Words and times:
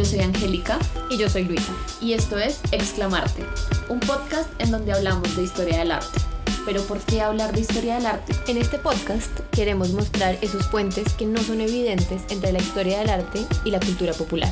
Yo 0.00 0.06
soy 0.06 0.20
Angélica. 0.20 0.78
Y 1.10 1.18
yo 1.18 1.28
soy 1.28 1.44
Luisa. 1.44 1.74
Y 2.00 2.14
esto 2.14 2.38
es 2.38 2.62
Exclamarte, 2.72 3.44
un 3.90 4.00
podcast 4.00 4.48
en 4.58 4.70
donde 4.70 4.94
hablamos 4.94 5.36
de 5.36 5.42
historia 5.42 5.80
del 5.80 5.92
arte. 5.92 6.18
Pero 6.64 6.80
¿por 6.84 7.00
qué 7.00 7.20
hablar 7.20 7.52
de 7.52 7.60
historia 7.60 7.96
del 7.96 8.06
arte? 8.06 8.32
En 8.50 8.56
este 8.56 8.78
podcast 8.78 9.30
queremos 9.50 9.90
mostrar 9.90 10.38
esos 10.40 10.66
puentes 10.68 11.12
que 11.12 11.26
no 11.26 11.38
son 11.42 11.60
evidentes 11.60 12.22
entre 12.30 12.50
la 12.50 12.60
historia 12.60 13.00
del 13.00 13.10
arte 13.10 13.44
y 13.62 13.72
la 13.72 13.78
cultura 13.78 14.14
popular. 14.14 14.50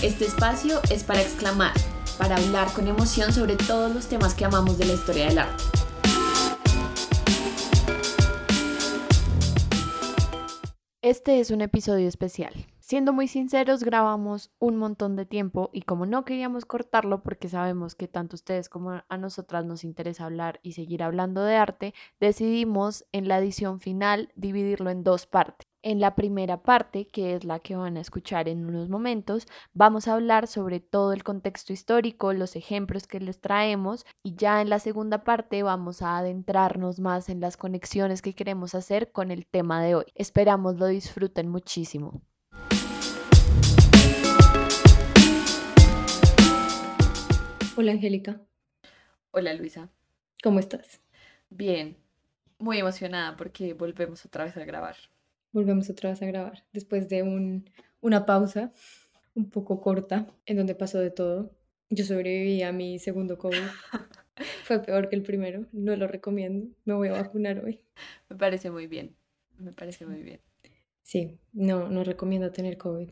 Este 0.00 0.24
espacio 0.24 0.80
es 0.88 1.04
para 1.04 1.20
exclamar, 1.20 1.74
para 2.16 2.36
hablar 2.36 2.72
con 2.72 2.88
emoción 2.88 3.30
sobre 3.30 3.56
todos 3.56 3.94
los 3.94 4.06
temas 4.06 4.32
que 4.32 4.46
amamos 4.46 4.78
de 4.78 4.86
la 4.86 4.94
historia 4.94 5.26
del 5.26 5.38
arte. 5.40 5.64
Este 11.02 11.40
es 11.40 11.50
un 11.50 11.60
episodio 11.60 12.08
especial. 12.08 12.54
Siendo 12.88 13.12
muy 13.12 13.28
sinceros, 13.28 13.84
grabamos 13.84 14.50
un 14.58 14.78
montón 14.78 15.14
de 15.14 15.26
tiempo 15.26 15.68
y 15.74 15.82
como 15.82 16.06
no 16.06 16.24
queríamos 16.24 16.64
cortarlo 16.64 17.22
porque 17.22 17.50
sabemos 17.50 17.94
que 17.94 18.08
tanto 18.08 18.34
ustedes 18.34 18.70
como 18.70 19.02
a 19.06 19.16
nosotras 19.18 19.66
nos 19.66 19.84
interesa 19.84 20.24
hablar 20.24 20.58
y 20.62 20.72
seguir 20.72 21.02
hablando 21.02 21.42
de 21.44 21.56
arte, 21.56 21.92
decidimos 22.18 23.04
en 23.12 23.28
la 23.28 23.40
edición 23.40 23.80
final 23.80 24.32
dividirlo 24.36 24.88
en 24.88 25.04
dos 25.04 25.26
partes. 25.26 25.68
En 25.82 26.00
la 26.00 26.14
primera 26.14 26.62
parte, 26.62 27.06
que 27.06 27.34
es 27.34 27.44
la 27.44 27.58
que 27.58 27.76
van 27.76 27.98
a 27.98 28.00
escuchar 28.00 28.48
en 28.48 28.64
unos 28.64 28.88
momentos, 28.88 29.46
vamos 29.74 30.08
a 30.08 30.14
hablar 30.14 30.46
sobre 30.46 30.80
todo 30.80 31.12
el 31.12 31.24
contexto 31.24 31.74
histórico, 31.74 32.32
los 32.32 32.56
ejemplos 32.56 33.06
que 33.06 33.20
les 33.20 33.38
traemos 33.38 34.06
y 34.22 34.34
ya 34.34 34.62
en 34.62 34.70
la 34.70 34.78
segunda 34.78 35.24
parte 35.24 35.62
vamos 35.62 36.00
a 36.00 36.16
adentrarnos 36.16 37.00
más 37.00 37.28
en 37.28 37.40
las 37.40 37.58
conexiones 37.58 38.22
que 38.22 38.34
queremos 38.34 38.74
hacer 38.74 39.12
con 39.12 39.30
el 39.30 39.46
tema 39.46 39.82
de 39.82 39.94
hoy. 39.94 40.06
Esperamos 40.14 40.78
lo 40.78 40.86
disfruten 40.86 41.50
muchísimo. 41.50 42.22
Hola 47.80 47.92
Angélica. 47.92 48.40
Hola 49.30 49.54
Luisa. 49.54 49.88
¿Cómo 50.42 50.58
estás? 50.58 51.00
Bien, 51.48 51.96
muy 52.58 52.76
emocionada 52.78 53.36
porque 53.36 53.72
volvemos 53.72 54.26
otra 54.26 54.46
vez 54.46 54.56
a 54.56 54.64
grabar 54.64 54.96
volvemos 55.52 55.88
otra 55.88 56.10
vez 56.10 56.20
a 56.20 56.26
grabar 56.26 56.64
después 56.72 57.08
de 57.08 57.22
un, 57.22 57.70
una 58.00 58.26
pausa 58.26 58.72
un 59.36 59.48
poco 59.48 59.80
corta 59.80 60.26
en 60.44 60.56
donde 60.56 60.74
pasó 60.74 60.98
de 60.98 61.12
todo. 61.12 61.56
Yo 61.88 62.04
sobreviví 62.04 62.64
a 62.64 62.72
mi 62.72 62.98
segundo 62.98 63.38
COVID. 63.38 63.62
Fue 64.64 64.82
peor 64.82 65.08
que 65.08 65.14
el 65.14 65.22
primero, 65.22 65.66
no 65.70 65.94
lo 65.94 66.08
recomiendo. 66.08 66.74
Me 66.84 66.94
voy 66.94 67.06
a 67.10 67.12
vacunar 67.12 67.64
hoy. 67.64 67.80
Me 68.28 68.34
parece 68.34 68.72
muy 68.72 68.88
bien, 68.88 69.14
me 69.56 69.72
parece 69.72 70.04
muy 70.04 70.24
bien. 70.24 70.40
Sí, 71.04 71.38
no, 71.52 71.88
no 71.88 72.02
recomiendo 72.02 72.50
tener 72.50 72.76
COVID. 72.76 73.10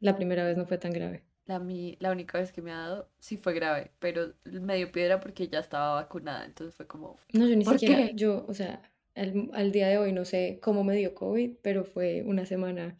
La 0.00 0.16
primera 0.16 0.44
vez 0.44 0.58
no 0.58 0.66
fue 0.66 0.76
tan 0.76 0.92
grave. 0.92 1.25
La, 1.46 1.64
la 2.00 2.10
única 2.10 2.38
vez 2.38 2.52
que 2.52 2.60
me 2.60 2.72
ha 2.72 2.78
dado 2.78 3.08
sí 3.18 3.36
fue 3.36 3.54
grave, 3.54 3.92
pero 4.00 4.34
me 4.44 4.76
dio 4.76 4.90
piedra 4.90 5.20
porque 5.20 5.48
ya 5.48 5.60
estaba 5.60 5.94
vacunada, 5.94 6.44
entonces 6.44 6.74
fue 6.74 6.86
como... 6.86 7.18
No, 7.32 7.46
yo 7.46 7.56
ni 7.56 7.64
siquiera, 7.64 8.10
yo, 8.10 8.44
o 8.48 8.54
sea, 8.54 8.82
al, 9.16 9.72
día 9.72 9.88
de 9.88 9.98
hoy 9.98 10.12
no 10.12 10.24
sé 10.24 10.58
cómo 10.62 10.84
me 10.84 10.94
dio 10.94 11.14
COVID, 11.14 11.56
pero 11.62 11.84
fue 11.84 12.22
una 12.26 12.44
semana 12.44 12.98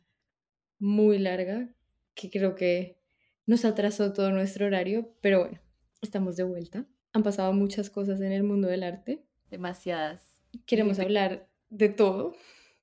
muy 0.78 1.18
larga 1.18 1.68
que 2.14 2.30
creo 2.30 2.54
que 2.54 2.98
nos 3.44 3.64
atrasó 3.64 4.12
todo 4.12 4.30
nuestro 4.30 4.66
horario, 4.66 5.14
pero 5.20 5.40
bueno, 5.40 5.60
estamos 6.00 6.36
de 6.36 6.44
vuelta. 6.44 6.86
Han 7.12 7.22
pasado 7.22 7.52
muchas 7.52 7.90
cosas 7.90 8.20
en 8.20 8.32
el 8.32 8.42
mundo 8.42 8.68
del 8.68 8.82
arte. 8.82 9.24
Demasiadas. 9.50 10.42
Queremos 10.66 10.98
hablar 10.98 11.48
de 11.70 11.88
todo. 11.88 12.34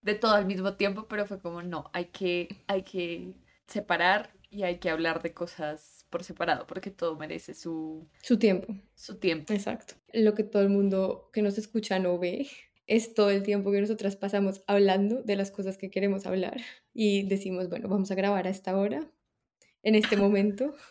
De 0.02 0.16
todo 0.16 0.34
al 0.34 0.46
mismo 0.46 0.76
tiempo, 0.76 1.08
pero 1.08 1.26
fue 1.26 1.40
como, 1.40 1.62
no, 1.64 1.90
hay 1.94 2.06
que, 2.06 2.64
hay 2.68 2.84
que 2.84 3.34
separar 3.68 4.33
y 4.54 4.64
hay 4.64 4.78
que 4.78 4.90
hablar 4.90 5.24
de 5.24 5.34
cosas 5.34 6.06
por 6.10 6.24
separado, 6.24 6.68
porque 6.68 6.92
todo 6.92 7.18
merece 7.18 7.56
su... 7.56 8.08
Su 8.22 8.38
tiempo. 8.38 8.76
Su 8.94 9.18
tiempo. 9.18 9.52
Exacto. 9.52 9.96
Lo 10.14 10.36
que 10.36 10.44
todo 10.44 10.62
el 10.62 10.70
mundo 10.70 11.30
que 11.34 11.42
nos 11.42 11.58
escucha 11.58 11.98
no 11.98 12.20
ve 12.20 12.48
es 12.86 13.16
todo 13.16 13.32
el 13.32 13.42
tiempo 13.42 13.72
que 13.72 13.82
nosotras 13.82 14.16
pasamos 14.16 14.64
hablando 14.68 15.24
de 15.24 15.36
las 15.36 15.50
cosas 15.50 15.78
que 15.78 15.90
queremos 15.90 16.28
hablar 16.28 16.62
y 16.94 17.24
decimos, 17.24 17.68
bueno, 17.70 17.88
vamos 17.90 18.12
a 18.12 18.16
grabar 18.16 18.46
a 18.46 18.52
esta 18.52 18.78
hora, 18.78 19.10
en 19.82 19.96
este 19.96 20.18
momento. 20.18 20.76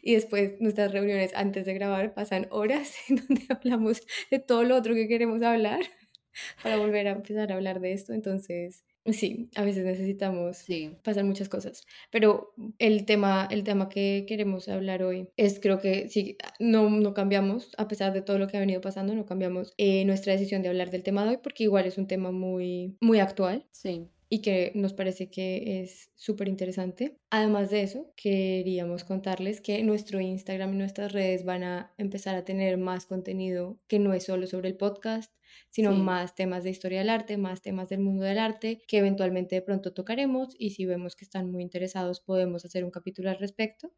Y 0.00 0.14
después 0.14 0.54
nuestras 0.58 0.90
reuniones 0.90 1.32
antes 1.34 1.66
de 1.66 1.74
grabar 1.74 2.14
pasan 2.14 2.46
horas 2.50 2.94
en 3.10 3.16
donde 3.16 3.42
hablamos 3.50 4.00
de 4.30 4.38
todo 4.38 4.64
lo 4.64 4.74
otro 4.74 4.94
que 4.94 5.06
queremos 5.06 5.42
hablar 5.42 5.80
para 6.62 6.78
volver 6.78 7.08
a 7.08 7.10
empezar 7.10 7.52
a 7.52 7.56
hablar 7.56 7.80
de 7.80 7.92
esto. 7.92 8.14
Entonces, 8.14 8.84
Sí, 9.12 9.50
a 9.54 9.62
veces 9.62 9.84
necesitamos 9.84 10.56
sí. 10.56 10.96
pasar 11.04 11.24
muchas 11.24 11.48
cosas, 11.48 11.86
pero 12.10 12.54
el 12.78 13.04
tema, 13.06 13.46
el 13.50 13.62
tema 13.62 13.88
que 13.88 14.24
queremos 14.26 14.68
hablar 14.68 15.02
hoy 15.04 15.28
es 15.36 15.60
creo 15.60 15.78
que 15.78 16.08
sí, 16.08 16.36
no, 16.58 16.90
no 16.90 17.14
cambiamos, 17.14 17.70
a 17.78 17.86
pesar 17.86 18.12
de 18.12 18.22
todo 18.22 18.38
lo 18.38 18.48
que 18.48 18.56
ha 18.56 18.60
venido 18.60 18.80
pasando, 18.80 19.14
no 19.14 19.24
cambiamos 19.24 19.74
eh, 19.76 20.04
nuestra 20.04 20.32
decisión 20.32 20.62
de 20.62 20.68
hablar 20.70 20.90
del 20.90 21.04
tema 21.04 21.22
de 21.24 21.30
hoy 21.30 21.38
porque 21.42 21.64
igual 21.64 21.86
es 21.86 21.98
un 21.98 22.08
tema 22.08 22.32
muy, 22.32 22.96
muy 23.00 23.20
actual. 23.20 23.64
Sí 23.70 24.10
y 24.28 24.42
que 24.42 24.72
nos 24.74 24.92
parece 24.92 25.30
que 25.30 25.80
es 25.82 26.10
súper 26.14 26.48
interesante. 26.48 27.18
Además 27.30 27.70
de 27.70 27.82
eso, 27.82 28.12
queríamos 28.16 29.04
contarles 29.04 29.60
que 29.60 29.82
nuestro 29.84 30.20
Instagram 30.20 30.74
y 30.74 30.78
nuestras 30.78 31.12
redes 31.12 31.44
van 31.44 31.62
a 31.62 31.94
empezar 31.96 32.34
a 32.34 32.44
tener 32.44 32.76
más 32.76 33.06
contenido 33.06 33.78
que 33.86 34.00
no 34.00 34.12
es 34.14 34.24
solo 34.24 34.46
sobre 34.46 34.68
el 34.68 34.76
podcast, 34.76 35.32
sino 35.70 35.92
más 35.92 36.34
temas 36.34 36.64
de 36.64 36.70
historia 36.70 36.98
del 36.98 37.10
arte, 37.10 37.36
más 37.36 37.62
temas 37.62 37.88
del 37.88 38.00
mundo 38.00 38.24
del 38.24 38.38
arte, 38.38 38.82
que 38.88 38.98
eventualmente 38.98 39.54
de 39.54 39.62
pronto 39.62 39.92
tocaremos 39.92 40.54
y 40.58 40.70
si 40.70 40.86
vemos 40.86 41.14
que 41.14 41.24
están 41.24 41.50
muy 41.50 41.62
interesados 41.62 42.20
podemos 42.20 42.64
hacer 42.64 42.84
un 42.84 42.90
capítulo 42.90 43.30
al 43.30 43.38
respecto. 43.38 43.92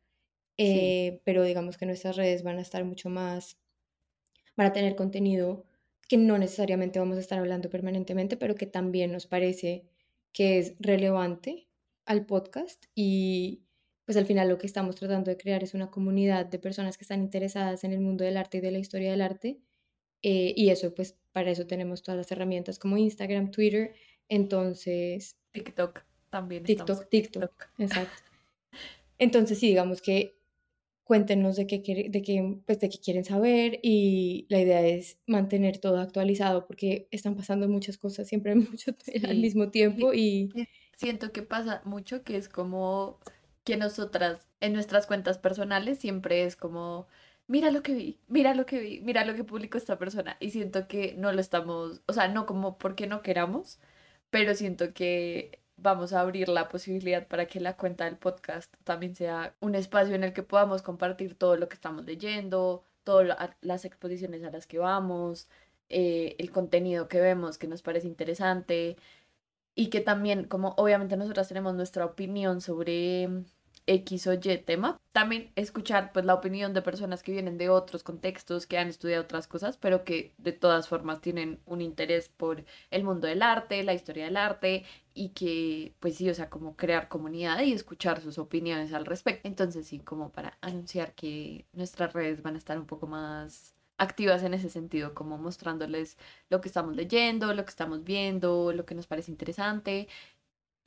Eh, 0.58 1.20
pero 1.24 1.44
digamos 1.44 1.78
que 1.78 1.86
nuestras 1.86 2.16
redes 2.16 2.42
van 2.42 2.58
a 2.58 2.62
estar 2.62 2.84
mucho 2.84 3.08
más, 3.08 3.58
van 4.56 4.66
a 4.66 4.72
tener 4.72 4.96
contenido 4.96 5.64
que 6.08 6.16
no 6.16 6.36
necesariamente 6.36 6.98
vamos 6.98 7.16
a 7.16 7.20
estar 7.20 7.38
hablando 7.38 7.70
permanentemente, 7.70 8.36
pero 8.36 8.56
que 8.56 8.66
también 8.66 9.12
nos 9.12 9.26
parece 9.26 9.88
que 10.32 10.58
es 10.58 10.74
relevante 10.78 11.68
al 12.06 12.26
podcast 12.26 12.86
y 12.94 13.62
pues 14.04 14.16
al 14.16 14.26
final 14.26 14.48
lo 14.48 14.58
que 14.58 14.66
estamos 14.66 14.96
tratando 14.96 15.30
de 15.30 15.36
crear 15.36 15.62
es 15.62 15.74
una 15.74 15.90
comunidad 15.90 16.46
de 16.46 16.58
personas 16.58 16.96
que 16.96 17.04
están 17.04 17.20
interesadas 17.20 17.84
en 17.84 17.92
el 17.92 18.00
mundo 18.00 18.24
del 18.24 18.36
arte 18.36 18.58
y 18.58 18.60
de 18.60 18.70
la 18.70 18.78
historia 18.78 19.10
del 19.10 19.20
arte 19.20 19.60
eh, 20.22 20.54
y 20.56 20.70
eso 20.70 20.94
pues 20.94 21.18
para 21.32 21.50
eso 21.50 21.66
tenemos 21.66 22.02
todas 22.02 22.16
las 22.16 22.32
herramientas 22.32 22.78
como 22.78 22.96
Instagram, 22.96 23.50
Twitter, 23.50 23.94
entonces... 24.28 25.36
TikTok 25.52 26.00
también. 26.30 26.64
TikTok, 26.64 27.08
TikTok, 27.08 27.52
exacto. 27.78 28.22
Entonces 29.18 29.58
sí, 29.58 29.68
digamos 29.68 30.00
que 30.00 30.37
cuéntenos 31.08 31.56
de 31.56 31.66
qué, 31.66 31.78
de 32.10 32.22
qué, 32.22 32.58
pues 32.66 32.80
de 32.80 32.90
qué 32.90 32.98
quieren 32.98 33.24
saber 33.24 33.80
y 33.82 34.44
la 34.50 34.60
idea 34.60 34.82
es 34.82 35.16
mantener 35.26 35.78
todo 35.78 36.00
actualizado 36.00 36.66
porque 36.66 37.08
están 37.10 37.34
pasando 37.34 37.66
muchas 37.66 37.96
cosas 37.96 38.28
siempre 38.28 38.54
mucho, 38.54 38.94
al 39.26 39.38
mismo 39.38 39.70
tiempo 39.70 40.12
y... 40.12 40.52
Siento 40.94 41.32
que 41.32 41.42
pasa 41.42 41.80
mucho 41.84 42.24
que 42.24 42.36
es 42.36 42.48
como 42.50 43.20
que 43.64 43.78
nosotras 43.78 44.46
en 44.60 44.74
nuestras 44.74 45.06
cuentas 45.06 45.38
personales 45.38 45.98
siempre 45.98 46.44
es 46.44 46.56
como, 46.56 47.06
mira 47.46 47.70
lo 47.70 47.82
que 47.82 47.94
vi, 47.94 48.18
mira 48.28 48.52
lo 48.52 48.66
que 48.66 48.78
vi, 48.78 49.00
mira 49.00 49.24
lo 49.24 49.34
que 49.34 49.44
publicó 49.44 49.78
esta 49.78 49.98
persona 49.98 50.36
y 50.40 50.50
siento 50.50 50.88
que 50.88 51.14
no 51.16 51.32
lo 51.32 51.40
estamos, 51.40 52.02
o 52.06 52.12
sea, 52.12 52.28
no 52.28 52.44
como 52.44 52.76
porque 52.76 53.06
no 53.06 53.22
queramos, 53.22 53.78
pero 54.28 54.54
siento 54.54 54.92
que 54.92 55.60
vamos 55.78 56.12
a 56.12 56.20
abrir 56.20 56.48
la 56.48 56.68
posibilidad 56.68 57.26
para 57.28 57.46
que 57.46 57.60
la 57.60 57.76
cuenta 57.76 58.04
del 58.04 58.16
podcast 58.16 58.72
también 58.84 59.14
sea 59.14 59.54
un 59.60 59.74
espacio 59.74 60.14
en 60.14 60.24
el 60.24 60.32
que 60.32 60.42
podamos 60.42 60.82
compartir 60.82 61.34
todo 61.36 61.56
lo 61.56 61.68
que 61.68 61.74
estamos 61.74 62.04
leyendo, 62.04 62.84
todas 63.04 63.54
las 63.62 63.84
exposiciones 63.84 64.44
a 64.44 64.50
las 64.50 64.66
que 64.66 64.78
vamos, 64.78 65.48
eh, 65.88 66.36
el 66.38 66.50
contenido 66.50 67.08
que 67.08 67.20
vemos 67.20 67.58
que 67.58 67.68
nos 67.68 67.82
parece 67.82 68.06
interesante 68.06 68.96
y 69.74 69.88
que 69.90 70.00
también, 70.00 70.44
como 70.44 70.74
obviamente 70.76 71.16
nosotras 71.16 71.48
tenemos 71.48 71.74
nuestra 71.74 72.04
opinión 72.04 72.60
sobre 72.60 73.28
X 73.88 74.26
o 74.26 74.34
Y 74.34 74.58
tema. 74.58 75.00
También 75.12 75.50
escuchar 75.56 76.12
pues 76.12 76.24
la 76.24 76.34
opinión 76.34 76.74
de 76.74 76.82
personas 76.82 77.22
que 77.22 77.32
vienen 77.32 77.58
de 77.58 77.70
otros 77.70 78.02
contextos, 78.02 78.66
que 78.66 78.78
han 78.78 78.88
estudiado 78.88 79.24
otras 79.24 79.48
cosas, 79.48 79.76
pero 79.78 80.04
que 80.04 80.34
de 80.38 80.52
todas 80.52 80.88
formas 80.88 81.20
tienen 81.20 81.60
un 81.64 81.80
interés 81.80 82.28
por 82.28 82.64
el 82.90 83.02
mundo 83.02 83.26
del 83.26 83.42
arte, 83.42 83.82
la 83.82 83.94
historia 83.94 84.26
del 84.26 84.36
arte 84.36 84.84
y 85.14 85.30
que 85.30 85.94
pues 86.00 86.16
sí, 86.16 86.28
o 86.28 86.34
sea, 86.34 86.50
como 86.50 86.76
crear 86.76 87.08
comunidad 87.08 87.60
y 87.62 87.72
escuchar 87.72 88.20
sus 88.20 88.38
opiniones 88.38 88.92
al 88.92 89.06
respecto. 89.06 89.48
Entonces 89.48 89.86
sí, 89.88 89.98
como 90.00 90.30
para 90.30 90.58
anunciar 90.60 91.14
que 91.14 91.66
nuestras 91.72 92.12
redes 92.12 92.42
van 92.42 92.54
a 92.54 92.58
estar 92.58 92.78
un 92.78 92.86
poco 92.86 93.06
más 93.06 93.74
activas 93.96 94.44
en 94.44 94.54
ese 94.54 94.70
sentido, 94.70 95.14
como 95.14 95.38
mostrándoles 95.38 96.18
lo 96.50 96.60
que 96.60 96.68
estamos 96.68 96.94
leyendo, 96.94 97.52
lo 97.54 97.64
que 97.64 97.70
estamos 97.70 98.04
viendo, 98.04 98.72
lo 98.72 98.84
que 98.84 98.94
nos 98.94 99.08
parece 99.08 99.32
interesante 99.32 100.08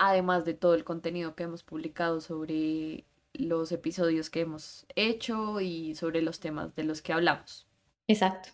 además 0.02 0.46
de 0.46 0.56
todo 0.56 0.74
el 0.74 0.84
contenido 0.84 1.36
que 1.36 1.44
hemos 1.44 1.62
publicado 1.62 2.22
sobre 2.22 3.06
los 3.34 3.72
episodios 3.72 4.32
que 4.32 4.42
hemos 4.42 4.88
hecho 4.96 5.62
y 5.62 5.94
sobre 5.94 6.24
los 6.24 6.40
temas 6.40 6.76
de 6.76 6.84
los 6.84 7.04
que 7.04 7.14
hablamos. 7.14 7.68
Exacto. 8.08 8.50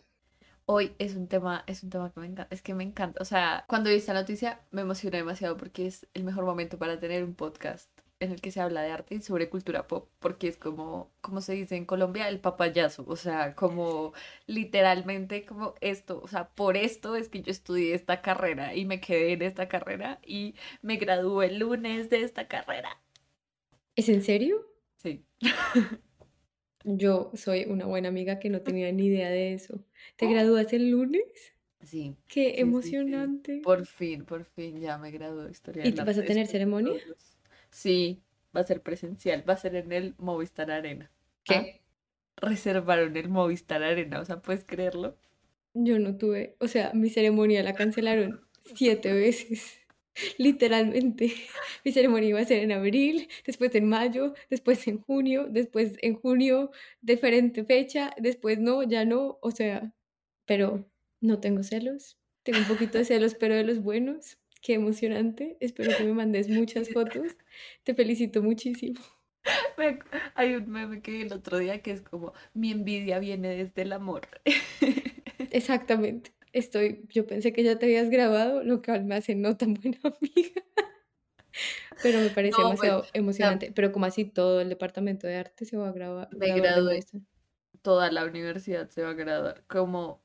Hoy 0.65 0.93
es 0.99 1.15
un 1.15 1.29
tema, 1.29 1.63
es 1.65 1.83
un 1.83 1.89
tema 1.89 2.11
que 2.11 2.19
me 2.19 2.25
encanta, 2.25 2.53
es 2.53 2.61
que 2.61 2.73
me 2.73 2.83
encanta. 2.83 3.21
O 3.21 3.25
sea, 3.25 3.63
cuando 3.69 3.89
vi 3.89 3.95
esta 3.95 4.13
noticia 4.13 4.59
me 4.71 4.81
emocioné 4.81 5.19
demasiado 5.19 5.55
porque 5.55 5.87
es 5.87 6.05
el 6.13 6.25
mejor 6.25 6.43
momento 6.43 6.77
para 6.77 6.99
tener 6.99 7.23
un 7.23 7.33
podcast 7.33 7.89
en 8.19 8.31
el 8.31 8.41
que 8.41 8.51
se 8.51 8.61
habla 8.61 8.81
de 8.81 8.91
arte 8.91 9.15
y 9.15 9.21
sobre 9.21 9.49
cultura 9.49 9.87
pop, 9.87 10.09
porque 10.19 10.47
es 10.47 10.57
como, 10.57 11.11
como 11.21 11.41
se 11.41 11.53
dice 11.53 11.75
en 11.75 11.85
Colombia, 11.85 12.27
el 12.29 12.39
papayazo, 12.39 13.05
o 13.07 13.15
sea, 13.15 13.55
como 13.55 14.13
literalmente 14.47 15.45
como 15.45 15.75
esto, 15.81 16.21
o 16.23 16.27
sea, 16.27 16.49
por 16.49 16.77
esto 16.77 17.15
es 17.15 17.29
que 17.29 17.41
yo 17.41 17.51
estudié 17.51 17.93
esta 17.93 18.21
carrera 18.21 18.75
y 18.75 18.85
me 18.85 18.99
quedé 19.01 19.33
en 19.33 19.41
esta 19.43 19.67
carrera 19.67 20.19
y 20.25 20.55
me 20.81 20.97
gradué 20.97 21.47
el 21.47 21.59
lunes 21.59 22.09
de 22.09 22.23
esta 22.23 22.47
carrera. 22.47 23.01
¿Es 23.95 24.09
en 24.09 24.21
serio? 24.23 24.65
Sí. 24.97 25.25
Yo 26.83 27.31
soy 27.35 27.65
una 27.65 27.85
buena 27.85 28.09
amiga 28.09 28.39
que 28.39 28.49
no 28.49 28.61
tenía 28.61 28.91
ni 28.91 29.07
idea 29.07 29.29
de 29.29 29.53
eso. 29.53 29.83
¿Te 30.15 30.27
gradúas 30.27 30.71
el 30.73 30.89
lunes? 30.91 31.23
Sí. 31.83 32.15
Qué 32.27 32.55
sí, 32.61 32.81
sí, 32.81 32.81
sí. 32.81 32.95
emocionante. 32.95 33.61
Por 33.63 33.85
fin, 33.85 34.25
por 34.25 34.45
fin 34.45 34.79
ya 34.79 34.97
me 34.97 35.11
gradué 35.11 35.45
de 35.45 35.51
historia 35.51 35.85
¿Y 35.85 35.93
te 35.93 36.03
vas 36.03 36.17
a 36.17 36.25
tener 36.25 36.47
ceremonia? 36.47 36.93
todos 36.93 37.36
Sí, 37.71 38.23
va 38.55 38.61
a 38.61 38.63
ser 38.63 38.81
presencial, 38.81 39.47
va 39.47 39.53
a 39.53 39.57
ser 39.57 39.75
en 39.75 39.91
el 39.91 40.15
Movistar 40.17 40.71
Arena. 40.71 41.11
¿Qué? 41.43 41.81
Reservaron 42.35 43.15
el 43.15 43.29
Movistar 43.29 43.83
Arena, 43.83 44.19
o 44.19 44.25
sea, 44.25 44.41
¿puedes 44.41 44.63
creerlo? 44.63 45.17
Yo 45.73 45.99
no 45.99 46.17
tuve, 46.17 46.55
o 46.59 46.67
sea, 46.67 46.91
mi 46.93 47.09
ceremonia 47.09 47.63
la 47.63 47.73
cancelaron 47.73 48.41
siete 48.75 49.13
veces. 49.13 49.79
Literalmente. 50.37 51.31
Mi 51.85 51.91
ceremonia 51.91 52.29
iba 52.29 52.39
a 52.39 52.45
ser 52.45 52.63
en 52.63 52.71
abril, 52.71 53.29
después 53.45 53.73
en 53.75 53.87
mayo, 53.87 54.33
después 54.49 54.87
en 54.87 54.99
junio, 54.99 55.47
después 55.49 55.95
en 56.01 56.15
junio, 56.15 56.71
diferente 57.01 57.63
fecha, 57.63 58.13
después 58.17 58.59
no, 58.59 58.83
ya 58.83 59.05
no, 59.05 59.37
o 59.41 59.51
sea, 59.51 59.93
pero 60.45 60.89
no 61.21 61.39
tengo 61.39 61.63
celos. 61.63 62.17
Tengo 62.43 62.59
un 62.59 62.65
poquito 62.65 62.97
de 62.97 63.05
celos, 63.05 63.35
pero 63.35 63.55
de 63.55 63.63
los 63.63 63.79
buenos. 63.81 64.37
Qué 64.67 64.73
emocionante. 64.73 65.55
Espero 65.61 65.95
que 65.97 66.03
me 66.03 66.11
mandes 66.11 66.49
muchas 66.49 66.89
fotos. 66.93 67.37
Te 67.85 67.95
felicito 67.95 68.43
muchísimo. 68.43 68.99
Me 69.77 69.99
Hay 70.35 70.55
un 70.55 70.69
meme 70.69 71.01
que 71.01 71.11
vi 71.11 71.21
el 71.21 71.31
otro 71.31 71.57
día 71.57 71.81
que 71.81 71.91
es 71.91 72.01
como, 72.01 72.33
mi 72.53 72.71
envidia 72.71 73.17
viene 73.19 73.47
desde 73.47 73.83
el 73.83 73.93
amor. 73.93 74.27
Exactamente. 75.51 76.33
Estoy, 76.51 77.05
yo 77.07 77.25
pensé 77.25 77.53
que 77.53 77.63
ya 77.63 77.79
te 77.79 77.85
habías 77.85 78.09
grabado, 78.09 78.61
lo 78.61 78.81
cual 78.81 79.05
me 79.05 79.15
hace 79.15 79.35
no 79.35 79.55
tan 79.55 79.73
buena 79.81 79.99
amiga. 80.03 80.61
Pero 82.03 82.19
me 82.19 82.29
parece 82.31 82.61
No, 82.61 82.67
pues, 82.67 82.81
demasiado 82.81 83.05
emocionante. 83.13 83.71
Pero 83.73 83.93
como 83.93 84.05
así 84.05 84.25
todo 84.25 84.59
el 84.59 84.67
departamento 84.67 85.27
de 85.27 85.37
arte 85.37 85.63
se 85.63 85.77
va 85.77 85.87
a 85.87 85.93
grabar, 85.93 86.27
me 86.35 86.51
gradué, 86.51 87.05
toda 87.81 88.11
la 88.11 88.25
universidad 88.25 88.89
se 88.89 89.01
va 89.01 89.11
a 89.11 89.13
graduar, 89.13 89.63
como 89.67 90.21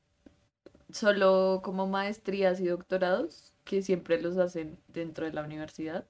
solo 0.91 1.61
como 1.63 1.87
maestrías 1.87 2.59
y 2.59 2.65
doctorados, 2.65 3.52
que 3.63 3.81
siempre 3.81 4.21
los 4.21 4.37
hacen 4.37 4.77
dentro 4.87 5.25
de 5.25 5.33
la 5.33 5.43
universidad. 5.43 6.05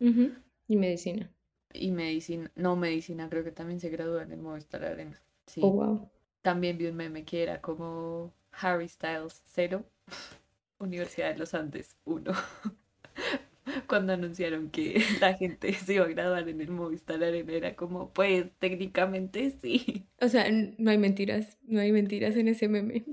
Y 0.68 0.76
medicina. 0.76 1.30
Y 1.74 1.92
medicina, 1.92 2.52
no 2.56 2.76
medicina, 2.76 3.30
creo 3.30 3.44
que 3.44 3.52
también 3.52 3.80
se 3.80 3.90
gradúa 3.90 4.24
en 4.24 4.32
el 4.32 4.40
Movistar 4.40 4.84
Arena. 4.86 5.20
Sí. 5.48 5.62
Oh, 5.64 5.72
wow. 5.72 6.10
También 6.42 6.78
vi 6.78 6.88
un 6.88 6.96
meme 6.96 7.26
que 7.26 7.42
era 7.42 7.62
como 7.62 8.34
Harry 8.52 8.88
Styles 8.88 9.42
0, 9.46 9.84
Universidad 10.80 11.32
de 11.32 11.40
los 11.40 11.54
Andes 11.54 11.96
1. 12.06 12.32
Cuando 13.88 14.14
anunciaron 14.14 14.70
que 14.70 15.02
la 15.22 15.34
gente 15.36 15.74
se 15.74 15.96
iba 15.96 16.06
a 16.06 16.10
graduar 16.10 16.48
en 16.48 16.62
el 16.62 16.70
Movistar 16.70 17.24
Arena, 17.24 17.54
era 17.54 17.76
como, 17.76 18.12
pues 18.14 18.46
técnicamente 18.60 19.52
sí. 19.62 20.06
O 20.22 20.28
sea, 20.28 20.46
no 20.52 20.92
hay 20.92 20.98
mentiras, 20.98 21.58
no 21.64 21.80
hay 21.80 21.92
mentiras 21.92 22.36
en 22.36 22.50
ese 22.50 22.68
meme. 22.68 23.06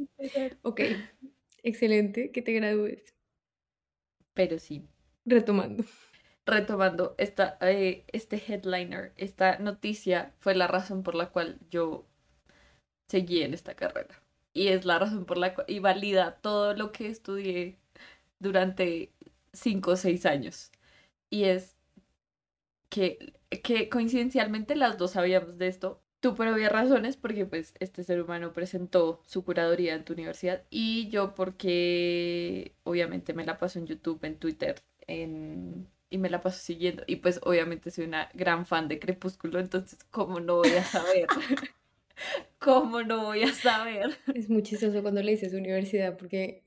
Ok, 0.63 0.83
excelente, 1.63 2.31
que 2.31 2.43
te 2.43 2.53
gradúes. 2.53 3.15
Pero 4.41 4.59
sí, 4.59 4.89
Retomando. 5.25 5.85
retomando 6.47 7.15
esta, 7.19 7.57
eh, 7.63 8.05
este 8.13 8.37
headliner, 8.37 9.13
esta 9.17 9.59
noticia 9.59 10.35
fue 10.39 10.55
la 10.55 10.67
razón 10.67 11.03
por 11.03 11.15
la 11.15 11.31
cual 11.31 11.59
yo 11.71 12.07
seguí 13.09 13.43
en 13.43 13.55
esta 13.55 13.75
carrera. 13.75 14.23
Y 14.53 14.69
es 14.69 14.85
la 14.85 14.99
razón 14.99 15.27
por 15.27 15.39
la 15.39 15.55
cual, 15.55 15.67
y 15.69 15.79
valida 15.81 16.41
todo 16.41 16.75
lo 16.75 16.93
que 16.93 17.09
estudié 17.09 17.79
durante 18.41 19.13
cinco 19.53 19.93
o 19.93 19.97
seis 19.97 20.27
años. 20.27 20.73
Y 21.31 21.45
es 21.45 21.77
que, 22.89 23.35
que 23.63 23.89
coincidencialmente 23.89 24.77
las 24.77 24.99
dos 24.99 25.13
sabíamos 25.13 25.59
de 25.59 25.69
esto. 25.69 26.03
Tú 26.21 26.35
por 26.35 26.47
obvias 26.49 26.71
razones, 26.73 27.17
porque 27.17 27.47
pues 27.47 27.75
este 27.81 28.05
ser 28.05 28.21
humano 28.23 28.53
presentó 28.53 29.23
su 29.27 29.43
curaduría 29.45 29.95
en 29.95 30.05
tu 30.05 30.13
universidad 30.13 30.65
y 30.71 31.09
yo 31.09 31.35
porque 31.35 32.75
obviamente 32.85 33.33
me 33.33 33.45
la 33.47 33.59
paso 33.59 33.79
en 33.79 33.87
YouTube, 33.87 34.23
en 34.25 34.37
Twitter, 34.39 34.83
en... 35.07 35.89
y 36.11 36.19
me 36.19 36.29
la 36.31 36.43
paso 36.43 36.59
siguiendo. 36.61 37.05
Y 37.07 37.17
pues 37.17 37.41
obviamente 37.43 37.91
soy 37.91 38.05
una 38.05 38.29
gran 38.35 38.67
fan 38.67 38.87
de 38.89 38.99
Crepúsculo, 38.99 39.59
entonces 39.61 40.05
¿cómo 40.11 40.41
no 40.41 40.57
voy 40.59 40.73
a 40.73 40.85
saber? 40.85 41.27
¿Cómo 42.59 43.03
no 43.03 43.25
voy 43.25 43.43
a 43.43 43.53
saber? 43.55 44.19
Es 44.35 44.51
muy 44.51 44.63
chistoso 44.63 45.03
cuando 45.03 45.23
le 45.23 45.33
dices 45.33 45.55
universidad 45.55 46.17
porque 46.17 46.63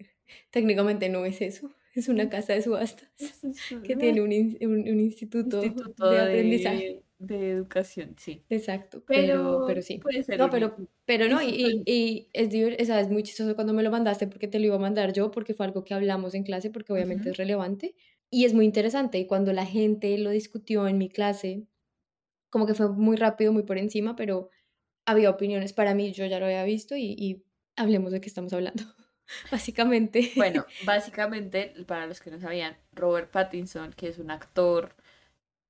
técnicamente 0.52 1.10
no 1.10 1.26
es 1.26 1.42
eso. 1.42 1.72
Es 1.94 2.08
una 2.10 2.28
casa 2.30 2.54
de 2.54 2.62
subastas 2.64 3.08
que 3.84 3.96
tiene 3.96 4.22
un, 4.22 4.32
un- 4.32 4.90
un 4.90 5.00
instituto, 5.00 5.64
Instituto 5.64 6.10
de 6.10 6.20
aprendizaje. 6.20 7.04
De, 7.28 7.52
educación, 7.52 8.16
sí. 8.18 8.44
Exacto, 8.50 9.04
Pero, 9.08 9.36
pero, 9.36 9.64
pero 9.68 9.82
sí. 9.82 10.00
puede 10.00 10.24
ser 10.24 10.40
No, 10.40 10.50
pero, 10.50 10.76
pero 11.06 11.28
no, 11.28 11.42
y, 11.42 11.48
y, 11.50 11.84
y 11.86 12.30
es, 12.34 12.82
o 12.82 12.86
sea, 12.86 13.00
es 13.00 13.10
muy 13.10 13.24
chistoso 13.24 13.56
cuando 13.56 13.74
me 13.74 13.84
lo 13.84 13.92
mandaste 13.92 14.28
porque 14.28 14.48
te 14.48 14.60
lo 14.60 14.66
iba 14.66 14.76
a 14.76 14.80
mandar 14.80 15.14
yo, 15.14 15.32
porque 15.32 15.54
fue 15.54 15.66
algo 15.66 15.84
que 15.84 15.94
hablamos 15.94 16.34
en 16.34 16.44
clase, 16.44 16.70
porque 16.70 16.94
obviamente 16.94 17.24
Ujú. 17.24 17.32
es 17.32 17.38
relevante. 17.38 17.96
Y 18.30 18.46
es 18.46 18.54
muy 18.54 18.66
interesante. 18.66 19.20
Y 19.20 19.28
cuando 19.28 19.54
la 19.54 19.66
gente 19.66 20.18
lo 20.18 20.30
discutió 20.32 20.88
en 20.88 20.98
mi 20.98 21.10
clase, 21.10 21.68
como 22.50 22.66
que 22.68 22.74
fue 22.74 22.90
muy 22.90 23.18
rápido, 23.18 23.52
muy 23.54 23.64
por 23.64 23.78
encima, 23.78 24.16
pero 24.16 24.50
había 25.06 25.30
opiniones 25.30 25.74
para 25.74 25.96
mí, 25.96 26.14
yo 26.14 26.26
ya 26.26 26.40
lo 26.40 26.46
había 26.46 26.64
visto 26.64 26.96
y, 26.96 27.16
y 27.18 27.44
hablemos 27.76 28.12
de 28.12 28.22
qué 28.22 28.28
estamos 28.28 28.54
hablando. 28.54 28.84
Básicamente. 29.52 30.32
Bueno, 30.36 30.66
básicamente, 30.82 31.74
para 31.88 32.08
los 32.08 32.20
que 32.20 32.32
no 32.32 32.40
sabían, 32.40 32.78
Robert 32.92 33.32
Pattinson, 33.32 33.94
que 33.94 34.08
es 34.10 34.18
un 34.20 34.32
actor 34.32 34.96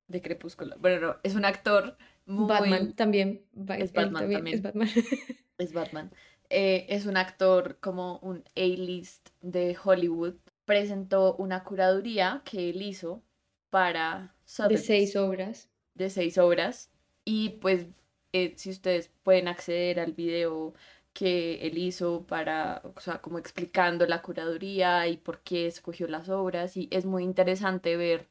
de 0.07 0.21
Crepúsculo, 0.21 0.75
bueno, 0.79 0.99
no, 0.99 1.15
es 1.23 1.35
un 1.35 1.45
actor 1.45 1.97
muy... 2.25 2.47
Batman 2.47 2.93
también. 2.93 3.45
Es 3.77 3.93
Batman 3.93 4.29
también. 4.29 4.47
Es 4.47 4.61
Batman. 4.61 4.89
Es 5.59 5.71
Batman. 5.71 6.11
Eh, 6.49 6.87
es 6.89 7.05
un 7.05 7.15
actor 7.15 7.77
como 7.79 8.17
un 8.19 8.43
A-list 8.55 9.29
de 9.41 9.77
Hollywood. 9.81 10.35
Presentó 10.65 11.35
una 11.35 11.63
curaduría 11.63 12.41
que 12.43 12.69
él 12.69 12.81
hizo 12.81 13.23
para 13.69 14.35
de 14.69 14.77
seis 14.77 15.15
obras. 15.15 15.69
de 15.93 16.09
seis 16.09 16.37
obras 16.37 16.91
y 17.25 17.49
pues 17.61 17.87
eh, 18.33 18.53
si 18.55 18.69
ustedes 18.69 19.11
pueden 19.23 19.47
acceder 19.47 19.99
al 19.99 20.13
video 20.13 20.73
que 21.13 21.55
él 21.67 21.77
hizo 21.77 22.25
para, 22.25 22.81
o 22.83 22.99
sea, 22.99 23.21
como 23.21 23.37
explicando 23.37 24.05
la 24.07 24.21
curaduría 24.21 25.07
y 25.07 25.17
por 25.17 25.41
qué 25.41 25.67
escogió 25.67 26.07
las 26.07 26.29
obras 26.29 26.75
y 26.75 26.87
es 26.91 27.05
muy 27.05 27.23
interesante 27.23 27.95
ver 27.97 28.27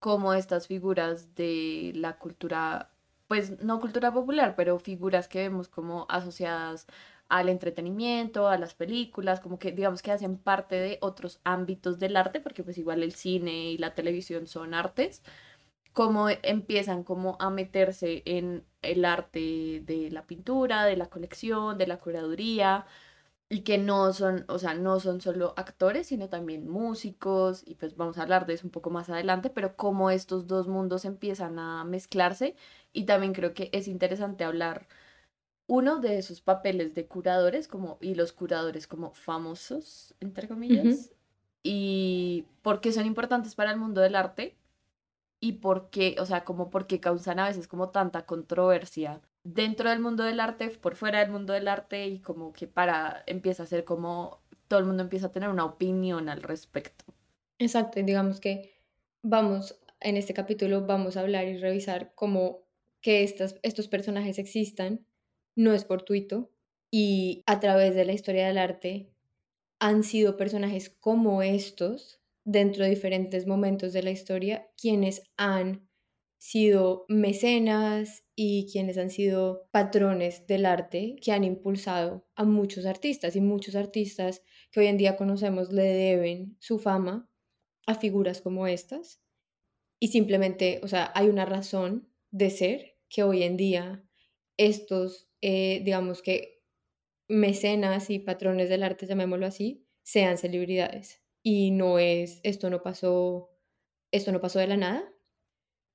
cómo 0.00 0.34
estas 0.34 0.66
figuras 0.66 1.34
de 1.36 1.92
la 1.94 2.18
cultura, 2.18 2.90
pues 3.28 3.62
no 3.62 3.80
cultura 3.80 4.12
popular, 4.12 4.54
pero 4.56 4.78
figuras 4.78 5.28
que 5.28 5.40
vemos 5.40 5.68
como 5.68 6.06
asociadas 6.08 6.86
al 7.28 7.48
entretenimiento, 7.48 8.48
a 8.48 8.58
las 8.58 8.74
películas, 8.74 9.40
como 9.40 9.58
que 9.58 9.72
digamos 9.72 10.02
que 10.02 10.10
hacen 10.12 10.36
parte 10.38 10.76
de 10.76 10.98
otros 11.00 11.40
ámbitos 11.44 11.98
del 12.00 12.16
arte, 12.16 12.40
porque 12.40 12.64
pues 12.64 12.78
igual 12.78 13.02
el 13.04 13.12
cine 13.14 13.70
y 13.72 13.78
la 13.78 13.94
televisión 13.94 14.48
son 14.48 14.74
artes, 14.74 15.22
cómo 15.92 16.28
empiezan 16.42 17.04
como 17.04 17.36
a 17.40 17.50
meterse 17.50 18.22
en 18.26 18.64
el 18.82 19.04
arte 19.04 19.82
de 19.84 20.08
la 20.10 20.26
pintura, 20.26 20.84
de 20.84 20.96
la 20.96 21.06
colección, 21.10 21.78
de 21.78 21.86
la 21.86 21.98
curaduría, 21.98 22.86
y 23.52 23.62
que 23.62 23.78
no 23.78 24.12
son, 24.12 24.44
o 24.48 24.58
sea, 24.60 24.74
no 24.74 25.00
son 25.00 25.20
solo 25.20 25.54
actores, 25.56 26.06
sino 26.06 26.28
también 26.28 26.68
músicos, 26.68 27.62
y 27.66 27.74
pues 27.74 27.96
vamos 27.96 28.16
a 28.18 28.22
hablar 28.22 28.46
de 28.46 28.54
eso 28.54 28.66
un 28.66 28.70
poco 28.70 28.90
más 28.90 29.10
adelante, 29.10 29.50
pero 29.50 29.76
cómo 29.76 30.10
estos 30.10 30.46
dos 30.46 30.68
mundos 30.68 31.04
empiezan 31.04 31.58
a 31.58 31.84
mezclarse, 31.84 32.54
y 32.92 33.04
también 33.06 33.32
creo 33.34 33.52
que 33.54 33.68
es 33.72 33.88
interesante 33.88 34.44
hablar 34.44 34.86
uno 35.66 36.00
de 36.00 36.18
esos 36.18 36.40
papeles 36.40 36.94
de 36.94 37.06
curadores 37.06 37.68
como 37.68 37.98
y 38.00 38.14
los 38.14 38.32
curadores 38.32 38.86
como 38.88 39.12
famosos 39.14 40.14
entre 40.20 40.48
comillas 40.48 41.12
y 41.62 42.46
por 42.62 42.80
qué 42.80 42.92
son 42.92 43.06
importantes 43.06 43.54
para 43.54 43.70
el 43.72 43.78
mundo 43.78 44.00
del 44.00 44.16
arte 44.16 44.56
y 45.40 45.54
por 45.54 45.90
qué, 45.90 46.16
o 46.20 46.26
sea, 46.26 46.44
como 46.44 46.70
por 46.70 46.86
qué 46.86 47.00
causan 47.00 47.38
a 47.40 47.48
veces 47.48 47.68
como 47.68 47.90
tanta 47.90 48.26
controversia 48.26 49.20
dentro 49.42 49.90
del 49.90 50.00
mundo 50.00 50.24
del 50.24 50.40
arte, 50.40 50.68
por 50.70 50.96
fuera 50.96 51.20
del 51.20 51.30
mundo 51.30 51.52
del 51.52 51.68
arte 51.68 52.06
y 52.06 52.20
como 52.20 52.52
que 52.52 52.66
para 52.66 53.22
empieza 53.26 53.62
a 53.62 53.66
ser 53.66 53.84
como 53.84 54.42
todo 54.68 54.80
el 54.80 54.86
mundo 54.86 55.02
empieza 55.02 55.26
a 55.26 55.32
tener 55.32 55.48
una 55.48 55.64
opinión 55.64 56.28
al 56.28 56.42
respecto. 56.42 57.04
Exacto, 57.58 58.00
y 58.00 58.02
digamos 58.04 58.40
que 58.40 58.72
vamos, 59.22 59.80
en 60.00 60.16
este 60.16 60.34
capítulo 60.34 60.86
vamos 60.86 61.16
a 61.16 61.20
hablar 61.20 61.46
y 61.46 61.58
revisar 61.58 62.12
cómo 62.14 62.62
que 63.00 63.22
estas, 63.22 63.56
estos 63.62 63.88
personajes 63.88 64.38
existan 64.38 65.06
no 65.56 65.74
es 65.74 65.84
fortuito 65.84 66.50
y 66.90 67.42
a 67.46 67.60
través 67.60 67.94
de 67.94 68.04
la 68.04 68.12
historia 68.12 68.46
del 68.46 68.58
arte 68.58 69.12
han 69.78 70.02
sido 70.04 70.36
personajes 70.36 70.90
como 70.90 71.42
estos 71.42 72.20
dentro 72.44 72.84
de 72.84 72.90
diferentes 72.90 73.46
momentos 73.46 73.92
de 73.92 74.02
la 74.02 74.10
historia 74.10 74.68
quienes 74.76 75.22
han 75.36 75.89
sido 76.40 77.04
mecenas 77.08 78.24
y 78.34 78.66
quienes 78.72 78.96
han 78.98 79.10
sido 79.10 79.68
patrones 79.70 80.46
del 80.46 80.64
arte 80.64 81.16
que 81.22 81.32
han 81.32 81.44
impulsado 81.44 82.26
a 82.34 82.44
muchos 82.44 82.86
artistas 82.86 83.36
y 83.36 83.40
muchos 83.40 83.76
artistas 83.76 84.42
que 84.72 84.80
hoy 84.80 84.86
en 84.86 84.96
día 84.96 85.16
conocemos 85.16 85.70
le 85.70 85.84
deben 85.84 86.56
su 86.58 86.78
fama 86.78 87.30
a 87.86 87.94
figuras 87.94 88.40
como 88.40 88.66
estas 88.66 89.20
y 90.00 90.08
simplemente, 90.08 90.80
o 90.82 90.88
sea, 90.88 91.12
hay 91.14 91.28
una 91.28 91.44
razón 91.44 92.08
de 92.30 92.48
ser 92.48 92.96
que 93.10 93.22
hoy 93.22 93.42
en 93.42 93.58
día 93.58 94.02
estos, 94.56 95.28
eh, 95.42 95.82
digamos 95.84 96.22
que 96.22 96.62
mecenas 97.28 98.08
y 98.08 98.18
patrones 98.18 98.70
del 98.70 98.82
arte, 98.82 99.06
llamémoslo 99.06 99.46
así, 99.46 99.86
sean 100.02 100.38
celebridades. 100.38 101.22
Y 101.42 101.70
no 101.70 101.98
es, 101.98 102.40
esto 102.44 102.70
no 102.70 102.82
pasó, 102.82 103.50
esto 104.10 104.32
no 104.32 104.40
pasó 104.40 104.58
de 104.58 104.68
la 104.68 104.78
nada. 104.78 105.12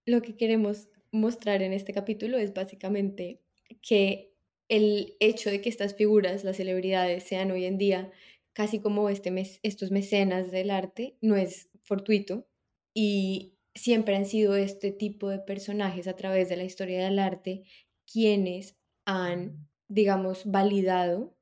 Lo 0.06 0.22
que 0.22 0.38
queremos 0.38 0.88
mostrar 1.12 1.64
en 1.64 1.74
este 1.74 1.92
capítulo 1.92 2.38
es 2.38 2.54
básicamente 2.54 3.42
que 3.82 4.32
el 4.70 5.16
hecho 5.20 5.50
de 5.50 5.62
que 5.62 5.70
estas 5.70 5.96
figuras, 5.96 6.44
las 6.44 6.58
celebridades, 6.58 7.24
sean 7.24 7.50
hoy 7.50 7.66
en 7.66 7.80
día 7.80 8.12
casi 8.54 8.80
como 8.80 9.10
este 9.10 9.32
mes, 9.32 9.60
estos 9.64 9.90
mecenas 9.90 10.52
del 10.52 10.70
arte, 10.70 11.18
no 11.22 11.36
es 11.36 11.70
fortuito. 11.82 12.48
Y 12.94 13.56
siempre 13.74 14.16
han 14.16 14.26
sido 14.26 14.56
este 14.56 14.92
tipo 14.92 15.30
de 15.30 15.40
personajes 15.40 16.08
a 16.08 16.16
través 16.16 16.50
de 16.50 16.58
la 16.58 16.64
historia 16.64 17.04
del 17.04 17.20
arte 17.20 17.64
quienes 18.12 18.78
han, 19.06 19.68
digamos, 19.88 20.46
validado 20.46 21.36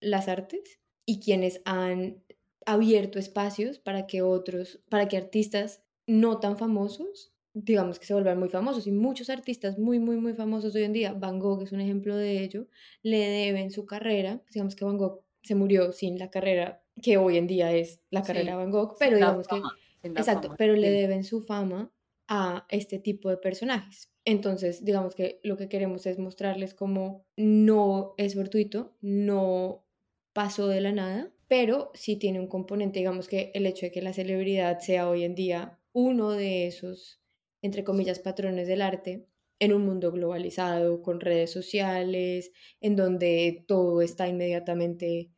las 0.00 0.28
artes 0.28 0.80
y 1.04 1.18
quienes 1.18 1.60
han 1.64 2.22
abierto 2.64 3.18
espacios 3.18 3.78
para 3.80 4.06
que 4.06 4.22
otros, 4.22 4.80
para 4.88 5.08
que 5.08 5.16
artistas 5.16 5.82
no 6.06 6.40
tan 6.40 6.56
famosos, 6.56 7.33
digamos 7.54 7.98
que 7.98 8.06
se 8.06 8.12
vuelvan 8.12 8.38
muy 8.38 8.50
famosos. 8.50 8.86
Y 8.86 8.92
muchos 8.92 9.30
artistas 9.30 9.78
muy, 9.78 9.98
muy, 9.98 10.16
muy 10.16 10.34
famosos 10.34 10.74
hoy 10.74 10.82
en 10.82 10.92
día, 10.92 11.12
Van 11.12 11.38
Gogh 11.38 11.62
es 11.62 11.72
un 11.72 11.80
ejemplo 11.80 12.16
de 12.16 12.42
ello, 12.42 12.66
le 13.02 13.18
deben 13.18 13.70
su 13.70 13.86
carrera, 13.86 14.42
digamos 14.52 14.76
que 14.76 14.84
Van 14.84 14.98
Gogh 14.98 15.22
se 15.42 15.54
murió 15.54 15.92
sin 15.92 16.18
la 16.18 16.30
carrera 16.30 16.82
que 17.02 17.16
hoy 17.16 17.38
en 17.38 17.46
día 17.46 17.72
es 17.72 18.00
la 18.10 18.22
carrera 18.22 18.56
Van 18.56 18.70
Gogh, 18.70 18.96
pero 18.98 19.16
digamos 19.16 19.48
que 19.48 19.60
Exacto, 20.04 20.54
pero 20.58 20.74
le 20.74 20.90
deben 20.90 21.24
su 21.24 21.40
fama 21.40 21.90
a 22.28 22.66
este 22.68 22.98
tipo 22.98 23.30
de 23.30 23.36
personajes. 23.36 24.10
Entonces, 24.24 24.84
digamos 24.84 25.14
que 25.14 25.40
lo 25.42 25.56
que 25.56 25.68
queremos 25.68 26.06
es 26.06 26.18
mostrarles 26.18 26.74
cómo 26.74 27.26
no 27.36 28.14
es 28.16 28.34
fortuito, 28.34 28.96
no 29.00 29.86
pasó 30.32 30.68
de 30.68 30.80
la 30.80 30.92
nada, 30.92 31.32
pero 31.48 31.90
sí 31.94 32.16
tiene 32.16 32.40
un 32.40 32.48
componente, 32.48 32.98
digamos 32.98 33.28
que 33.28 33.50
el 33.54 33.66
hecho 33.66 33.86
de 33.86 33.92
que 33.92 34.02
la 34.02 34.12
celebridad 34.12 34.80
sea 34.80 35.08
hoy 35.08 35.24
en 35.24 35.34
día 35.34 35.78
uno 35.92 36.32
de 36.32 36.66
esos, 36.66 37.20
entre 37.64 37.82
comillas, 37.82 38.18
patrones 38.18 38.68
del 38.68 38.82
arte 38.82 39.26
en 39.58 39.72
un 39.72 39.86
mundo 39.86 40.12
globalizado, 40.12 41.00
con 41.02 41.20
redes 41.20 41.50
sociales, 41.50 42.52
en 42.80 42.96
donde 42.96 43.64
todo 43.66 44.02
está 44.02 44.28
inmediatamente, 44.28 45.30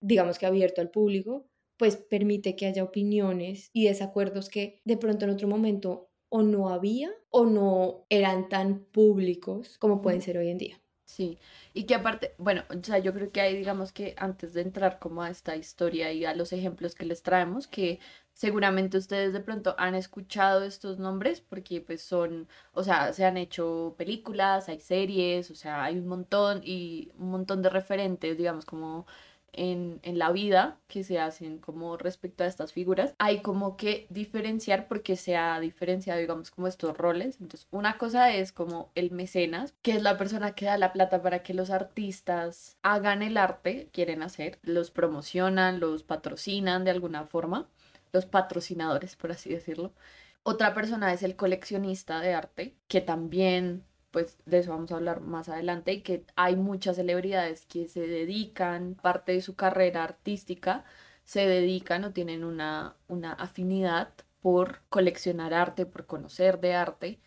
digamos 0.00 0.38
que 0.38 0.46
abierto 0.46 0.80
al 0.80 0.90
público, 0.90 1.48
pues 1.76 1.96
permite 1.96 2.54
que 2.54 2.66
haya 2.66 2.84
opiniones 2.84 3.70
y 3.72 3.86
desacuerdos 3.86 4.48
que 4.48 4.80
de 4.84 4.96
pronto 4.96 5.24
en 5.24 5.32
otro 5.32 5.48
momento 5.48 6.10
o 6.28 6.42
no 6.42 6.68
había 6.68 7.10
o 7.30 7.46
no 7.46 8.06
eran 8.08 8.48
tan 8.48 8.84
públicos 8.84 9.78
como 9.78 10.00
pueden 10.02 10.22
ser 10.22 10.38
hoy 10.38 10.50
en 10.50 10.58
día. 10.58 10.82
Sí, 11.04 11.38
y 11.74 11.84
que 11.84 11.94
aparte, 11.94 12.34
bueno, 12.38 12.62
o 12.70 12.82
sea, 12.82 12.98
yo 12.98 13.12
creo 13.12 13.32
que 13.32 13.40
hay, 13.42 13.56
digamos 13.56 13.92
que 13.92 14.14
antes 14.16 14.54
de 14.54 14.62
entrar 14.62 14.98
como 14.98 15.22
a 15.22 15.30
esta 15.30 15.56
historia 15.56 16.12
y 16.12 16.24
a 16.24 16.34
los 16.34 16.52
ejemplos 16.52 16.94
que 16.94 17.04
les 17.04 17.22
traemos, 17.22 17.66
que 17.66 17.98
seguramente 18.34 18.98
ustedes 18.98 19.32
de 19.32 19.40
pronto 19.40 19.74
han 19.78 19.94
escuchado 19.94 20.64
estos 20.64 20.98
nombres 20.98 21.40
porque 21.40 21.80
pues 21.80 22.02
son, 22.02 22.48
o 22.72 22.82
sea, 22.82 23.12
se 23.12 23.24
han 23.24 23.36
hecho 23.36 23.94
películas, 23.98 24.68
hay 24.68 24.80
series, 24.80 25.50
o 25.50 25.54
sea, 25.54 25.84
hay 25.84 25.98
un 25.98 26.06
montón 26.08 26.62
y 26.64 27.10
un 27.18 27.30
montón 27.30 27.62
de 27.62 27.70
referentes, 27.70 28.36
digamos, 28.38 28.64
como 28.64 29.06
en, 29.52 30.00
la 30.18 30.32
vida 30.32 30.78
que 30.88 31.04
se 31.04 31.18
hacen 31.18 31.58
como 31.58 31.96
respecto 31.96 32.44
a 32.44 32.46
estas 32.46 32.72
figuras, 32.72 33.14
hay 33.18 33.40
como 33.42 33.76
que 33.76 34.06
diferenciar 34.10 34.88
porque 34.88 35.16
se 35.16 35.36
ha 35.36 35.58
diferenciado, 35.60 36.20
digamos, 36.20 36.50
como 36.50 36.66
estos 36.66 36.96
roles. 36.96 37.38
Entonces, 37.40 37.66
una 37.70 37.98
cosa 37.98 38.32
es 38.34 38.52
como 38.52 38.90
el 38.94 39.10
mecenas, 39.10 39.74
que 39.82 39.92
es 39.92 40.02
la 40.02 40.18
persona 40.18 40.54
que 40.54 40.66
da 40.66 40.78
la 40.78 40.92
plata 40.92 41.22
para 41.22 41.42
que 41.42 41.54
los 41.54 41.70
artistas 41.70 42.78
hagan 42.82 43.22
el 43.22 43.36
arte, 43.36 43.88
quieren 43.92 44.22
hacer, 44.22 44.58
los 44.62 44.90
promocionan, 44.90 45.80
los 45.80 46.02
patrocinan 46.02 46.84
de 46.84 46.90
alguna 46.90 47.26
forma, 47.26 47.68
los 48.12 48.26
patrocinadores, 48.26 49.16
por 49.16 49.32
así 49.32 49.50
decirlo. 49.50 49.94
Otra 50.42 50.74
persona 50.74 51.12
es 51.12 51.22
el 51.22 51.36
coleccionista 51.36 52.20
de 52.20 52.34
arte, 52.34 52.76
que 52.88 53.00
también 53.00 53.84
pues 54.12 54.38
de 54.44 54.58
eso 54.58 54.70
vamos 54.70 54.92
a 54.92 54.96
hablar 54.96 55.22
más 55.22 55.48
adelante, 55.48 55.92
y 55.94 56.02
que 56.02 56.24
hay 56.36 56.54
muchas 56.54 56.96
celebridades 56.96 57.66
que 57.66 57.88
se 57.88 58.06
dedican, 58.06 58.94
parte 58.94 59.32
de 59.32 59.40
su 59.40 59.56
carrera 59.56 60.04
artística, 60.04 60.84
se 61.24 61.46
dedican 61.46 62.04
o 62.04 62.12
tienen 62.12 62.44
una, 62.44 62.96
una 63.08 63.32
afinidad 63.32 64.12
por 64.40 64.82
coleccionar 64.90 65.54
arte, 65.54 65.86
por 65.86 66.06
conocer 66.06 66.60
de 66.60 66.74
arte. 66.74 67.20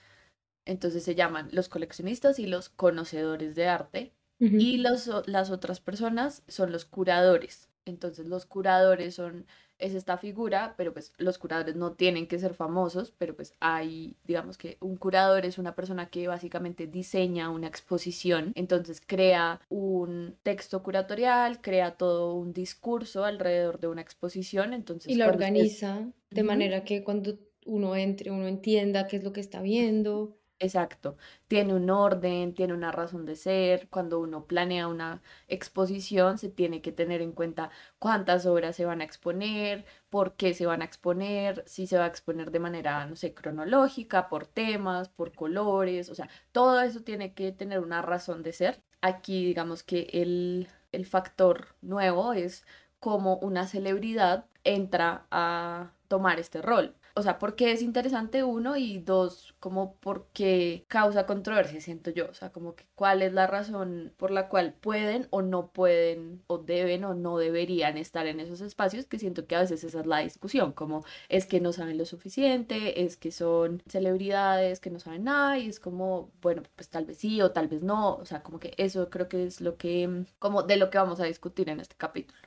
Entonces 0.65 1.03
se 1.03 1.15
llaman 1.15 1.49
los 1.51 1.69
coleccionistas 1.69 2.37
y 2.39 2.45
los 2.45 2.69
conocedores 2.69 3.55
de 3.55 3.67
arte. 3.67 4.13
Y 4.37 4.77
los, 4.77 5.09
las 5.27 5.49
otras 5.49 5.79
personas 5.79 6.43
son 6.49 6.73
los 6.73 6.83
curadores. 6.83 7.69
Entonces 7.85 8.25
los 8.25 8.45
curadores 8.45 9.15
son 9.15 9.47
es 9.79 9.93
esta 9.93 10.17
figura, 10.17 10.75
pero 10.77 10.93
pues 10.93 11.13
los 11.17 11.37
curadores 11.37 11.75
no 11.75 11.93
tienen 11.93 12.27
que 12.27 12.39
ser 12.39 12.53
famosos, 12.53 13.13
pero 13.17 13.35
pues 13.35 13.53
hay, 13.59 14.15
digamos 14.23 14.57
que 14.57 14.77
un 14.79 14.95
curador 14.97 15.45
es 15.45 15.57
una 15.57 15.75
persona 15.75 16.09
que 16.09 16.27
básicamente 16.27 16.87
diseña 16.87 17.49
una 17.49 17.67
exposición, 17.67 18.51
entonces 18.55 19.01
crea 19.05 19.61
un 19.69 20.37
texto 20.43 20.81
curatorial, 20.83 21.61
crea 21.61 21.91
todo 21.91 22.35
un 22.35 22.53
discurso 22.53 23.25
alrededor 23.25 23.79
de 23.79 23.87
una 23.87 24.01
exposición, 24.01 24.73
entonces... 24.73 25.11
Y 25.11 25.15
la 25.15 25.27
organiza 25.27 26.07
de 26.29 26.43
manera 26.43 26.83
que 26.83 27.03
cuando 27.03 27.37
uno 27.65 27.95
entre, 27.95 28.31
uno 28.31 28.47
entienda 28.47 29.07
qué 29.07 29.17
es 29.17 29.23
lo 29.23 29.33
que 29.33 29.41
está 29.41 29.61
viendo. 29.61 30.37
Exacto, 30.57 31.17
tiene 31.49 31.73
un 31.73 31.89
orden, 31.89 32.53
tiene 32.53 32.73
una 32.73 32.91
razón 32.91 33.25
de 33.25 33.35
ser. 33.35 33.89
Cuando 33.89 34.19
uno 34.21 34.45
planea 34.47 34.87
una 34.87 35.21
exposición, 35.49 36.37
se 36.37 36.49
tiene 36.49 36.81
que 36.81 36.93
tener 36.93 37.21
en 37.21 37.33
cuenta 37.33 37.69
cuántas 37.99 38.45
obras 38.45 38.75
se 38.77 38.85
van 38.85 39.01
a 39.01 39.03
exponer, 39.03 39.83
por 40.09 40.35
qué 40.37 40.53
se 40.53 40.65
van 40.65 40.81
a 40.81 40.85
exponer, 40.85 41.63
si 41.67 41.87
se 41.87 41.97
va 41.97 42.05
a 42.05 42.07
exponer 42.07 42.51
de 42.51 42.59
manera, 42.59 43.05
no 43.05 43.17
sé, 43.17 43.33
cronológica, 43.33 44.29
por 44.29 44.47
temas, 44.47 45.09
por 45.09 45.33
colores, 45.33 46.09
o 46.09 46.15
sea, 46.15 46.29
todo 46.53 46.79
eso 46.81 47.01
tiene 47.01 47.33
que 47.33 47.51
tener 47.51 47.79
una 47.79 48.01
razón 48.01 48.41
de 48.41 48.53
ser. 48.53 48.81
Aquí, 49.01 49.43
digamos 49.45 49.83
que 49.83 50.07
el, 50.13 50.69
el 50.93 51.05
factor 51.05 51.75
nuevo 51.81 52.31
es 52.33 52.65
cómo 52.99 53.37
una 53.39 53.67
celebridad 53.67 54.45
entra 54.63 55.27
a 55.31 55.91
tomar 56.07 56.39
este 56.39 56.61
rol 56.61 56.95
o 57.17 57.23
sea, 57.23 57.39
porque 57.39 57.71
es 57.71 57.81
interesante 57.81 58.43
uno 58.43 58.75
y 58.75 58.99
dos, 58.99 59.55
como 59.61 59.95
porque 60.01 60.83
causa 60.89 61.25
controversia, 61.25 61.79
siento 61.79 62.11
yo, 62.11 62.29
o 62.29 62.33
sea, 62.33 62.51
como 62.51 62.75
que 62.75 62.85
cuál 62.93 63.21
es 63.21 63.31
la 63.31 63.47
razón 63.47 64.13
por 64.17 64.31
la 64.31 64.49
cual 64.49 64.73
pueden 64.73 65.27
o 65.29 65.41
no 65.41 65.71
pueden 65.71 66.43
o 66.47 66.57
deben 66.57 67.05
o 67.05 67.13
no 67.13 67.37
deberían 67.37 67.97
estar 67.97 68.27
en 68.27 68.41
esos 68.41 68.59
espacios, 68.59 69.05
que 69.05 69.17
siento 69.17 69.47
que 69.47 69.55
a 69.55 69.61
veces 69.61 69.85
esa 69.85 70.01
es 70.01 70.05
la 70.05 70.19
discusión, 70.19 70.73
como 70.73 71.05
es 71.29 71.45
que 71.45 71.61
no 71.61 71.71
saben 71.71 71.97
lo 71.97 72.05
suficiente, 72.05 73.03
es 73.05 73.15
que 73.15 73.31
son 73.31 73.81
celebridades 73.87 74.81
que 74.81 74.89
no 74.91 74.99
saben 74.99 75.23
nada 75.23 75.57
y 75.57 75.69
es 75.69 75.79
como, 75.79 76.31
bueno, 76.41 76.63
pues 76.75 76.89
tal 76.89 77.05
vez 77.05 77.17
sí 77.17 77.41
o 77.41 77.51
tal 77.51 77.69
vez 77.69 77.81
no, 77.81 78.15
o 78.17 78.25
sea, 78.25 78.43
como 78.43 78.59
que 78.59 78.73
eso 78.77 79.09
creo 79.09 79.29
que 79.29 79.45
es 79.45 79.61
lo 79.61 79.77
que, 79.77 80.25
como 80.37 80.63
de 80.63 80.75
lo 80.75 80.89
que 80.89 80.97
vamos 80.97 81.21
a 81.21 81.25
discutir 81.25 81.69
en 81.69 81.79
este 81.79 81.95
capítulo. 81.95 82.39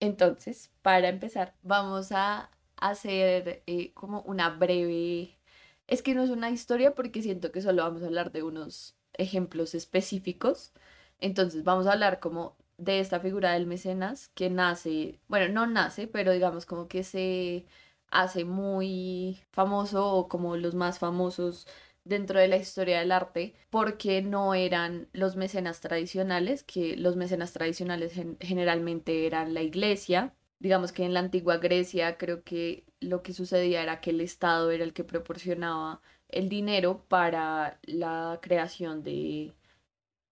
Entonces, 0.00 0.70
para 0.82 1.08
empezar, 1.08 1.54
vamos 1.62 2.12
a 2.12 2.50
hacer 2.90 3.62
eh, 3.66 3.92
como 3.94 4.22
una 4.22 4.50
breve... 4.50 5.38
Es 5.86 6.02
que 6.02 6.14
no 6.14 6.22
es 6.22 6.30
una 6.30 6.50
historia 6.50 6.94
porque 6.94 7.22
siento 7.22 7.52
que 7.52 7.62
solo 7.62 7.82
vamos 7.82 8.02
a 8.02 8.06
hablar 8.06 8.32
de 8.32 8.42
unos 8.42 8.96
ejemplos 9.14 9.74
específicos. 9.74 10.72
Entonces 11.20 11.64
vamos 11.64 11.86
a 11.86 11.92
hablar 11.92 12.20
como 12.20 12.56
de 12.78 13.00
esta 13.00 13.20
figura 13.20 13.52
del 13.52 13.66
mecenas 13.66 14.28
que 14.34 14.50
nace, 14.50 15.20
bueno, 15.28 15.52
no 15.52 15.66
nace, 15.66 16.06
pero 16.08 16.32
digamos 16.32 16.66
como 16.66 16.88
que 16.88 17.04
se 17.04 17.66
hace 18.10 18.44
muy 18.44 19.40
famoso 19.52 20.12
o 20.12 20.28
como 20.28 20.56
los 20.56 20.74
más 20.74 20.98
famosos 20.98 21.66
dentro 22.04 22.38
de 22.40 22.48
la 22.48 22.56
historia 22.56 23.00
del 23.00 23.12
arte 23.12 23.54
porque 23.70 24.22
no 24.22 24.54
eran 24.54 25.08
los 25.12 25.36
mecenas 25.36 25.80
tradicionales, 25.80 26.62
que 26.64 26.96
los 26.96 27.16
mecenas 27.16 27.52
tradicionales 27.52 28.12
generalmente 28.40 29.26
eran 29.26 29.54
la 29.54 29.62
iglesia, 29.62 30.34
digamos 30.64 30.92
que 30.92 31.04
en 31.04 31.12
la 31.12 31.20
antigua 31.20 31.58
Grecia 31.58 32.16
creo 32.16 32.42
que 32.42 32.86
lo 33.00 33.22
que 33.22 33.34
sucedía 33.34 33.82
era 33.82 34.00
que 34.00 34.10
el 34.10 34.22
Estado 34.22 34.70
era 34.70 34.82
el 34.84 34.94
que 34.94 35.04
proporcionaba 35.04 36.00
el 36.28 36.48
dinero 36.48 37.04
para 37.06 37.78
la 37.84 38.38
creación 38.42 39.02
de 39.02 39.54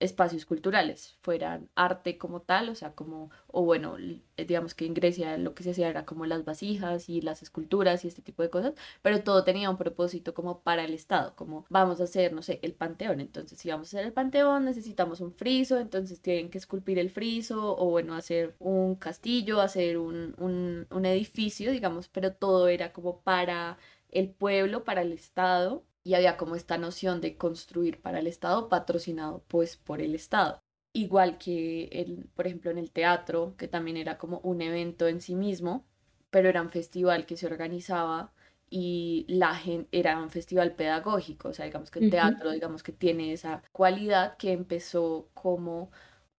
espacios 0.02 0.44
culturales, 0.46 1.16
fueran 1.22 1.68
arte 1.76 2.18
como 2.18 2.42
tal, 2.42 2.68
o 2.68 2.74
sea, 2.74 2.92
como, 2.94 3.30
o 3.46 3.62
bueno, 3.62 3.96
digamos 4.36 4.74
que 4.74 4.84
en 4.84 4.94
Grecia 4.94 5.38
lo 5.38 5.54
que 5.54 5.62
se 5.62 5.70
hacía 5.70 5.88
era 5.88 6.04
como 6.04 6.26
las 6.26 6.44
vasijas 6.44 7.08
y 7.08 7.20
las 7.20 7.42
esculturas 7.42 8.04
y 8.04 8.08
este 8.08 8.20
tipo 8.20 8.42
de 8.42 8.50
cosas, 8.50 8.74
pero 9.00 9.22
todo 9.22 9.44
tenía 9.44 9.70
un 9.70 9.78
propósito 9.78 10.34
como 10.34 10.60
para 10.62 10.84
el 10.84 10.92
Estado, 10.92 11.36
como 11.36 11.66
vamos 11.70 12.00
a 12.00 12.04
hacer, 12.04 12.32
no 12.32 12.42
sé, 12.42 12.58
el 12.62 12.74
panteón, 12.74 13.20
entonces 13.20 13.58
si 13.58 13.70
vamos 13.70 13.88
a 13.88 13.98
hacer 13.98 14.06
el 14.06 14.12
panteón 14.12 14.64
necesitamos 14.64 15.20
un 15.20 15.32
friso, 15.32 15.78
entonces 15.78 16.20
tienen 16.20 16.50
que 16.50 16.58
esculpir 16.58 16.98
el 16.98 17.10
friso, 17.10 17.76
o 17.78 17.90
bueno, 17.90 18.14
hacer 18.14 18.56
un 18.58 18.96
castillo, 18.96 19.60
hacer 19.60 19.98
un, 19.98 20.34
un, 20.38 20.86
un 20.90 21.04
edificio, 21.06 21.70
digamos, 21.70 22.08
pero 22.08 22.32
todo 22.34 22.68
era 22.68 22.92
como 22.92 23.20
para 23.20 23.78
el 24.10 24.30
pueblo, 24.30 24.84
para 24.84 25.02
el 25.02 25.12
Estado, 25.12 25.84
y 26.04 26.14
había 26.14 26.36
como 26.36 26.56
esta 26.56 26.78
noción 26.78 27.20
de 27.20 27.36
construir 27.36 28.00
para 28.00 28.18
el 28.20 28.26
Estado 28.26 28.68
patrocinado 28.68 29.44
pues 29.48 29.76
por 29.76 30.00
el 30.00 30.14
Estado. 30.14 30.60
Igual 30.94 31.38
que, 31.38 31.84
el, 31.92 32.28
por 32.34 32.46
ejemplo, 32.46 32.70
en 32.70 32.78
el 32.78 32.90
teatro, 32.90 33.54
que 33.56 33.68
también 33.68 33.96
era 33.96 34.18
como 34.18 34.40
un 34.40 34.60
evento 34.62 35.08
en 35.08 35.20
sí 35.20 35.34
mismo, 35.34 35.86
pero 36.30 36.48
era 36.48 36.60
un 36.62 36.70
festival 36.70 37.24
que 37.26 37.36
se 37.36 37.46
organizaba 37.46 38.32
y 38.68 39.26
la 39.28 39.54
gente 39.54 39.88
era 39.98 40.18
un 40.20 40.30
festival 40.30 40.74
pedagógico, 40.74 41.48
o 41.48 41.52
sea, 41.54 41.66
digamos 41.66 41.90
que 41.90 42.00
el 42.00 42.10
teatro, 42.10 42.50
digamos 42.50 42.82
que 42.82 42.92
tiene 42.92 43.32
esa 43.32 43.62
cualidad 43.72 44.36
que 44.38 44.52
empezó 44.52 45.28
como 45.34 45.90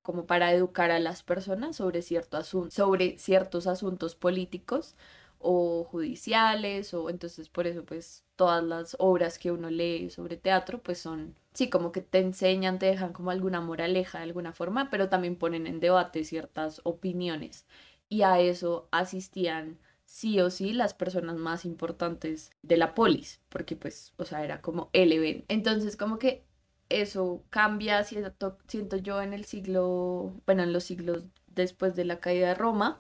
como 0.04 0.26
para 0.28 0.52
educar 0.54 0.92
a 0.92 1.00
las 1.00 1.24
personas 1.24 1.78
sobre, 1.78 2.02
cierto 2.02 2.44
sobre 2.44 3.18
ciertos 3.18 3.68
asuntos 3.68 4.16
políticos 4.16 4.96
o 5.44 5.84
judiciales, 5.86 6.94
o 6.94 7.10
entonces 7.10 7.50
por 7.50 7.68
eso 7.68 7.86
pues 7.86 8.24
todas 8.36 8.64
las 8.64 8.96
obras 9.00 9.40
que 9.40 9.52
uno 9.52 9.70
lee 9.70 10.10
sobre 10.10 10.38
teatro 10.38 10.82
pues 10.82 11.00
son, 11.00 11.36
sí, 11.54 11.70
como 11.70 11.92
que 11.92 12.02
te 12.02 12.20
enseñan, 12.20 12.80
te 12.80 12.88
dejan 12.88 13.14
como 13.14 13.32
alguna 13.32 13.62
moraleja 13.62 14.20
de 14.20 14.26
alguna 14.26 14.54
forma, 14.54 14.90
pero 14.90 15.10
también 15.10 15.36
ponen 15.38 15.68
en 15.68 15.80
debate 15.80 16.24
ciertas 16.24 16.82
opiniones 16.84 17.66
y 18.10 18.24
a 18.24 18.40
eso 18.40 18.88
asistían 18.92 19.80
sí 20.06 20.40
o 20.42 20.50
sí 20.50 20.74
las 20.74 20.94
personas 20.94 21.38
más 21.38 21.66
importantes 21.66 22.52
de 22.62 22.78
la 22.78 22.94
polis, 22.96 23.42
porque 23.50 23.76
pues, 23.76 24.14
o 24.18 24.26
sea, 24.26 24.44
era 24.44 24.62
como 24.62 24.90
el 24.94 25.12
evento. 25.12 25.46
Entonces 25.50 25.98
como 25.98 26.20
que 26.20 26.44
eso 26.90 27.44
cambia, 27.50 28.04
siento, 28.04 28.58
siento 28.68 28.98
yo, 28.98 29.22
en 29.22 29.34
el 29.34 29.46
siglo, 29.46 30.34
bueno, 30.46 30.64
en 30.64 30.74
los 30.74 30.84
siglos 30.84 31.24
después 31.48 31.96
de 31.96 32.06
la 32.06 32.20
caída 32.20 32.50
de 32.50 32.56
Roma 32.56 33.00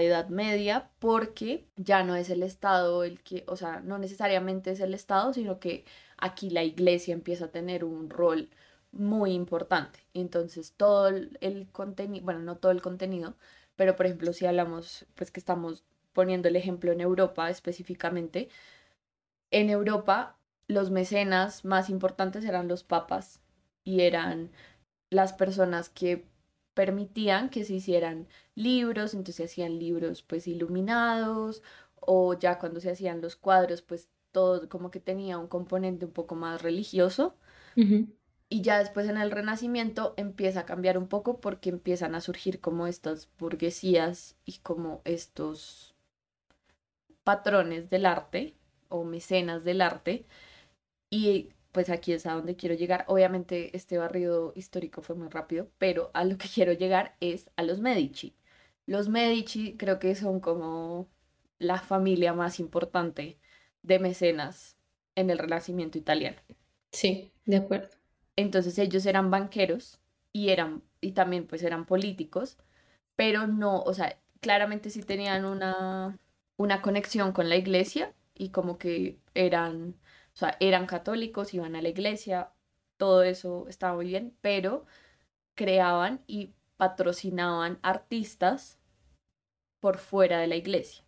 Edad 0.00 0.28
Media 0.28 0.90
porque 0.98 1.66
ya 1.76 2.04
no 2.04 2.16
es 2.16 2.30
el 2.30 2.42
Estado 2.42 3.04
el 3.04 3.20
que, 3.22 3.44
o 3.48 3.56
sea, 3.56 3.80
no 3.80 3.98
necesariamente 3.98 4.70
es 4.70 4.80
el 4.80 4.94
Estado, 4.94 5.34
sino 5.34 5.58
que 5.60 5.84
aquí 6.16 6.50
la 6.50 6.62
iglesia 6.62 7.12
empieza 7.12 7.46
a 7.46 7.50
tener 7.50 7.84
un 7.84 8.08
rol 8.08 8.48
muy 8.92 9.32
importante. 9.32 10.00
Entonces 10.14 10.74
todo 10.76 11.08
el, 11.08 11.68
contenido, 11.72 12.24
bueno, 12.24 12.40
no 12.40 12.56
todo 12.56 12.72
el 12.72 12.82
contenido, 12.82 13.34
pero 13.76 13.96
por 13.96 14.06
ejemplo 14.06 14.32
si 14.32 14.46
hablamos, 14.46 15.06
pues 15.14 15.30
que 15.30 15.40
estamos 15.40 15.84
poniendo 16.12 16.48
el 16.48 16.56
ejemplo 16.56 16.92
en 16.92 17.00
Europa 17.00 17.50
específicamente, 17.50 18.48
en 19.50 19.70
Europa 19.70 20.38
los 20.68 20.90
mecenas 20.90 21.64
más 21.64 21.90
importantes 21.90 22.44
eran 22.44 22.68
los 22.68 22.84
papas 22.84 23.40
y 23.84 24.02
eran 24.02 24.50
las 25.10 25.32
personas 25.32 25.88
que 25.90 26.24
permitían 26.74 27.50
que 27.50 27.64
se 27.64 27.74
hicieran 27.74 28.28
libros, 28.54 29.14
entonces 29.14 29.36
se 29.36 29.44
hacían 29.44 29.78
libros 29.78 30.22
pues 30.22 30.46
iluminados 30.46 31.62
o 32.00 32.34
ya 32.34 32.58
cuando 32.58 32.80
se 32.80 32.90
hacían 32.90 33.20
los 33.20 33.36
cuadros 33.36 33.82
pues 33.82 34.08
todo 34.32 34.68
como 34.68 34.90
que 34.90 35.00
tenía 35.00 35.38
un 35.38 35.48
componente 35.48 36.06
un 36.06 36.12
poco 36.12 36.34
más 36.34 36.62
religioso. 36.62 37.36
Y 38.48 38.60
ya 38.62 38.78
después 38.78 39.08
en 39.08 39.16
el 39.16 39.30
Renacimiento 39.30 40.14
empieza 40.16 40.60
a 40.60 40.66
cambiar 40.66 40.98
un 40.98 41.08
poco 41.08 41.40
porque 41.40 41.70
empiezan 41.70 42.14
a 42.14 42.20
surgir 42.20 42.60
como 42.60 42.86
estas 42.86 43.28
burguesías 43.38 44.36
y 44.44 44.58
como 44.58 45.00
estos 45.04 45.94
patrones 47.24 47.88
del 47.90 48.06
arte 48.06 48.54
o 48.88 49.04
mecenas 49.04 49.64
del 49.64 49.80
arte. 49.80 50.26
Y 51.10 51.50
pues 51.72 51.90
aquí 51.90 52.12
es 52.12 52.26
a 52.26 52.34
donde 52.34 52.56
quiero 52.56 52.74
llegar. 52.74 53.04
Obviamente 53.08 53.76
este 53.76 53.98
barrido 53.98 54.52
histórico 54.56 55.02
fue 55.02 55.16
muy 55.16 55.28
rápido, 55.28 55.70
pero 55.78 56.10
a 56.14 56.24
lo 56.24 56.38
que 56.38 56.48
quiero 56.54 56.72
llegar 56.72 57.16
es 57.20 57.50
a 57.56 57.62
los 57.62 57.80
Medici. 57.80 58.36
Los 58.86 59.08
Medici 59.08 59.76
creo 59.76 59.98
que 59.98 60.14
son 60.14 60.40
como 60.40 61.08
la 61.58 61.80
familia 61.80 62.34
más 62.34 62.60
importante 62.60 63.38
de 63.82 63.98
mecenas 63.98 64.76
en 65.14 65.30
el 65.30 65.38
Renacimiento 65.38 65.98
italiano. 65.98 66.38
Sí, 66.92 67.32
de 67.46 67.56
acuerdo. 67.56 67.88
Entonces 68.36 68.78
ellos 68.78 69.06
eran 69.06 69.30
banqueros 69.30 70.00
y 70.32 70.50
eran 70.50 70.82
y 71.00 71.12
también 71.12 71.46
pues 71.46 71.62
eran 71.62 71.86
políticos, 71.86 72.58
pero 73.16 73.46
no, 73.46 73.82
o 73.82 73.94
sea, 73.94 74.18
claramente 74.40 74.90
sí 74.90 75.02
tenían 75.02 75.44
una 75.44 76.18
una 76.56 76.82
conexión 76.82 77.32
con 77.32 77.48
la 77.48 77.56
iglesia 77.56 78.14
y 78.34 78.50
como 78.50 78.78
que 78.78 79.18
eran 79.34 79.96
o 80.34 80.38
sea, 80.38 80.56
eran 80.60 80.86
católicos, 80.86 81.54
iban 81.54 81.76
a 81.76 81.82
la 81.82 81.88
iglesia, 81.90 82.52
todo 82.96 83.22
eso 83.22 83.66
estaba 83.68 83.94
muy 83.96 84.06
bien, 84.06 84.36
pero 84.40 84.86
creaban 85.54 86.22
y 86.26 86.54
patrocinaban 86.76 87.78
artistas 87.82 88.78
por 89.80 89.98
fuera 89.98 90.38
de 90.38 90.46
la 90.46 90.56
iglesia. 90.56 91.04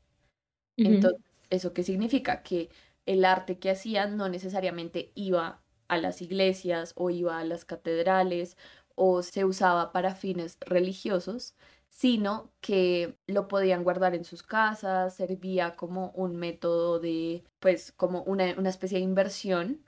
Entonces, 0.76 1.20
¿eso 1.50 1.72
qué 1.74 1.82
significa? 1.82 2.42
Que 2.42 2.70
el 3.06 3.24
arte 3.24 3.58
que 3.58 3.70
hacían 3.70 4.16
no 4.16 4.28
necesariamente 4.28 5.12
iba 5.14 5.62
a 5.88 5.98
las 5.98 6.22
iglesias 6.22 6.92
o 6.96 7.10
iba 7.10 7.38
a 7.38 7.44
las 7.44 7.64
catedrales 7.64 8.56
o 8.96 9.22
se 9.22 9.44
usaba 9.44 9.92
para 9.92 10.14
fines 10.14 10.58
religiosos, 10.60 11.54
sino 11.94 12.50
que 12.60 13.16
lo 13.28 13.46
podían 13.46 13.84
guardar 13.84 14.16
en 14.16 14.24
sus 14.24 14.42
casas, 14.42 15.14
servía 15.14 15.76
como 15.76 16.10
un 16.16 16.34
método 16.36 16.98
de, 16.98 17.44
pues, 17.60 17.92
como 17.92 18.24
una, 18.24 18.50
especie 18.68 18.98
de 18.98 19.04
inversión 19.04 19.80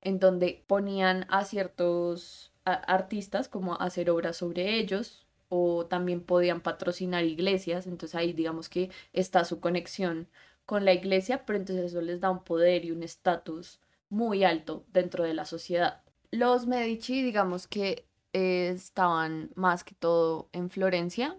en 0.00 0.18
donde 0.18 0.64
ponían 0.66 1.26
a 1.28 1.44
ciertos 1.44 2.54
artistas 2.64 3.48
como 3.48 3.74
hacer 3.78 4.08
obras 4.08 4.38
sobre 4.38 4.76
ellos 4.78 5.26
o 5.50 5.84
también 5.84 6.22
podían 6.22 6.62
patrocinar 6.62 7.24
iglesias, 7.24 7.86
entonces 7.86 8.14
ahí 8.14 8.32
digamos 8.32 8.70
que 8.70 8.90
está 9.12 9.44
su 9.44 9.60
conexión 9.60 10.28
con 10.64 10.86
la 10.86 10.94
iglesia, 10.94 11.44
pero 11.44 11.58
entonces 11.58 11.86
eso 11.86 12.00
les 12.00 12.20
da 12.20 12.30
un 12.30 12.42
poder 12.42 12.86
y 12.86 12.90
un 12.90 13.02
estatus 13.02 13.80
muy 14.08 14.44
alto 14.44 14.86
dentro 14.88 15.24
de 15.24 15.34
la 15.34 15.44
sociedad. 15.44 16.02
Los 16.30 16.66
Medici, 16.66 17.22
digamos 17.22 17.66
que 17.66 18.06
estaban 18.32 19.50
más 19.56 19.84
que 19.84 19.94
todo 19.94 20.48
en 20.52 20.70
Florencia, 20.70 21.38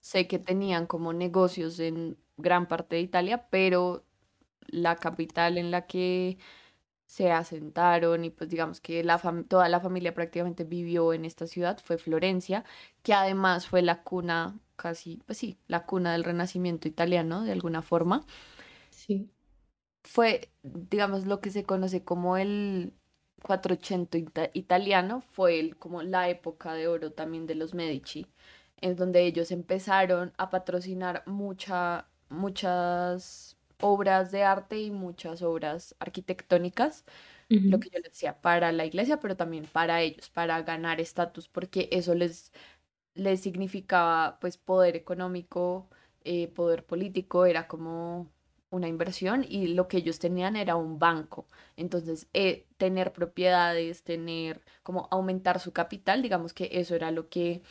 sé 0.00 0.26
que 0.28 0.38
tenían 0.38 0.86
como 0.86 1.12
negocios 1.12 1.78
en 1.80 2.18
gran 2.36 2.68
parte 2.68 2.96
de 2.96 3.02
Italia, 3.02 3.46
pero 3.50 4.04
la 4.68 4.96
capital 4.96 5.58
en 5.58 5.70
la 5.70 5.86
que 5.86 6.38
se 7.06 7.32
asentaron 7.32 8.24
y 8.24 8.30
pues 8.30 8.48
digamos 8.50 8.80
que 8.80 9.02
la 9.04 9.18
toda 9.48 9.68
la 9.68 9.80
familia 9.80 10.14
prácticamente 10.14 10.64
vivió 10.64 11.12
en 11.12 11.24
esta 11.24 11.46
ciudad 11.46 11.78
fue 11.84 11.98
Florencia, 11.98 12.64
que 13.02 13.14
además 13.14 13.66
fue 13.66 13.82
la 13.82 14.02
cuna, 14.04 14.58
casi, 14.76 15.20
pues 15.26 15.38
sí, 15.38 15.58
la 15.68 15.86
cuna 15.86 16.12
del 16.12 16.24
Renacimiento 16.24 16.88
italiano 16.88 17.42
de 17.44 17.52
alguna 17.52 17.82
forma. 17.82 18.26
Sí. 18.90 19.30
Fue, 20.04 20.50
digamos, 20.62 21.26
lo 21.26 21.40
que 21.40 21.50
se 21.50 21.64
conoce 21.64 22.04
como 22.04 22.36
el 22.36 22.94
480 23.42 24.50
italiano, 24.54 25.20
fue 25.20 25.58
el, 25.60 25.76
como 25.76 26.02
la 26.02 26.28
época 26.28 26.74
de 26.74 26.88
oro 26.88 27.12
también 27.12 27.46
de 27.46 27.54
los 27.54 27.74
Medici 27.74 28.26
en 28.80 28.96
donde 28.96 29.22
ellos 29.26 29.50
empezaron 29.50 30.32
a 30.38 30.50
patrocinar 30.50 31.22
mucha, 31.26 32.08
muchas 32.28 33.56
obras 33.80 34.30
de 34.32 34.42
arte 34.44 34.78
y 34.80 34.90
muchas 34.90 35.42
obras 35.42 35.94
arquitectónicas, 36.00 37.04
lo 37.68 37.80
que 37.80 37.90
yo 37.90 37.98
les 38.00 38.12
decía, 38.12 38.40
para 38.40 38.72
la 38.72 38.86
iglesia, 38.86 39.20
pero 39.20 39.36
también 39.36 39.64
para 39.66 40.02
ellos, 40.02 40.30
para 40.30 40.62
ganar 40.62 41.00
estatus, 41.00 41.48
porque 41.48 41.88
eso 41.92 42.14
les, 42.14 42.52
les 43.14 43.40
significaba 43.42 44.38
pues 44.40 44.56
poder 44.58 44.96
económico, 44.96 45.88
eh, 46.24 46.48
poder 46.48 46.84
político, 46.86 47.46
era 47.46 47.68
como 47.68 48.30
una 48.70 48.88
inversión 48.88 49.44
y 49.48 49.68
lo 49.68 49.88
que 49.88 49.98
ellos 49.98 50.18
tenían 50.18 50.56
era 50.56 50.76
un 50.76 50.98
banco. 50.98 51.46
Entonces, 51.76 52.28
eh, 52.34 52.66
tener 52.76 53.12
propiedades, 53.12 54.04
tener 54.04 54.62
como 54.82 55.08
aumentar 55.10 55.58
su 55.60 55.72
capital, 55.72 56.22
digamos 56.22 56.52
que 56.54 56.68
eso 56.72 56.94
era 56.94 57.10
lo 57.10 57.28
que 57.28 57.62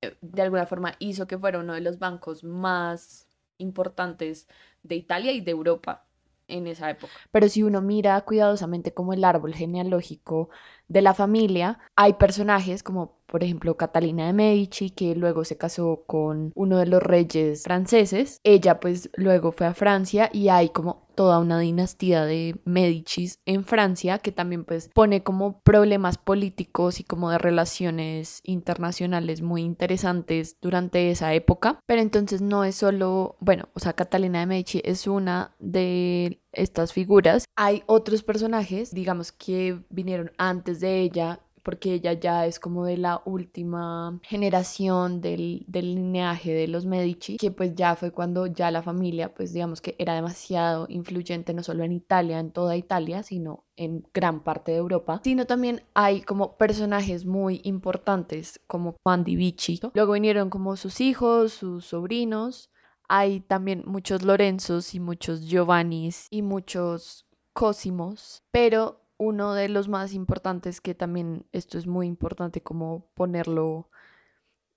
de 0.00 0.42
alguna 0.42 0.66
forma 0.66 0.94
hizo 0.98 1.26
que 1.26 1.38
fuera 1.38 1.58
uno 1.58 1.74
de 1.74 1.80
los 1.80 1.98
bancos 1.98 2.44
más 2.44 3.28
importantes 3.58 4.48
de 4.82 4.94
Italia 4.94 5.32
y 5.32 5.40
de 5.40 5.50
Europa 5.50 6.06
en 6.46 6.66
esa 6.66 6.90
época. 6.90 7.12
Pero 7.30 7.48
si 7.48 7.62
uno 7.62 7.82
mira 7.82 8.20
cuidadosamente 8.22 8.94
como 8.94 9.12
el 9.12 9.24
árbol 9.24 9.54
genealógico 9.54 10.50
de 10.88 11.02
la 11.02 11.14
familia, 11.14 11.78
hay 11.96 12.14
personajes 12.14 12.82
como 12.82 13.18
por 13.28 13.44
ejemplo, 13.44 13.76
Catalina 13.76 14.26
de 14.26 14.32
Medici, 14.32 14.88
que 14.88 15.14
luego 15.14 15.44
se 15.44 15.58
casó 15.58 16.02
con 16.06 16.50
uno 16.54 16.78
de 16.78 16.86
los 16.86 17.02
reyes 17.02 17.62
franceses. 17.62 18.40
Ella 18.42 18.80
pues 18.80 19.10
luego 19.14 19.52
fue 19.52 19.66
a 19.66 19.74
Francia 19.74 20.30
y 20.32 20.48
hay 20.48 20.70
como 20.70 21.06
toda 21.14 21.38
una 21.40 21.58
dinastía 21.58 22.24
de 22.24 22.56
Medicis 22.64 23.40
en 23.44 23.64
Francia 23.64 24.18
que 24.18 24.32
también 24.32 24.64
pues 24.64 24.88
pone 24.94 25.22
como 25.22 25.60
problemas 25.60 26.16
políticos 26.16 27.00
y 27.00 27.04
como 27.04 27.30
de 27.30 27.38
relaciones 27.38 28.40
internacionales 28.44 29.42
muy 29.42 29.62
interesantes 29.62 30.56
durante 30.62 31.10
esa 31.10 31.34
época. 31.34 31.80
Pero 31.86 32.00
entonces 32.00 32.40
no 32.40 32.64
es 32.64 32.76
solo, 32.76 33.36
bueno, 33.40 33.68
o 33.74 33.80
sea, 33.80 33.92
Catalina 33.92 34.40
de 34.40 34.46
Medici 34.46 34.80
es 34.84 35.06
una 35.06 35.54
de 35.58 36.40
estas 36.52 36.92
figuras. 36.92 37.44
Hay 37.56 37.82
otros 37.86 38.22
personajes, 38.22 38.92
digamos, 38.92 39.32
que 39.32 39.82
vinieron 39.90 40.32
antes 40.38 40.80
de 40.80 41.00
ella 41.00 41.40
porque 41.68 41.92
ella 41.92 42.14
ya 42.14 42.46
es 42.46 42.58
como 42.58 42.86
de 42.86 42.96
la 42.96 43.20
última 43.26 44.18
generación 44.22 45.20
del, 45.20 45.64
del, 45.66 45.96
lineaje 45.96 46.54
de 46.54 46.66
los 46.66 46.86
Medici, 46.86 47.36
que 47.36 47.50
pues 47.50 47.74
ya 47.74 47.94
fue 47.94 48.10
cuando 48.10 48.46
ya 48.46 48.70
la 48.70 48.80
familia, 48.80 49.34
pues 49.34 49.52
digamos 49.52 49.82
que 49.82 49.94
era 49.98 50.14
demasiado 50.14 50.86
influyente 50.88 51.52
no 51.52 51.62
solo 51.62 51.84
en 51.84 51.92
Italia, 51.92 52.38
en 52.38 52.52
toda 52.52 52.74
Italia, 52.76 53.22
sino 53.22 53.64
en 53.76 54.02
gran 54.14 54.42
parte 54.42 54.72
de 54.72 54.78
Europa, 54.78 55.20
sino 55.22 55.46
también 55.46 55.82
hay 55.92 56.22
como 56.22 56.56
personajes 56.56 57.26
muy 57.26 57.60
importantes 57.64 58.60
como 58.66 58.96
Juan 59.02 59.24
di 59.24 59.36
Vici. 59.36 59.78
Luego 59.92 60.14
vinieron 60.14 60.48
como 60.48 60.74
sus 60.76 61.02
hijos, 61.02 61.52
sus 61.52 61.84
sobrinos, 61.84 62.70
hay 63.08 63.40
también 63.40 63.82
muchos 63.86 64.22
Lorenzos 64.22 64.94
y 64.94 65.00
muchos 65.00 65.46
Giovannis 65.48 66.26
y 66.30 66.42
muchos 66.42 67.24
Cósimos, 67.54 68.44
pero 68.52 69.00
uno 69.16 69.54
de 69.54 69.68
los 69.68 69.88
más 69.88 70.12
importantes, 70.12 70.80
que 70.80 70.94
también 70.94 71.44
esto 71.50 71.76
es 71.76 71.88
muy 71.88 72.06
importante 72.06 72.62
como 72.62 73.10
ponerlo, 73.14 73.90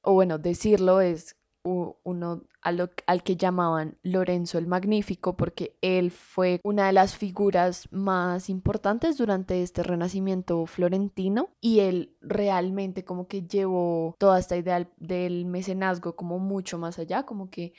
o 0.01 0.13
bueno, 0.13 0.39
decirlo, 0.39 0.99
es 0.99 1.35
uno 1.63 2.41
al 2.63 3.23
que 3.23 3.35
llamaban 3.35 3.99
Lorenzo 4.01 4.57
el 4.57 4.65
Magnífico, 4.65 5.37
porque 5.37 5.77
él 5.81 6.09
fue 6.09 6.59
una 6.63 6.87
de 6.87 6.93
las 6.93 7.15
figuras 7.15 7.87
más 7.91 8.49
importantes 8.49 9.17
durante 9.17 9.61
este 9.61 9.83
renacimiento 9.83 10.65
florentino 10.65 11.49
y 11.61 11.81
él 11.81 12.15
realmente 12.21 13.05
como 13.05 13.27
que 13.27 13.43
llevó 13.43 14.15
toda 14.17 14.39
esta 14.39 14.57
idea 14.57 14.89
del 14.97 15.45
mecenazgo 15.45 16.15
como 16.15 16.39
mucho 16.39 16.79
más 16.79 16.97
allá, 16.97 17.27
como 17.27 17.51
que 17.51 17.73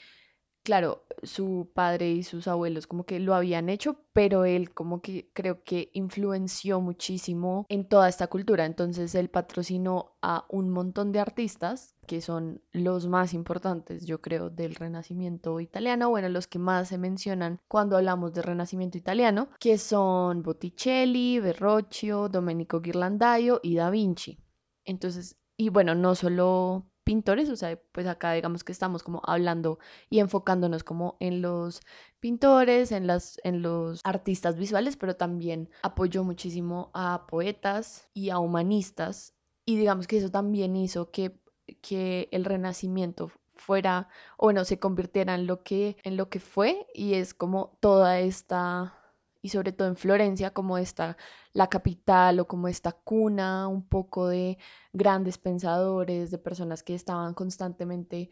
claro, 0.63 1.03
su 1.23 1.69
padre 1.73 2.11
y 2.11 2.23
sus 2.23 2.47
abuelos 2.47 2.87
como 2.87 3.05
que 3.05 3.19
lo 3.19 3.33
habían 3.33 3.69
hecho, 3.69 3.97
pero 4.13 4.45
él 4.45 4.73
como 4.73 5.01
que 5.01 5.29
creo 5.33 5.63
que 5.63 5.89
influenció 5.93 6.81
muchísimo 6.81 7.65
en 7.69 7.87
toda 7.87 8.09
esta 8.09 8.27
cultura. 8.27 8.65
Entonces 8.65 9.15
él 9.15 9.29
patrocinó 9.29 10.15
a 10.21 10.45
un 10.49 10.69
montón 10.69 11.11
de 11.11 11.19
artistas 11.19 11.95
que 12.07 12.21
son 12.21 12.61
los 12.71 13.07
más 13.07 13.33
importantes, 13.33 14.05
yo 14.05 14.21
creo, 14.21 14.49
del 14.49 14.75
Renacimiento 14.75 15.59
italiano, 15.59 16.09
bueno, 16.09 16.27
los 16.29 16.47
que 16.47 16.59
más 16.59 16.89
se 16.89 16.97
mencionan 16.97 17.61
cuando 17.67 17.95
hablamos 17.95 18.33
del 18.33 18.43
Renacimiento 18.43 18.97
italiano, 18.97 19.49
que 19.59 19.77
son 19.77 20.43
Botticelli, 20.43 21.39
Verrocchio, 21.39 22.27
Domenico 22.27 22.81
Ghirlandaio 22.81 23.59
y 23.63 23.75
Da 23.75 23.89
Vinci. 23.89 24.37
Entonces, 24.83 25.37
y 25.55 25.69
bueno, 25.69 25.95
no 25.95 26.15
solo 26.15 26.85
pintores, 27.03 27.49
o 27.49 27.55
sea, 27.55 27.79
pues 27.91 28.07
acá 28.07 28.33
digamos 28.33 28.63
que 28.63 28.71
estamos 28.71 29.03
como 29.03 29.21
hablando 29.25 29.79
y 30.09 30.19
enfocándonos 30.19 30.83
como 30.83 31.17
en 31.19 31.41
los 31.41 31.81
pintores, 32.19 32.91
en, 32.91 33.07
las, 33.07 33.39
en 33.43 33.61
los 33.61 34.01
artistas 34.03 34.57
visuales, 34.57 34.97
pero 34.97 35.15
también 35.15 35.69
apoyó 35.83 36.23
muchísimo 36.23 36.91
a 36.93 37.25
poetas 37.27 38.09
y 38.13 38.29
a 38.29 38.39
humanistas. 38.39 39.33
Y 39.65 39.77
digamos 39.77 40.07
que 40.07 40.17
eso 40.17 40.29
también 40.31 40.75
hizo 40.75 41.11
que, 41.11 41.39
que 41.81 42.29
el 42.31 42.45
renacimiento 42.45 43.31
fuera, 43.55 44.09
o 44.37 44.47
bueno, 44.47 44.65
se 44.65 44.79
convirtiera 44.79 45.35
en 45.35 45.47
lo 45.47 45.63
que, 45.63 45.97
en 46.03 46.17
lo 46.17 46.29
que 46.29 46.39
fue 46.39 46.87
y 46.93 47.13
es 47.15 47.33
como 47.33 47.77
toda 47.81 48.19
esta 48.19 49.02
y 49.43 49.49
sobre 49.49 49.73
todo 49.73 49.89
en 49.89 49.97
Florencia 49.97 50.51
como 50.51 50.77
esta 50.79 51.17
la 51.51 51.67
capital 51.67 52.39
o 52.39 52.47
como 52.47 52.67
esta 52.69 52.93
cuna 52.93 53.67
un 53.67 53.83
poco 53.87 54.29
de 54.29 54.57
grandes 54.93 55.37
pensadores, 55.37 56.31
de 56.31 56.37
personas 56.39 56.81
que 56.81 56.95
estaban 56.95 57.33
constantemente 57.35 58.29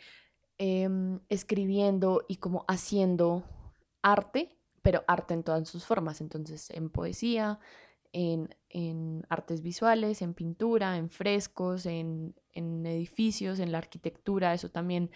em, 0.57 1.19
escribiendo 1.29 2.23
y 2.29 2.37
como 2.37 2.65
haciendo 2.67 3.43
arte, 4.01 4.57
pero 4.81 5.03
arte 5.07 5.33
en 5.33 5.43
todas 5.43 5.67
sus 5.67 5.85
formas, 5.85 6.21
entonces 6.21 6.69
en 6.71 6.89
poesía, 6.89 7.59
en, 8.13 8.49
artes 9.29 9.61
visuales, 9.61 10.21
en 10.21 10.33
pintura, 10.33 10.97
en 10.97 11.09
frescos, 11.09 11.85
en, 11.85 12.35
en 12.53 12.85
edificios, 12.85 13.59
en 13.59 13.71
la 13.71 13.79
arquitectura, 13.79 14.53
eso 14.53 14.69
también 14.69 15.11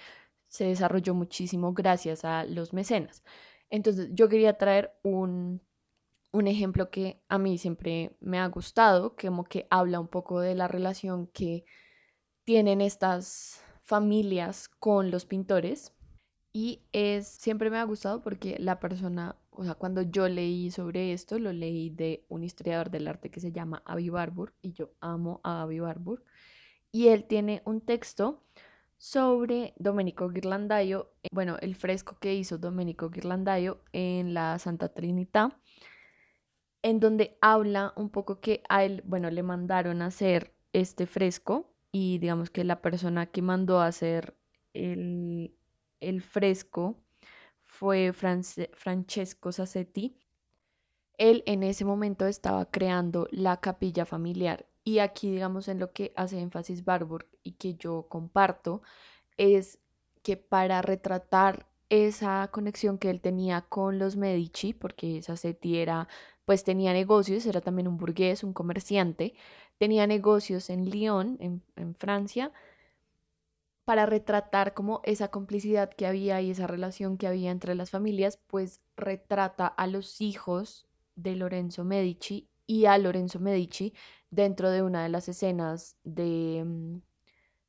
se 0.48 0.66
desarrolló 0.66 1.14
muchísimo 1.14 1.74
gracias 1.74 2.26
a 2.26 2.44
los 2.46 2.74
mecenas. 2.74 3.24
Entonces 3.70 4.10
yo 4.14 4.30
quería 4.30 4.58
traer 4.58 4.94
un 5.04 5.62
un 6.36 6.48
ejemplo 6.48 6.90
que 6.90 7.22
a 7.30 7.38
mí 7.38 7.58
siempre 7.58 8.16
me 8.20 8.40
ha 8.40 8.48
gustado, 8.48 9.16
como 9.16 9.46
que 9.46 9.68
habla 9.70 10.02
un 10.02 10.10
poco 10.10 10.42
de 10.42 10.54
la 10.54 10.68
relación 10.68 11.28
que 11.28 11.64
tienen 12.44 12.82
estas 12.82 13.62
familias 13.84 14.68
con 14.68 15.12
los 15.12 15.26
pintores 15.26 15.94
y 16.52 16.82
es 16.92 17.28
siempre 17.28 17.70
me 17.70 17.78
ha 17.78 17.84
gustado 17.86 18.22
porque 18.22 18.58
la 18.60 18.82
persona, 18.82 19.38
o 19.50 19.64
sea, 19.64 19.76
cuando 19.76 20.02
yo 20.02 20.28
leí 20.28 20.72
sobre 20.72 21.14
esto, 21.14 21.40
lo 21.40 21.54
leí 21.54 21.90
de 21.90 22.26
un 22.28 22.44
historiador 22.44 22.90
del 22.90 23.08
arte 23.08 23.32
que 23.32 23.40
se 23.40 23.54
llama 23.54 23.82
Avi 23.86 24.10
Barbour 24.10 24.54
y 24.62 24.74
yo 24.74 24.92
amo 25.00 25.40
a 25.44 25.62
Avi 25.62 25.80
Barbour 25.80 26.22
y 26.92 27.08
él 27.08 27.24
tiene 27.24 27.62
un 27.66 27.80
texto 27.80 28.44
sobre 28.98 29.74
Domenico 29.78 30.30
Ghirlandaio, 30.30 31.12
bueno, 31.32 31.58
el 31.62 31.76
fresco 31.76 32.18
que 32.20 32.36
hizo 32.36 32.58
Domenico 32.58 33.10
Ghirlandaio 33.10 33.82
en 33.94 34.34
la 34.34 34.60
Santa 34.60 34.90
Trinidad 34.90 35.54
en 36.86 37.00
donde 37.00 37.36
habla 37.42 37.94
un 37.96 38.12
poco 38.12 38.40
que 38.40 38.62
a 38.70 38.84
él, 38.84 39.02
bueno, 39.08 39.32
le 39.32 39.42
mandaron 39.42 40.04
a 40.04 40.06
hacer 40.06 40.54
este 40.72 41.08
fresco 41.08 41.74
y 41.92 42.20
digamos 42.20 42.52
que 42.52 42.64
la 42.64 42.80
persona 42.84 43.26
que 43.26 43.42
mandó 43.42 43.80
a 43.80 43.88
hacer 43.88 44.38
el, 44.74 45.52
fresco 46.22 46.96
fue 47.64 48.14
Francesco 48.14 49.52
Sassetti. 49.52 50.16
Él 51.18 51.42
en 51.48 51.64
ese 51.64 51.86
momento 51.86 52.28
estaba 52.28 52.70
creando 52.70 53.28
la 53.32 53.60
capilla 53.60 54.06
familiar 54.06 54.68
y 54.84 55.00
aquí 55.00 55.32
digamos 55.32 55.68
en 55.70 55.80
lo 55.80 55.92
que 55.92 56.14
hace 56.16 56.40
énfasis 56.40 56.86
Barbour 56.86 57.28
y 57.42 57.54
que 57.54 57.74
yo 57.74 58.06
comparto 58.10 58.84
es 59.38 59.80
que 60.22 60.38
para 60.38 60.84
retratar 60.84 61.66
esa 61.90 62.48
conexión 62.52 63.00
que 63.00 63.10
él 63.10 63.22
tenía 63.22 63.62
con 63.62 63.98
los 63.98 64.16
Medici, 64.16 64.74
porque 64.74 65.24
Sassetti 65.24 65.78
era 65.78 66.08
pues 66.46 66.64
tenía 66.64 66.94
negocios, 66.94 67.46
era 67.46 67.62
también 67.62 67.88
un 67.88 67.98
burgués, 67.98 68.44
un 68.44 68.54
comerciante, 68.54 69.34
tenía 69.78 70.08
negocios 70.08 70.70
en 70.70 70.90
Lyon, 70.90 71.38
en, 71.40 71.96
Francia, 71.96 72.52
para 73.84 74.06
retratar 74.06 74.74
como 74.74 75.02
esa 75.04 75.30
complicidad 75.30 75.92
que 75.94 76.08
había 76.08 76.42
y 76.42 76.52
esa 76.52 76.68
relación 76.68 77.18
que 77.18 77.28
había 77.28 77.52
entre 77.52 77.76
las 77.76 77.92
familias, 77.92 78.40
pues 78.48 78.82
retrata 78.96 79.68
a 79.68 79.88
los 79.88 80.22
hijos 80.22 80.88
de 81.16 81.36
Lorenzo 81.36 81.84
Medici 81.84 82.48
y 82.68 82.86
a 82.86 82.98
Lorenzo 82.98 83.40
Medici 83.40 83.94
dentro 84.32 84.72
de 84.72 84.82
una 84.82 85.04
de 85.04 85.10
las 85.10 85.30
escenas 85.30 85.98
de 86.04 86.64
mm, 86.66 86.98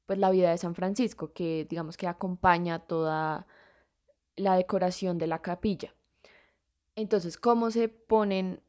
pues 0.07 0.19
la 0.19 0.31
vida 0.31 0.51
de 0.51 0.59
San 0.59 0.75
Francisco, 0.75 1.33
que 1.33 1.67
digamos 1.69 1.97
que 1.97 2.07
acompaña 2.07 2.79
toda 2.79 3.47
la 4.37 4.57
decoración 4.57 5.19
de 5.19 5.27
la 5.27 5.43
capilla. 5.43 5.95
Entonces, 6.95 7.37
¿cómo 7.37 7.71
se 7.71 7.89
ponen 7.89 8.61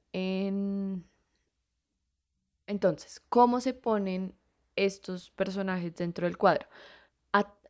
entonces, 2.68 3.22
¿cómo 3.30 3.62
se 3.62 3.74
ponen 3.74 4.34
estos 4.76 5.32
personajes 5.32 5.96
dentro 5.96 6.28
del 6.28 6.38
cuadro? 6.38 6.68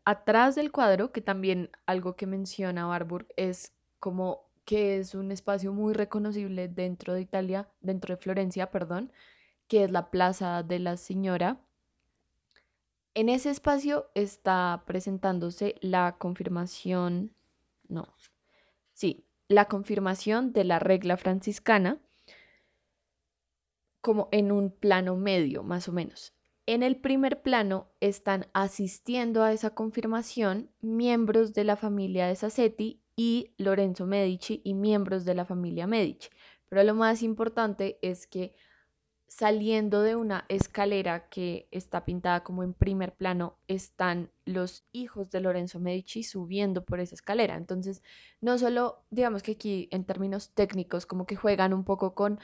atrás 0.08 0.56
del 0.56 0.72
cuadro, 0.72 1.12
que 1.12 1.20
también 1.20 1.70
algo 1.86 2.16
que 2.16 2.28
menciona 2.28 2.86
Barbour 2.86 3.28
es 3.36 3.74
como 4.00 4.48
que 4.64 5.00
es 5.00 5.14
un 5.16 5.34
espacio 5.34 5.74
muy 5.74 5.94
reconocible 5.94 6.70
dentro 6.70 7.14
de 7.14 7.20
Italia, 7.20 7.68
dentro 7.82 8.16
de 8.16 8.22
Florencia, 8.22 8.72
perdón, 8.72 9.12
que 9.68 9.84
es 9.84 9.92
la 9.92 10.10
Plaza 10.10 10.64
de 10.64 10.80
la 10.80 10.96
Señora. 10.96 11.60
En 13.16 13.28
ese 13.28 13.50
espacio 13.50 14.10
está 14.16 14.84
presentándose 14.88 15.76
la 15.82 16.16
confirmación, 16.18 17.34
no, 17.90 18.08
sí, 18.94 19.26
la 19.50 19.66
confirmación 19.66 20.54
de 20.54 20.64
la 20.64 20.80
regla 20.80 21.18
franciscana 21.18 22.00
como 24.02 24.30
en 24.32 24.52
un 24.52 24.72
plano 24.72 25.16
medio, 25.16 25.64
más 25.64 25.88
o 25.88 25.92
menos. 25.92 26.34
En 26.66 26.84
el 26.84 26.98
primer 26.98 27.42
plano 27.42 27.88
están 28.02 28.48
asistiendo 28.54 29.44
a 29.44 29.54
esa 29.54 29.70
confirmación 29.70 30.70
miembros 30.82 31.54
de 31.54 31.64
la 31.64 31.78
familia 31.78 32.28
de 32.28 32.36
Sassetti 32.36 33.02
y 33.16 33.54
Lorenzo 33.58 34.06
Medici 34.06 34.62
y 34.64 34.74
miembros 34.74 35.24
de 35.24 35.34
la 35.34 35.46
familia 35.46 35.88
Medici. 35.88 36.30
Pero 36.70 36.84
lo 36.84 36.94
más 36.94 37.24
importante 37.24 37.98
es 38.02 38.28
que 38.28 38.54
saliendo 39.28 40.02
de 40.02 40.16
una 40.16 40.46
escalera 40.48 41.28
que 41.30 41.68
está 41.72 42.06
pintada 42.06 42.44
como 42.44 42.64
en 42.64 42.74
primer 42.74 43.14
plano, 43.14 43.58
están 43.68 44.32
los 44.46 44.86
hijos 44.94 45.32
de 45.32 45.42
Lorenzo 45.42 45.80
Medici 45.80 46.24
subiendo 46.24 46.84
por 46.86 47.00
esa 47.00 47.16
escalera. 47.16 47.56
Entonces, 47.56 48.04
no 48.42 48.58
solo, 48.58 49.04
digamos 49.10 49.44
que 49.44 49.54
aquí 49.54 49.90
en 49.92 50.06
términos 50.06 50.52
técnicos, 50.54 51.06
como 51.06 51.26
que 51.26 51.36
juegan 51.36 51.74
un 51.74 51.84
poco 51.84 52.16
con 52.16 52.40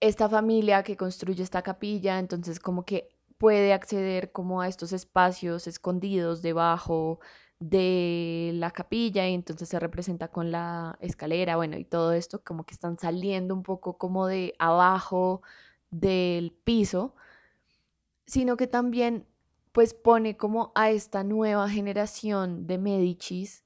esta 0.00 0.28
familia 0.28 0.82
que 0.82 0.96
construye 0.96 1.42
esta 1.42 1.62
capilla, 1.62 2.18
entonces 2.18 2.58
como 2.58 2.84
que 2.84 3.08
puede 3.38 3.72
acceder 3.72 4.32
como 4.32 4.60
a 4.60 4.68
estos 4.68 4.92
espacios 4.92 5.66
escondidos 5.66 6.42
debajo 6.42 7.20
de 7.58 8.52
la 8.54 8.70
capilla 8.70 9.28
y 9.28 9.34
entonces 9.34 9.68
se 9.68 9.78
representa 9.78 10.28
con 10.28 10.50
la 10.50 10.96
escalera, 11.00 11.56
bueno, 11.56 11.76
y 11.78 11.84
todo 11.84 12.12
esto 12.12 12.42
como 12.42 12.64
que 12.64 12.74
están 12.74 12.98
saliendo 12.98 13.54
un 13.54 13.62
poco 13.62 13.98
como 13.98 14.26
de 14.26 14.54
abajo 14.58 15.42
del 15.90 16.52
piso, 16.64 17.14
sino 18.26 18.56
que 18.56 18.66
también 18.66 19.26
pues 19.72 19.94
pone 19.94 20.36
como 20.36 20.72
a 20.74 20.90
esta 20.90 21.22
nueva 21.22 21.68
generación 21.68 22.66
de 22.66 22.78
Medicis 22.78 23.64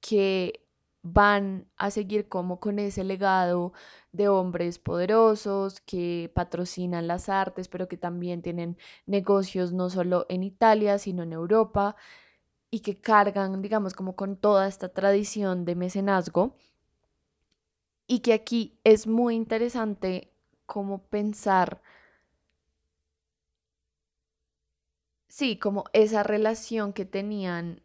que 0.00 0.65
van 1.12 1.66
a 1.76 1.90
seguir 1.90 2.28
como 2.28 2.60
con 2.60 2.78
ese 2.78 3.04
legado 3.04 3.72
de 4.12 4.28
hombres 4.28 4.78
poderosos 4.78 5.80
que 5.80 6.30
patrocinan 6.34 7.06
las 7.06 7.28
artes, 7.28 7.68
pero 7.68 7.88
que 7.88 7.96
también 7.96 8.42
tienen 8.42 8.76
negocios 9.06 9.72
no 9.72 9.90
solo 9.90 10.26
en 10.28 10.42
Italia, 10.42 10.98
sino 10.98 11.22
en 11.22 11.32
Europa 11.32 11.96
y 12.70 12.80
que 12.80 13.00
cargan, 13.00 13.62
digamos, 13.62 13.94
como 13.94 14.16
con 14.16 14.36
toda 14.36 14.68
esta 14.68 14.88
tradición 14.90 15.64
de 15.64 15.74
mecenazgo. 15.76 16.56
Y 18.08 18.18
que 18.18 18.32
aquí 18.32 18.80
es 18.82 19.06
muy 19.06 19.36
interesante 19.36 20.32
como 20.66 21.04
pensar, 21.06 21.80
sí, 25.28 25.56
como 25.58 25.84
esa 25.92 26.22
relación 26.24 26.92
que 26.92 27.04
tenían, 27.04 27.80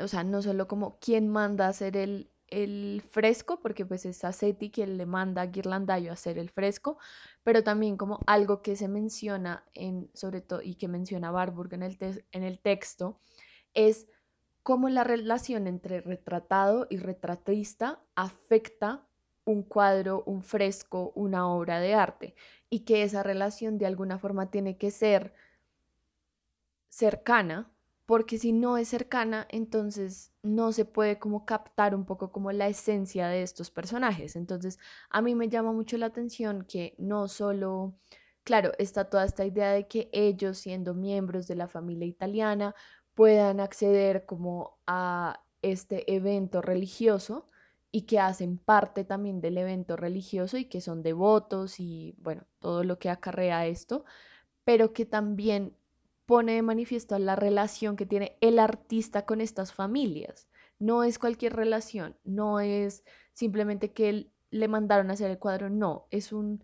o 0.00 0.08
sea, 0.08 0.24
no 0.24 0.42
solo 0.42 0.68
como 0.68 0.98
quién 1.00 1.28
manda 1.28 1.66
a 1.66 1.70
hacer 1.70 1.96
el, 1.96 2.30
el 2.48 3.02
fresco, 3.10 3.60
porque 3.60 3.84
pues 3.84 4.06
es 4.06 4.22
Seti 4.32 4.70
quien 4.70 4.96
le 4.96 5.06
manda 5.06 5.42
a 5.42 5.46
Ghirlandaio 5.46 6.10
a 6.10 6.14
hacer 6.14 6.38
el 6.38 6.50
fresco, 6.50 6.98
pero 7.42 7.62
también 7.62 7.96
como 7.96 8.20
algo 8.26 8.62
que 8.62 8.76
se 8.76 8.88
menciona 8.88 9.64
en, 9.74 10.10
sobre 10.14 10.40
todo, 10.40 10.62
y 10.62 10.74
que 10.74 10.88
menciona 10.88 11.30
Barburg 11.30 11.74
en 11.74 11.82
el, 11.82 12.24
en 12.32 12.42
el 12.42 12.58
texto, 12.58 13.20
es 13.74 14.06
cómo 14.62 14.88
la 14.88 15.04
relación 15.04 15.66
entre 15.66 16.00
retratado 16.00 16.86
y 16.90 16.98
retratista 16.98 18.00
afecta 18.14 19.04
un 19.44 19.62
cuadro, 19.62 20.22
un 20.26 20.42
fresco, 20.42 21.12
una 21.14 21.48
obra 21.48 21.80
de 21.80 21.94
arte, 21.94 22.34
y 22.70 22.80
que 22.80 23.02
esa 23.02 23.22
relación 23.22 23.78
de 23.78 23.86
alguna 23.86 24.18
forma 24.18 24.50
tiene 24.50 24.76
que 24.76 24.90
ser 24.90 25.34
cercana, 26.90 27.70
porque 28.08 28.38
si 28.38 28.52
no 28.52 28.78
es 28.78 28.88
cercana, 28.88 29.46
entonces 29.50 30.32
no 30.42 30.72
se 30.72 30.86
puede 30.86 31.18
como 31.18 31.44
captar 31.44 31.94
un 31.94 32.06
poco 32.06 32.32
como 32.32 32.52
la 32.52 32.66
esencia 32.68 33.28
de 33.28 33.42
estos 33.42 33.70
personajes. 33.70 34.34
Entonces, 34.34 34.78
a 35.10 35.20
mí 35.20 35.34
me 35.34 35.50
llama 35.50 35.72
mucho 35.74 35.98
la 35.98 36.06
atención 36.06 36.64
que 36.64 36.94
no 36.98 37.28
solo, 37.28 37.92
claro, 38.44 38.72
está 38.78 39.10
toda 39.10 39.26
esta 39.26 39.44
idea 39.44 39.72
de 39.72 39.88
que 39.88 40.08
ellos, 40.14 40.56
siendo 40.56 40.94
miembros 40.94 41.46
de 41.48 41.56
la 41.56 41.68
familia 41.68 42.06
italiana, 42.06 42.74
puedan 43.14 43.60
acceder 43.60 44.24
como 44.24 44.78
a 44.86 45.44
este 45.60 46.10
evento 46.14 46.62
religioso 46.62 47.50
y 47.90 48.02
que 48.06 48.20
hacen 48.20 48.56
parte 48.56 49.04
también 49.04 49.42
del 49.42 49.58
evento 49.58 49.96
religioso 49.98 50.56
y 50.56 50.64
que 50.64 50.80
son 50.80 51.02
devotos 51.02 51.78
y 51.78 52.14
bueno, 52.18 52.46
todo 52.58 52.84
lo 52.84 52.98
que 52.98 53.10
acarrea 53.10 53.66
esto, 53.66 54.06
pero 54.64 54.92
que 54.92 55.06
también 55.06 55.77
pone 56.28 56.56
de 56.56 56.62
manifiesto 56.62 57.18
la 57.18 57.36
relación 57.36 57.96
que 57.96 58.04
tiene 58.04 58.36
el 58.42 58.58
artista 58.58 59.24
con 59.24 59.40
estas 59.40 59.72
familias. 59.72 60.46
No 60.78 61.02
es 61.02 61.18
cualquier 61.18 61.56
relación, 61.56 62.18
no 62.22 62.60
es 62.60 63.02
simplemente 63.32 63.94
que 63.94 64.30
le 64.50 64.68
mandaron 64.68 65.08
a 65.08 65.14
hacer 65.14 65.30
el 65.30 65.38
cuadro, 65.38 65.70
no, 65.70 66.06
es 66.10 66.34
un 66.34 66.62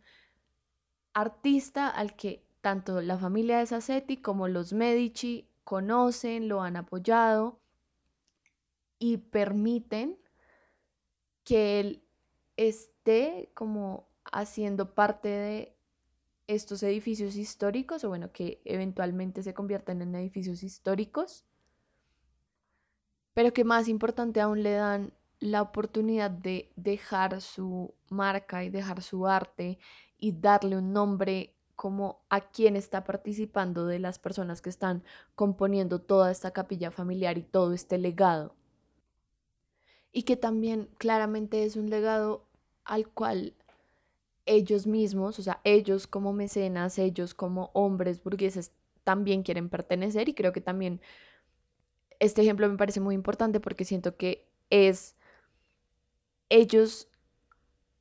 artista 1.14 1.88
al 1.88 2.14
que 2.14 2.44
tanto 2.60 3.00
la 3.00 3.16
familia 3.16 3.56
de 3.56 3.64
Sassetti 3.64 4.18
como 4.18 4.48
los 4.48 4.74
Medici 4.74 5.48
conocen, 5.64 6.46
lo 6.46 6.60
han 6.60 6.76
apoyado 6.76 7.58
y 8.98 9.16
permiten 9.16 10.18
que 11.42 11.80
él 11.80 12.02
esté 12.58 13.50
como 13.54 14.10
haciendo 14.30 14.94
parte 14.94 15.28
de 15.30 15.73
estos 16.46 16.82
edificios 16.82 17.36
históricos, 17.36 18.04
o 18.04 18.08
bueno, 18.08 18.32
que 18.32 18.60
eventualmente 18.64 19.42
se 19.42 19.54
conviertan 19.54 20.02
en 20.02 20.14
edificios 20.14 20.62
históricos, 20.62 21.44
pero 23.32 23.52
que 23.52 23.64
más 23.64 23.88
importante 23.88 24.40
aún 24.40 24.62
le 24.62 24.72
dan 24.72 25.12
la 25.40 25.62
oportunidad 25.62 26.30
de 26.30 26.72
dejar 26.76 27.40
su 27.40 27.94
marca 28.08 28.64
y 28.64 28.70
dejar 28.70 29.02
su 29.02 29.26
arte 29.26 29.78
y 30.18 30.32
darle 30.32 30.78
un 30.78 30.92
nombre 30.92 31.54
como 31.76 32.22
a 32.28 32.40
quien 32.40 32.76
está 32.76 33.04
participando 33.04 33.86
de 33.86 33.98
las 33.98 34.18
personas 34.18 34.62
que 34.62 34.70
están 34.70 35.02
componiendo 35.34 36.00
toda 36.00 36.30
esta 36.30 36.52
capilla 36.52 36.90
familiar 36.90 37.36
y 37.36 37.42
todo 37.42 37.72
este 37.72 37.98
legado. 37.98 38.54
Y 40.12 40.22
que 40.22 40.36
también 40.36 40.88
claramente 40.98 41.64
es 41.64 41.76
un 41.76 41.90
legado 41.90 42.46
al 42.84 43.08
cual 43.08 43.54
ellos 44.46 44.86
mismos, 44.86 45.38
o 45.38 45.42
sea, 45.42 45.60
ellos 45.64 46.06
como 46.06 46.32
mecenas, 46.32 46.98
ellos 46.98 47.34
como 47.34 47.70
hombres 47.74 48.22
burgueses 48.22 48.72
también 49.04 49.42
quieren 49.42 49.68
pertenecer 49.68 50.28
y 50.28 50.34
creo 50.34 50.52
que 50.52 50.60
también 50.60 51.00
este 52.20 52.42
ejemplo 52.42 52.68
me 52.68 52.76
parece 52.76 53.00
muy 53.00 53.14
importante 53.14 53.60
porque 53.60 53.84
siento 53.84 54.16
que 54.16 54.46
es 54.70 55.16
ellos 56.48 57.08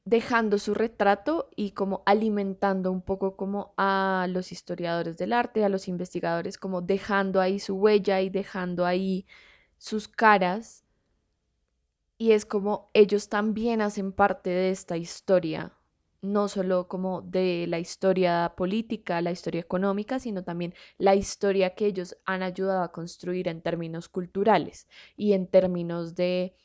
dejando 0.06 0.58
su 0.60 0.74
retrato 0.74 1.50
y 1.56 1.72
como 1.72 2.04
alimentando 2.06 2.92
un 2.92 3.02
poco 3.02 3.36
como 3.38 3.74
a 3.78 4.28
los 4.30 4.52
historiadores 4.52 5.18
del 5.18 5.34
arte, 5.34 5.64
a 5.64 5.70
los 5.70 5.88
investigadores, 5.88 6.58
como 6.58 6.82
dejando 6.82 7.40
ahí 7.42 7.60
su 7.60 7.76
huella 7.76 8.22
y 8.22 8.30
dejando 8.30 8.86
ahí 8.86 9.26
sus 9.78 10.08
caras. 10.08 10.84
Y 12.18 12.32
es 12.32 12.46
como 12.46 12.90
ellos 12.94 13.30
también 13.30 13.82
hacen 13.82 14.12
parte 14.12 14.50
de 14.50 14.72
esta 14.72 14.98
historia 14.98 15.74
no 16.24 16.48
solo 16.48 16.88
como 16.88 17.22
de 17.22 17.68
la 17.68 17.80
historia 17.80 18.54
política, 18.58 19.22
la 19.22 19.32
historia 19.32 19.62
económica, 19.62 20.20
sino 20.20 20.44
también 20.44 20.74
la 20.98 21.16
historia 21.16 21.76
que 21.76 21.86
ellos 21.86 22.18
han 22.26 22.44
ayudado 22.44 22.82
a 22.82 22.92
construir 22.94 23.50
en 23.50 23.62
términos 23.62 24.08
culturales 24.08 24.88
y 25.18 25.34
en 25.34 25.48
términos 25.48 26.16
de 26.16 26.56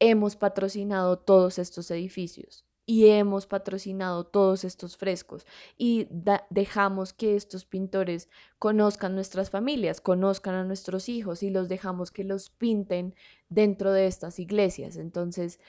hemos 0.00 0.34
patrocinado 0.36 1.18
todos 1.18 1.58
estos 1.58 1.90
edificios 1.90 2.64
y 2.86 3.08
hemos 3.08 3.46
patrocinado 3.46 4.24
todos 4.24 4.64
estos 4.64 4.96
frescos 4.96 5.46
y 5.76 6.08
dejamos 6.48 7.12
que 7.12 7.36
estos 7.36 7.66
pintores 7.66 8.30
conozcan 8.58 9.14
nuestras 9.14 9.50
familias, 9.50 10.00
conozcan 10.00 10.54
a 10.54 10.64
nuestros 10.64 11.10
hijos 11.10 11.42
y 11.42 11.50
los 11.50 11.68
dejamos 11.68 12.10
que 12.10 12.24
los 12.24 12.48
pinten 12.48 13.14
dentro 13.50 13.92
de 13.92 14.06
estas 14.06 14.38
iglesias. 14.38 14.96
Entonces, 14.96 15.60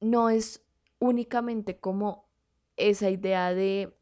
no 0.00 0.30
es 0.30 0.64
únicamente 0.98 1.78
como 1.78 2.31
esa 2.88 3.10
idea 3.10 3.54
de 3.54 3.94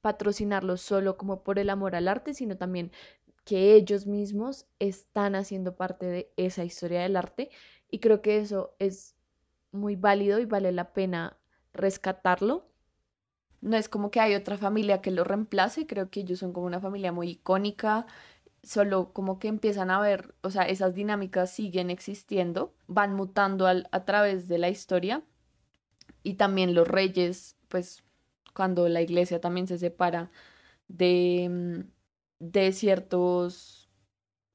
patrocinarlos 0.00 0.80
solo 0.80 1.16
como 1.16 1.42
por 1.42 1.58
el 1.58 1.70
amor 1.70 1.94
al 1.94 2.08
arte, 2.08 2.34
sino 2.34 2.56
también 2.56 2.92
que 3.44 3.74
ellos 3.74 4.06
mismos 4.06 4.66
están 4.78 5.34
haciendo 5.34 5.76
parte 5.76 6.06
de 6.06 6.32
esa 6.36 6.64
historia 6.64 7.02
del 7.02 7.16
arte 7.16 7.50
y 7.90 7.98
creo 7.98 8.22
que 8.22 8.38
eso 8.38 8.74
es 8.78 9.16
muy 9.72 9.96
válido 9.96 10.38
y 10.38 10.44
vale 10.44 10.72
la 10.72 10.92
pena 10.92 11.38
rescatarlo. 11.72 12.68
No 13.60 13.76
es 13.76 13.88
como 13.88 14.10
que 14.10 14.20
hay 14.20 14.34
otra 14.34 14.58
familia 14.58 15.00
que 15.00 15.10
lo 15.10 15.24
reemplace, 15.24 15.86
creo 15.86 16.10
que 16.10 16.20
ellos 16.20 16.40
son 16.40 16.52
como 16.52 16.66
una 16.66 16.80
familia 16.80 17.12
muy 17.12 17.30
icónica, 17.30 18.06
solo 18.62 19.12
como 19.12 19.38
que 19.38 19.48
empiezan 19.48 19.90
a 19.90 20.00
ver, 20.00 20.34
o 20.42 20.50
sea, 20.50 20.62
esas 20.62 20.94
dinámicas 20.94 21.50
siguen 21.50 21.90
existiendo, 21.90 22.74
van 22.86 23.14
mutando 23.14 23.66
a 23.66 24.04
través 24.04 24.48
de 24.48 24.58
la 24.58 24.68
historia 24.68 25.22
y 26.22 26.34
también 26.34 26.74
los 26.74 26.86
reyes 26.86 27.56
pues 27.68 28.04
cuando 28.54 28.88
la 28.88 29.02
iglesia 29.02 29.40
también 29.40 29.66
se 29.66 29.78
separa 29.78 30.30
de, 30.88 31.48
mm, 31.50 31.80
de 32.40 32.72
ciertos 32.72 33.88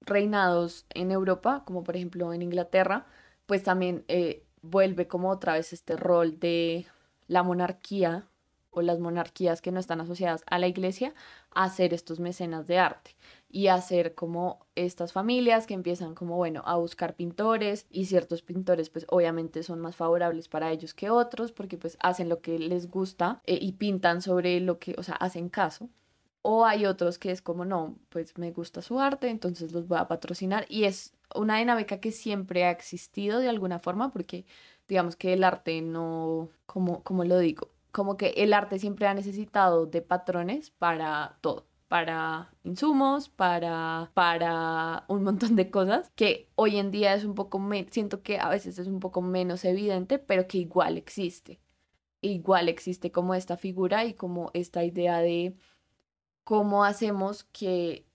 reinados 0.01 0.85
en 0.93 1.11
Europa, 1.11 1.63
como 1.65 1.83
por 1.83 1.95
ejemplo 1.95 2.33
en 2.33 2.41
Inglaterra, 2.41 3.07
pues 3.45 3.63
también 3.63 4.05
eh, 4.07 4.45
vuelve 4.61 5.07
como 5.07 5.29
otra 5.29 5.53
vez 5.53 5.73
este 5.73 5.95
rol 5.97 6.39
de 6.39 6.85
la 7.27 7.43
monarquía 7.43 8.27
o 8.71 8.81
las 8.81 8.99
monarquías 8.99 9.61
que 9.61 9.71
no 9.71 9.79
están 9.79 10.01
asociadas 10.01 10.43
a 10.47 10.59
la 10.59 10.67
iglesia 10.67 11.13
a 11.51 11.69
ser 11.69 11.93
estos 11.93 12.19
mecenas 12.19 12.67
de 12.67 12.79
arte. 12.79 13.15
Y 13.49 13.67
hacer 13.67 14.13
como 14.13 14.65
estas 14.75 15.13
familias 15.13 15.67
que 15.67 15.73
empiezan 15.73 16.15
como, 16.15 16.35
bueno, 16.35 16.63
a 16.65 16.75
buscar 16.75 17.15
pintores 17.15 17.85
y 17.89 18.05
ciertos 18.05 18.41
pintores 18.41 18.89
pues 18.89 19.05
obviamente 19.09 19.63
son 19.63 19.79
más 19.79 19.95
favorables 19.95 20.47
para 20.49 20.71
ellos 20.71 20.93
que 20.93 21.09
otros 21.09 21.51
porque 21.51 21.77
pues 21.77 21.97
hacen 22.01 22.29
lo 22.29 22.41
que 22.41 22.59
les 22.59 22.89
gusta 22.89 23.41
eh, 23.45 23.57
y 23.61 23.73
pintan 23.73 24.21
sobre 24.21 24.59
lo 24.59 24.79
que, 24.79 24.95
o 24.97 25.03
sea, 25.03 25.15
hacen 25.15 25.49
caso. 25.49 25.89
O 26.41 26.65
hay 26.65 26.85
otros 26.85 27.19
que 27.19 27.31
es 27.31 27.41
como, 27.41 27.65
no, 27.65 27.97
pues 28.09 28.37
me 28.37 28.51
gusta 28.51 28.81
su 28.81 28.99
arte, 28.99 29.29
entonces 29.29 29.73
los 29.73 29.87
voy 29.87 29.97
a 29.97 30.07
patrocinar. 30.07 30.65
Y 30.69 30.85
es 30.85 31.13
una 31.35 31.57
dinámica 31.57 31.99
que 31.99 32.11
siempre 32.11 32.63
ha 32.65 32.71
existido 32.71 33.39
de 33.39 33.49
alguna 33.49 33.79
forma 33.79 34.11
porque 34.11 34.45
digamos 34.87 35.15
que 35.17 35.33
el 35.33 35.43
arte 35.43 35.81
no, 35.81 36.49
como, 36.65 37.03
como 37.03 37.25
lo 37.25 37.39
digo, 37.39 37.69
como 37.91 38.17
que 38.17 38.29
el 38.37 38.53
arte 38.53 38.79
siempre 38.79 39.07
ha 39.07 39.13
necesitado 39.13 39.85
de 39.87 40.01
patrones 40.01 40.69
para 40.71 41.37
todo 41.41 41.65
para 41.87 42.51
insumos, 42.63 43.29
para, 43.29 44.11
para 44.13 45.05
un 45.07 45.23
montón 45.23 45.55
de 45.55 45.69
cosas 45.71 46.11
que 46.15 46.49
hoy 46.55 46.77
en 46.77 46.91
día 46.91 47.13
es 47.13 47.23
un 47.23 47.35
poco, 47.35 47.61
siento 47.91 48.23
que 48.23 48.39
a 48.39 48.49
veces 48.49 48.79
es 48.79 48.87
un 48.87 48.99
poco 48.99 49.21
menos 49.21 49.63
evidente, 49.65 50.19
pero 50.19 50.47
que 50.47 50.57
igual 50.59 50.97
existe. 50.97 51.59
Igual 52.21 52.69
existe 52.69 53.11
como 53.11 53.35
esta 53.35 53.57
figura 53.57 54.05
y 54.05 54.13
como 54.13 54.51
esta 54.53 54.83
idea 54.83 55.19
de 55.19 55.55
cómo 56.43 56.83
hacemos 56.83 57.43
que 57.45 58.05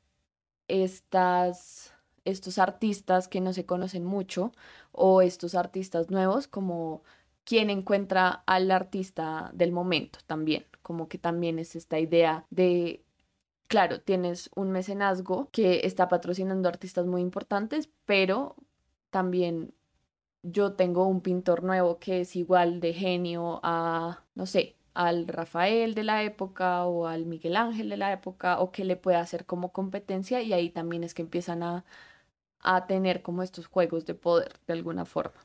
estas, 0.68 1.94
estos 2.24 2.58
artistas 2.58 3.28
que 3.28 3.40
no 3.40 3.52
se 3.52 3.66
conocen 3.66 4.04
mucho 4.04 4.52
o 4.92 5.22
estos 5.22 5.54
artistas 5.54 6.10
nuevos, 6.10 6.48
como 6.48 7.02
quien 7.44 7.70
encuentra 7.70 8.42
al 8.46 8.70
artista 8.70 9.50
del 9.54 9.72
momento 9.72 10.18
también, 10.26 10.66
como 10.82 11.08
que 11.08 11.18
también 11.18 11.58
es 11.58 11.76
esta 11.76 11.98
idea 11.98 12.46
de, 12.50 13.04
claro, 13.72 14.02
tienes 14.02 14.50
un 14.54 14.70
mecenazgo 14.70 15.48
que 15.50 15.80
está 15.84 16.06
patrocinando 16.08 16.68
artistas 16.68 17.06
muy 17.06 17.22
importantes, 17.22 17.88
pero 18.04 18.54
también 19.08 19.72
yo 20.42 20.74
tengo 20.74 21.06
un 21.06 21.22
pintor 21.22 21.64
nuevo 21.64 21.98
que 21.98 22.20
es 22.20 22.36
igual 22.36 22.80
de 22.80 22.92
genio 22.92 23.60
a, 23.62 24.24
no 24.34 24.44
sé, 24.44 24.76
al 24.92 25.26
Rafael 25.26 25.94
de 25.94 26.04
la 26.04 26.22
época 26.22 26.84
o 26.84 27.06
al 27.06 27.24
Miguel 27.24 27.56
Ángel 27.56 27.88
de 27.88 27.96
la 27.96 28.12
época 28.12 28.60
o 28.60 28.72
que 28.72 28.84
le 28.84 28.96
pueda 28.96 29.20
hacer 29.20 29.46
como 29.46 29.72
competencia 29.72 30.42
y 30.42 30.52
ahí 30.52 30.68
también 30.68 31.02
es 31.02 31.14
que 31.14 31.22
empiezan 31.22 31.62
a, 31.62 31.86
a 32.60 32.86
tener 32.86 33.22
como 33.22 33.42
estos 33.42 33.68
juegos 33.68 34.04
de 34.04 34.14
poder 34.14 34.52
de 34.66 34.74
alguna 34.74 35.06
forma. 35.06 35.40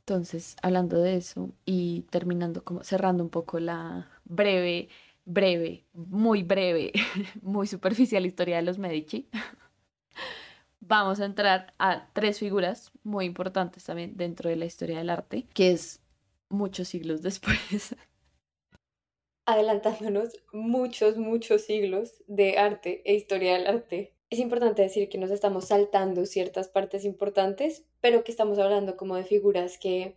Entonces, 0.00 0.56
hablando 0.60 1.00
de 1.00 1.16
eso 1.16 1.50
y 1.64 2.02
terminando 2.10 2.64
como 2.64 2.82
cerrando 2.82 3.22
un 3.24 3.30
poco 3.30 3.60
la 3.60 4.08
breve, 4.24 4.88
breve, 5.26 5.84
muy 5.92 6.42
breve, 6.42 6.92
muy 7.42 7.66
superficial 7.66 8.24
historia 8.24 8.56
de 8.56 8.62
los 8.62 8.78
Medici, 8.78 9.28
vamos 10.80 11.20
a 11.20 11.26
entrar 11.26 11.74
a 11.78 12.08
tres 12.14 12.38
figuras 12.38 12.92
muy 13.02 13.26
importantes 13.26 13.84
también 13.84 14.16
dentro 14.16 14.48
de 14.48 14.56
la 14.56 14.64
historia 14.64 14.98
del 14.98 15.10
arte, 15.10 15.46
que 15.52 15.72
es 15.72 16.00
muchos 16.48 16.88
siglos 16.88 17.20
después. 17.20 17.94
Adelantándonos 19.46 20.30
muchos, 20.52 21.18
muchos 21.18 21.62
siglos 21.62 22.24
de 22.26 22.58
arte 22.58 23.02
e 23.04 23.14
historia 23.14 23.52
del 23.52 23.66
arte 23.66 24.16
es 24.28 24.40
importante 24.40 24.82
decir 24.82 25.08
que 25.08 25.18
nos 25.18 25.30
estamos 25.30 25.66
saltando 25.66 26.26
ciertas 26.26 26.68
partes 26.68 27.04
importantes, 27.04 27.84
pero 28.00 28.24
que 28.24 28.32
estamos 28.32 28.58
hablando 28.58 28.96
como 28.96 29.14
de 29.14 29.22
figuras 29.22 29.78
que 29.78 30.16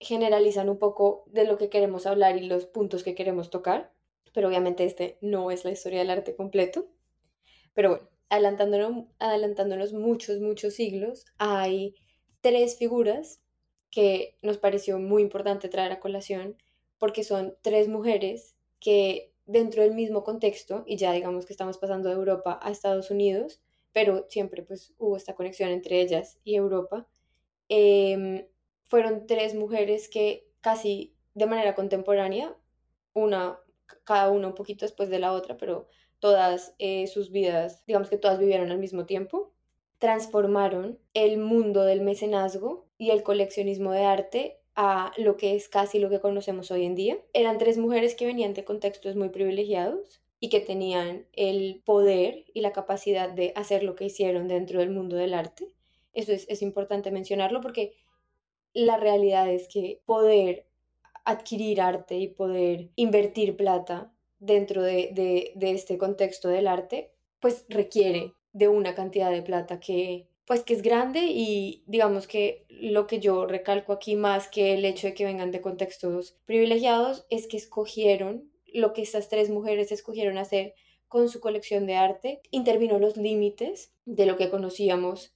generalizan 0.00 0.68
un 0.68 0.78
poco 0.78 1.24
de 1.26 1.44
lo 1.44 1.58
que 1.58 1.70
queremos 1.70 2.06
hablar 2.06 2.36
y 2.36 2.46
los 2.46 2.66
puntos 2.66 3.02
que 3.02 3.14
queremos 3.14 3.50
tocar, 3.50 3.92
pero 4.32 4.48
obviamente 4.48 4.84
este 4.84 5.18
no 5.20 5.50
es 5.50 5.64
la 5.64 5.70
historia 5.70 6.00
del 6.00 6.10
arte 6.10 6.36
completo. 6.36 6.86
Pero 7.72 7.90
bueno, 7.90 8.08
adelantándonos, 8.28 9.06
adelantándonos 9.18 9.92
muchos, 9.92 10.40
muchos 10.40 10.74
siglos, 10.74 11.24
hay 11.38 11.94
tres 12.40 12.76
figuras 12.76 13.40
que 13.90 14.36
nos 14.42 14.58
pareció 14.58 14.98
muy 14.98 15.22
importante 15.22 15.68
traer 15.68 15.92
a 15.92 16.00
colación 16.00 16.56
porque 16.98 17.24
son 17.24 17.56
tres 17.62 17.88
mujeres 17.88 18.56
que 18.80 19.32
dentro 19.46 19.82
del 19.82 19.94
mismo 19.94 20.24
contexto, 20.24 20.84
y 20.86 20.96
ya 20.96 21.12
digamos 21.12 21.46
que 21.46 21.52
estamos 21.52 21.78
pasando 21.78 22.08
de 22.08 22.16
Europa 22.16 22.58
a 22.62 22.70
Estados 22.70 23.10
Unidos, 23.10 23.60
pero 23.92 24.26
siempre 24.28 24.62
pues 24.62 24.92
hubo 24.98 25.16
esta 25.16 25.34
conexión 25.34 25.70
entre 25.70 26.00
ellas 26.00 26.38
y 26.44 26.56
Europa, 26.56 27.08
em, 27.68 28.46
fueron 28.88 29.26
tres 29.26 29.54
mujeres 29.54 30.08
que 30.08 30.48
casi 30.60 31.14
de 31.34 31.46
manera 31.46 31.74
contemporánea, 31.74 32.56
una, 33.12 33.58
cada 34.04 34.30
una 34.30 34.48
un 34.48 34.54
poquito 34.54 34.84
después 34.84 35.08
de 35.08 35.18
la 35.18 35.32
otra, 35.32 35.56
pero 35.56 35.86
todas 36.18 36.74
eh, 36.78 37.06
sus 37.06 37.30
vidas, 37.30 37.84
digamos 37.86 38.08
que 38.08 38.18
todas 38.18 38.38
vivieron 38.38 38.70
al 38.70 38.78
mismo 38.78 39.06
tiempo, 39.06 39.52
transformaron 39.98 40.98
el 41.14 41.38
mundo 41.38 41.84
del 41.84 42.02
mecenazgo 42.02 42.86
y 42.98 43.10
el 43.10 43.22
coleccionismo 43.22 43.92
de 43.92 44.04
arte 44.04 44.60
a 44.74 45.12
lo 45.16 45.36
que 45.36 45.56
es 45.56 45.68
casi 45.68 45.98
lo 45.98 46.10
que 46.10 46.20
conocemos 46.20 46.70
hoy 46.70 46.84
en 46.84 46.94
día. 46.94 47.18
Eran 47.32 47.58
tres 47.58 47.78
mujeres 47.78 48.14
que 48.14 48.26
venían 48.26 48.52
de 48.52 48.64
contextos 48.64 49.16
muy 49.16 49.30
privilegiados 49.30 50.20
y 50.38 50.50
que 50.50 50.60
tenían 50.60 51.26
el 51.32 51.82
poder 51.84 52.44
y 52.52 52.60
la 52.60 52.72
capacidad 52.72 53.30
de 53.30 53.52
hacer 53.56 53.82
lo 53.82 53.94
que 53.94 54.04
hicieron 54.04 54.48
dentro 54.48 54.80
del 54.80 54.90
mundo 54.90 55.16
del 55.16 55.32
arte. 55.32 55.72
Eso 56.12 56.32
es, 56.32 56.62
importante 56.62 57.10
mencionarlo 57.10 57.60
porque 57.60 57.92
la 58.76 58.96
realidad 58.98 59.50
es 59.50 59.68
que 59.68 60.02
poder 60.04 60.66
adquirir 61.24 61.80
arte 61.80 62.16
y 62.16 62.28
poder 62.28 62.90
invertir 62.94 63.56
plata 63.56 64.12
dentro 64.38 64.82
de, 64.82 65.10
de 65.54 65.70
este 65.70 65.98
contexto 65.98 66.48
del 66.48 66.68
arte, 66.68 67.12
pues 67.40 67.64
requiere 67.68 68.34
de 68.52 68.68
una 68.68 68.94
cantidad 68.94 69.30
de 69.30 69.42
plata 69.42 69.80
que 69.80 70.28
pues 70.46 70.62
que 70.62 70.74
es 70.74 70.82
grande 70.82 71.26
y 71.26 71.82
digamos 71.86 72.28
que 72.28 72.66
lo 72.68 73.06
que 73.08 73.18
yo 73.18 73.46
recalco 73.46 73.92
aquí 73.92 74.14
más 74.14 74.48
que 74.48 74.74
el 74.74 74.84
hecho 74.84 75.08
de 75.08 75.14
que 75.14 75.24
vengan 75.24 75.50
de 75.50 75.60
contextos 75.60 76.36
privilegiados 76.46 77.26
es 77.30 77.48
que 77.48 77.56
escogieron 77.56 78.48
lo 78.72 78.92
que 78.92 79.02
estas 79.02 79.28
tres 79.28 79.50
mujeres 79.50 79.90
escogieron 79.90 80.38
hacer 80.38 80.74
con 81.08 81.28
su 81.28 81.40
colección 81.40 81.86
de 81.86 81.96
arte, 81.96 82.40
intervino 82.50 82.98
los 82.98 83.16
límites 83.16 83.92
de 84.04 84.26
lo 84.26 84.36
que 84.36 84.50
conocíamos 84.50 85.34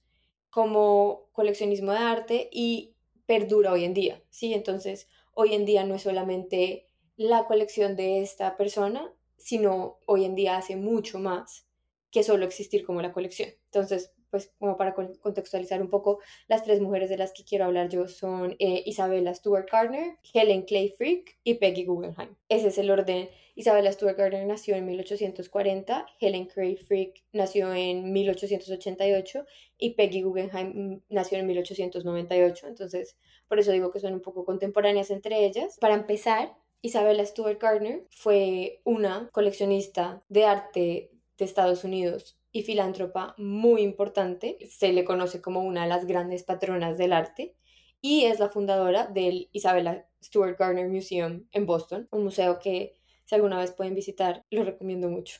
como 0.49 1.29
coleccionismo 1.33 1.91
de 1.91 1.97
arte 1.97 2.49
y 2.51 2.90
perdura 3.31 3.71
hoy 3.71 3.85
en 3.85 3.93
día, 3.93 4.21
¿sí? 4.29 4.53
Entonces, 4.53 5.07
hoy 5.33 5.53
en 5.53 5.63
día 5.63 5.85
no 5.85 5.95
es 5.95 6.01
solamente 6.01 6.87
la 7.15 7.45
colección 7.45 7.95
de 7.95 8.21
esta 8.21 8.57
persona, 8.57 9.09
sino 9.37 9.99
hoy 10.05 10.25
en 10.25 10.35
día 10.35 10.57
hace 10.57 10.75
mucho 10.75 11.17
más 11.17 11.65
que 12.11 12.23
solo 12.23 12.43
existir 12.43 12.83
como 12.85 13.01
la 13.01 13.13
colección. 13.13 13.47
Entonces, 13.67 14.11
pues 14.29 14.51
como 14.59 14.75
para 14.75 14.93
contextualizar 14.93 15.81
un 15.81 15.89
poco, 15.89 16.19
las 16.49 16.65
tres 16.65 16.81
mujeres 16.81 17.09
de 17.09 17.15
las 17.15 17.31
que 17.31 17.45
quiero 17.45 17.63
hablar 17.63 17.87
yo 17.87 18.09
son 18.09 18.57
eh, 18.59 18.83
Isabella 18.85 19.33
Stewart 19.33 19.69
Gardner, 19.71 20.17
Helen 20.33 20.63
Clay 20.63 20.89
Frick 20.89 21.39
y 21.45 21.53
Peggy 21.53 21.85
Guggenheim. 21.85 22.35
Ese 22.49 22.67
es 22.67 22.77
el 22.79 22.91
orden. 22.91 23.29
Isabella 23.55 23.91
Stewart 23.91 24.17
Gardner 24.17 24.45
nació 24.45 24.75
en 24.75 24.85
1840, 24.85 26.05
Helen 26.19 26.45
Clay 26.45 26.77
Frick 26.77 27.23
nació 27.33 27.73
en 27.73 28.11
1888 28.11 29.45
y 29.77 29.95
Peggy 29.95 30.21
Guggenheim 30.21 31.01
nació 31.09 31.39
en 31.39 31.47
1898. 31.47 32.67
Entonces, 32.67 33.17
por 33.47 33.59
eso 33.59 33.71
digo 33.71 33.91
que 33.91 33.99
son 33.99 34.13
un 34.13 34.21
poco 34.21 34.45
contemporáneas 34.45 35.11
entre 35.11 35.45
ellas. 35.45 35.77
Para 35.79 35.95
empezar, 35.95 36.55
Isabella 36.81 37.25
Stewart 37.25 37.59
Gardner 37.59 38.07
fue 38.09 38.81
una 38.83 39.29
coleccionista 39.31 40.23
de 40.29 40.45
arte 40.45 41.11
de 41.37 41.45
Estados 41.45 41.83
Unidos 41.83 42.39
y 42.51 42.63
filántropa 42.63 43.35
muy 43.37 43.81
importante. 43.81 44.57
Se 44.69 44.91
le 44.91 45.05
conoce 45.05 45.41
como 45.41 45.61
una 45.61 45.83
de 45.83 45.89
las 45.89 46.05
grandes 46.05 46.43
patronas 46.43 46.97
del 46.97 47.13
arte 47.13 47.55
y 48.01 48.25
es 48.25 48.39
la 48.39 48.49
fundadora 48.49 49.07
del 49.07 49.49
Isabella 49.51 50.07
Stewart 50.23 50.57
Gardner 50.57 50.89
Museum 50.89 51.45
en 51.51 51.65
Boston, 51.65 52.07
un 52.11 52.23
museo 52.23 52.59
que 52.59 53.00
si 53.31 53.35
alguna 53.35 53.59
vez 53.59 53.71
pueden 53.71 53.95
visitar, 53.95 54.43
lo 54.49 54.65
recomiendo 54.65 55.07
mucho. 55.07 55.39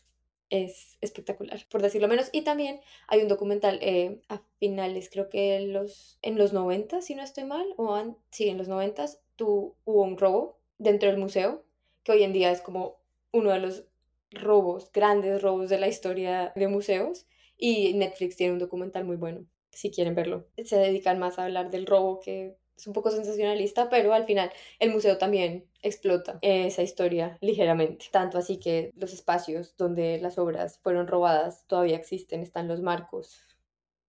Es 0.50 0.98
espectacular, 1.02 1.60
por 1.70 1.82
decirlo 1.82 2.08
menos. 2.08 2.30
Y 2.32 2.44
también 2.44 2.80
hay 3.10 3.22
un 3.22 3.28
documental 3.28 3.80
eh, 3.82 4.22
a 4.30 4.42
finales, 4.60 5.10
creo 5.12 5.28
que 5.28 5.60
los, 5.60 6.18
en 6.22 6.38
los 6.38 6.54
90, 6.54 7.02
si 7.02 7.16
no 7.16 7.22
estoy 7.22 7.44
mal, 7.44 7.66
o 7.76 8.18
sí, 8.30 8.48
en 8.48 8.58
los 8.58 8.70
90, 8.70 9.08
hubo 9.40 10.04
un 10.04 10.18
robo 10.18 10.58
dentro 10.78 11.10
del 11.10 11.20
museo, 11.20 11.66
que 12.04 12.14
hoy 12.14 12.24
en 12.24 12.32
día 12.32 12.50
es 12.52 12.62
como 12.62 13.02
uno 13.34 13.52
de 13.52 13.60
los 13.60 13.84
robos, 14.30 14.90
grandes 14.94 15.42
robos 15.42 15.70
de 15.70 15.80
la 15.80 15.90
historia 15.90 16.54
de 16.56 16.70
museos 16.70 17.28
y 17.58 17.94
Netflix 17.94 18.38
tiene 18.38 18.54
un 18.54 18.60
documental 18.60 19.04
muy 19.04 19.18
bueno, 19.18 19.46
si 19.70 19.92
quieren 19.92 20.16
verlo. 20.16 20.48
Se 20.64 20.78
dedican 20.78 21.20
más 21.20 21.40
a 21.40 21.44
hablar 21.44 21.72
del 21.72 21.86
robo 21.86 22.22
que 22.22 22.56
es 22.78 22.88
un 22.88 22.94
poco 22.94 23.12
sensacionalista, 23.12 23.90
pero 23.90 24.14
al 24.14 24.24
final 24.24 24.50
el 24.80 24.92
museo 24.92 25.18
también 25.18 25.70
explota 25.82 26.39
esa 26.41 26.84
historia 26.84 27.38
ligeramente. 27.41 28.06
Tanto 28.12 28.38
así 28.38 28.58
que 28.58 28.91
los 28.96 29.13
espacios 29.13 29.76
donde 29.78 30.20
las 30.20 30.38
obras 30.38 30.80
fueron 30.82 31.08
robadas 31.08 31.65
todavía 31.67 31.98
existen, 31.98 32.41
están 32.41 32.67
los 32.67 32.82
marcos. 32.82 33.46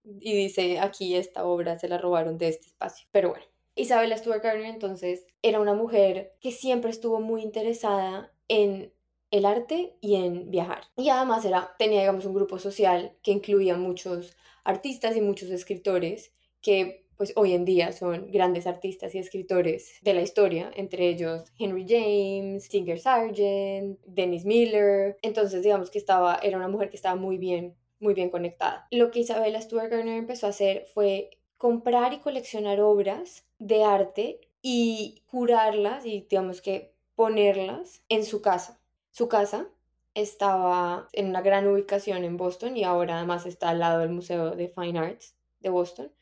Y 0.05 0.35
dice, 0.37 0.81
aquí 0.81 1.15
esta 1.17 1.45
obra 1.45 1.79
se 1.79 1.89
la 1.89 1.99
robaron 1.99 2.39
de 2.39 2.49
este 2.49 2.67
espacio. 2.67 3.07
Pero 3.13 3.31
bueno, 3.31 3.45
Isabella 3.75 4.19
Stuart 4.19 4.43
Gardner 4.43 4.67
entonces 4.67 5.27
era 5.41 5.61
una 5.61 5.75
mujer 5.75 6.35
que 6.41 6.53
siempre 6.53 6.91
estuvo 6.91 7.21
muy 7.21 7.43
interesada 7.43 8.33
en 8.49 8.93
el 9.31 9.47
arte 9.47 9.97
y 10.01 10.17
en 10.17 10.51
viajar. 10.51 10.85
Y 10.97 11.09
además 11.09 11.45
era, 11.45 11.75
tenía, 11.79 12.01
digamos, 12.01 12.27
un 12.27 12.35
grupo 12.35 12.59
social 12.59 13.17
que 13.23 13.33
incluía 13.33 13.77
muchos 13.77 14.37
artistas 14.63 15.17
y 15.17 15.23
muchos 15.23 15.51
escritores 15.51 16.35
que 16.61 17.07
pues 17.17 17.33
hoy 17.37 17.53
en 17.53 17.65
día 17.65 17.93
son 17.93 18.31
grandes 18.31 18.67
artistas 18.67 19.15
y 19.15 19.19
escritores 19.19 19.95
de 20.03 20.15
la 20.15 20.23
historia, 20.23 20.71
entre 20.75 21.09
ellos 21.09 21.45
Henry 21.59 21.87
James, 21.89 22.65
Singer 22.65 22.99
Sargent, 22.99 23.99
Dennis 24.07 24.45
Miller. 24.45 25.17
Entonces, 25.23 25.63
digamos 25.63 25.91
que 25.91 25.99
estaba, 25.99 26.39
era 26.43 26.57
una 26.57 26.69
mujer 26.69 26.91
que 26.91 26.97
estaba 26.97 27.17
muy 27.17 27.39
bien, 27.39 27.75
muy 28.01 28.15
bien 28.15 28.31
conectada. 28.31 28.87
Lo 28.91 29.11
que 29.11 29.21
Isabella 29.21 29.61
Stuart 29.61 29.91
Gardner 29.91 30.17
empezó 30.17 30.47
a 30.47 30.51
hacer 30.51 30.87
fue 30.93 31.31
comprar 31.59 32.13
y 32.13 32.19
coleccionar 32.19 32.81
obras 32.81 33.45
de 33.59 33.85
arte 33.85 34.41
y 34.63 35.23
curarlas 35.27 36.05
y 36.05 36.27
digamos 36.29 36.61
que 36.61 36.93
ponerlas 37.15 38.03
en 38.09 38.25
su 38.25 38.43
casa. 38.43 38.81
Su 39.11 39.29
casa 39.29 39.69
estaba 40.15 41.09
en 41.13 41.29
una 41.29 41.41
gran 41.41 41.67
ubicación 41.67 42.25
en 42.25 42.37
Boston 42.37 42.77
y 42.77 42.85
ahora 42.85 43.19
además 43.19 43.47
está 43.47 43.71
al 43.71 43.79
lado 43.79 44.01
del 44.01 44.11
Museo 44.11 44.51
de 44.51 44.69
Fine 44.69 44.99
Arts 44.99 45.35
de 45.61 45.71
Boston. 45.71 46.13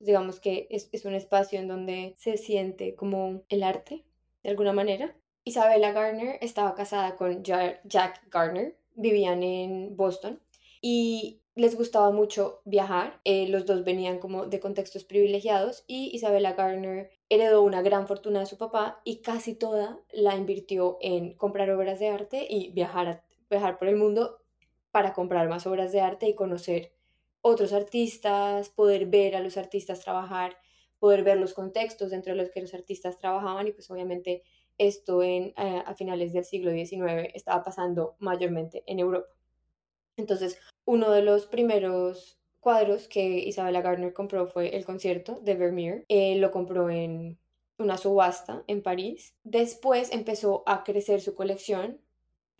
Digamos 0.00 0.40
que 0.40 0.68
es, 0.70 1.04
un 1.04 1.14
espacio 1.14 1.58
en 1.58 1.68
donde 1.68 2.14
se 2.16 2.36
siente 2.36 2.94
como 2.94 3.42
el 3.48 3.62
arte, 3.62 4.04
de 4.42 4.50
alguna 4.50 4.72
manera. 4.72 5.16
Isabella 5.44 5.92
Gardner 5.92 6.38
estaba 6.40 6.74
casada 6.74 7.16
con 7.16 7.42
Jack 7.42 7.82
Gardner, 8.30 8.76
vivían 8.94 9.42
en 9.42 9.96
Boston 9.96 10.40
y 10.80 11.40
les 11.54 11.76
gustaba 11.76 12.10
mucho 12.12 12.60
viajar. 12.64 13.20
Eh, 13.24 13.48
los 13.48 13.66
dos 13.66 13.84
venían 13.84 14.18
como 14.18 14.46
de 14.46 14.60
contextos 14.60 15.04
privilegiados 15.04 15.84
y 15.86 16.14
Isabella 16.14 16.52
Gardner 16.52 17.10
heredó 17.28 17.62
una 17.62 17.82
gran 17.82 18.06
fortuna 18.06 18.40
de 18.40 18.46
su 18.46 18.56
papá 18.56 19.00
y 19.04 19.16
casi 19.16 19.54
toda 19.54 19.98
la 20.12 20.36
invirtió 20.36 20.98
en 21.00 21.34
comprar 21.34 21.70
obras 21.70 21.98
de 21.98 22.08
arte 22.08 22.46
y 22.48 22.70
viajar, 22.70 23.24
viajar 23.50 23.78
por 23.78 23.88
el 23.88 23.96
mundo 23.96 24.38
para 24.92 25.12
comprar 25.12 25.48
más 25.48 25.66
obras 25.66 25.92
de 25.92 26.00
arte 26.00 26.28
y 26.28 26.34
conocer 26.34 26.92
otros 27.40 27.72
artistas, 27.72 28.70
poder 28.70 29.06
ver 29.06 29.36
a 29.36 29.40
los 29.40 29.56
artistas 29.56 30.00
trabajar, 30.00 30.56
poder 30.98 31.22
ver 31.22 31.38
los 31.38 31.54
contextos 31.54 32.10
dentro 32.10 32.32
de 32.32 32.42
los 32.42 32.50
que 32.50 32.60
los 32.60 32.74
artistas 32.74 33.18
trabajaban 33.18 33.66
y 33.66 33.72
pues 33.72 33.90
obviamente 33.90 34.42
esto 34.76 35.22
en, 35.22 35.54
eh, 35.56 35.82
a 35.84 35.94
finales 35.94 36.32
del 36.32 36.44
siglo 36.44 36.70
XIX 36.70 37.30
estaba 37.34 37.64
pasando 37.64 38.16
mayormente 38.18 38.84
en 38.86 39.00
Europa. 39.00 39.34
Entonces, 40.16 40.58
uno 40.84 41.10
de 41.10 41.22
los 41.22 41.46
primeros 41.46 42.38
cuadros 42.60 43.08
que 43.08 43.38
Isabella 43.38 43.82
Gardner 43.82 44.12
compró 44.12 44.46
fue 44.46 44.76
el 44.76 44.84
concierto 44.84 45.40
de 45.42 45.54
Vermeer. 45.54 46.04
lo 46.08 46.50
compró 46.50 46.90
en 46.90 47.38
una 47.78 47.96
subasta 47.96 48.64
en 48.66 48.82
París. 48.82 49.34
Después 49.44 50.12
empezó 50.12 50.64
a 50.66 50.82
crecer 50.82 51.20
su 51.20 51.34
colección 51.34 52.00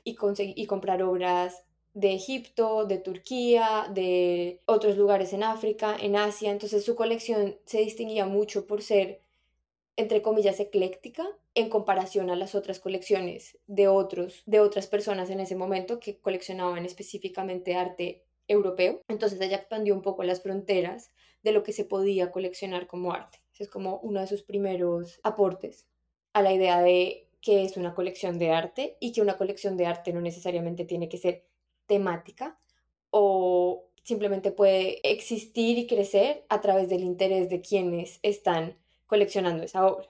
y, 0.05 0.16
y 0.57 0.66
comprar 0.66 1.03
obras 1.03 1.64
de 1.95 2.14
Egipto, 2.14 2.84
de 2.84 2.99
Turquía, 2.99 3.91
de 3.93 4.61
otros 4.66 4.97
lugares 4.97 5.32
en 5.32 5.43
África, 5.43 5.97
en 6.01 6.16
Asia. 6.16 6.51
Entonces 6.51 6.84
su 6.84 6.95
colección 6.95 7.57
se 7.64 7.78
distinguía 7.78 8.26
mucho 8.26 8.66
por 8.66 8.82
ser, 8.82 9.20
entre 9.97 10.22
comillas, 10.22 10.61
ecléctica 10.61 11.26
en 11.55 11.68
comparación 11.68 12.30
a 12.30 12.36
las 12.36 12.55
otras 12.55 12.78
colecciones 12.78 13.59
de 13.66 13.89
otros, 13.89 14.43
de 14.47 14.61
otras 14.61 14.86
personas 14.86 15.30
en 15.30 15.41
ese 15.41 15.57
momento 15.57 15.99
que 15.99 16.18
coleccionaban 16.18 16.84
específicamente 16.84 17.74
arte 17.74 18.24
europeo. 18.47 19.03
Entonces 19.09 19.41
ella 19.41 19.57
expandió 19.57 19.95
un 19.95 20.03
poco 20.03 20.22
las 20.22 20.43
fronteras 20.43 21.11
de 21.43 21.53
lo 21.53 21.62
que 21.62 21.72
se 21.72 21.84
podía 21.84 22.30
coleccionar 22.30 22.86
como 22.86 23.12
arte. 23.12 23.39
Ese 23.53 23.64
es 23.64 23.70
como 23.70 23.99
uno 23.99 24.20
de 24.20 24.26
sus 24.26 24.43
primeros 24.43 25.18
aportes 25.22 25.86
a 26.32 26.43
la 26.43 26.53
idea 26.53 26.80
de 26.80 27.28
que 27.41 27.64
es 27.64 27.76
una 27.76 27.95
colección 27.95 28.39
de 28.39 28.51
arte 28.51 28.97
y 29.01 29.12
que 29.12 29.22
una 29.22 29.36
colección 29.36 29.76
de 29.76 29.86
arte 29.86 30.12
no 30.12 30.20
necesariamente 30.20 30.84
tiene 30.84 31.09
que 31.09 31.18
ser 31.18 31.48
temática 31.89 32.57
o 33.11 33.89
simplemente 34.05 34.53
puede 34.53 35.01
existir 35.03 35.76
y 35.78 35.86
crecer 35.89 36.45
a 36.49 36.61
través 36.61 36.89
del 36.89 37.03
interés 37.03 37.49
de 37.51 37.61
quienes 37.61 38.20
están 38.22 38.78
coleccionando 39.07 39.64
esa 39.64 39.86
obra. 39.86 40.09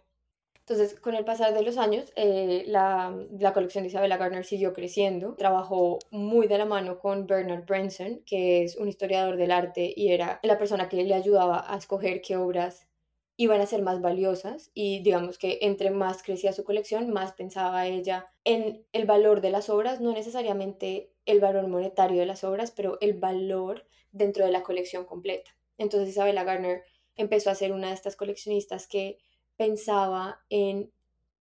Entonces, 0.61 1.01
con 1.01 1.15
el 1.15 1.25
pasar 1.25 1.55
de 1.55 1.63
los 1.63 1.79
años, 1.79 2.13
eh, 2.15 2.65
la, 2.67 3.17
la, 3.39 3.55
colección 3.55 3.85
de 3.85 3.89
Isabella 3.89 4.19
Gardner 4.19 4.45
siguió 4.45 4.75
creciendo. 4.75 5.35
Trabajó 5.35 5.99
muy 6.11 6.47
de 6.47 6.59
la 6.59 6.67
mano 6.67 6.99
con 6.99 7.27
Bernard 7.27 7.65
Branson, 7.65 8.21
que 8.27 8.65
es 8.65 8.77
un 8.77 8.87
historiador 8.87 9.37
del 9.39 9.51
arte 9.51 9.95
y 9.97 10.13
era 10.13 10.41
la 10.43 10.59
persona 10.59 10.91
que 10.91 11.03
le 11.03 11.15
ayudaba 11.15 11.65
a 11.73 11.79
escoger 11.79 12.21
qué 12.21 12.37
obras 12.37 12.87
iban 13.41 13.61
a 13.61 13.67
ser 13.67 13.83
más 13.83 14.03
valiosas 14.03 14.71
y 14.75 15.01
digamos 15.01 15.39
que 15.39 15.61
entre 15.63 15.91
más 15.91 16.23
crecía 16.25 16.53
su 16.53 16.65
colección, 16.65 17.11
más 17.11 17.33
pensaba 17.33 17.87
ella 17.87 18.27
en 18.45 18.85
el 18.93 19.07
valor 19.07 19.41
de 19.41 19.51
las 19.51 19.71
obras, 19.71 20.01
no 20.01 20.13
necesariamente 20.13 21.13
el 21.29 21.41
valor 21.41 21.69
monetario 21.69 22.19
de 22.19 22.27
las 22.27 22.43
obras, 22.43 22.71
pero 22.71 22.97
el 23.03 23.13
valor 23.13 23.87
dentro 24.13 24.47
de 24.47 24.51
la 24.51 24.63
colección 24.63 25.05
completa. 25.05 25.51
Entonces 25.77 26.09
Isabella 26.09 26.43
Gardner 26.43 26.83
empezó 27.17 27.51
a 27.51 27.55
ser 27.55 27.73
una 27.73 27.89
de 27.89 27.95
estas 27.95 28.17
coleccionistas 28.17 28.87
que 28.89 29.19
pensaba 29.57 30.41
en 30.49 30.91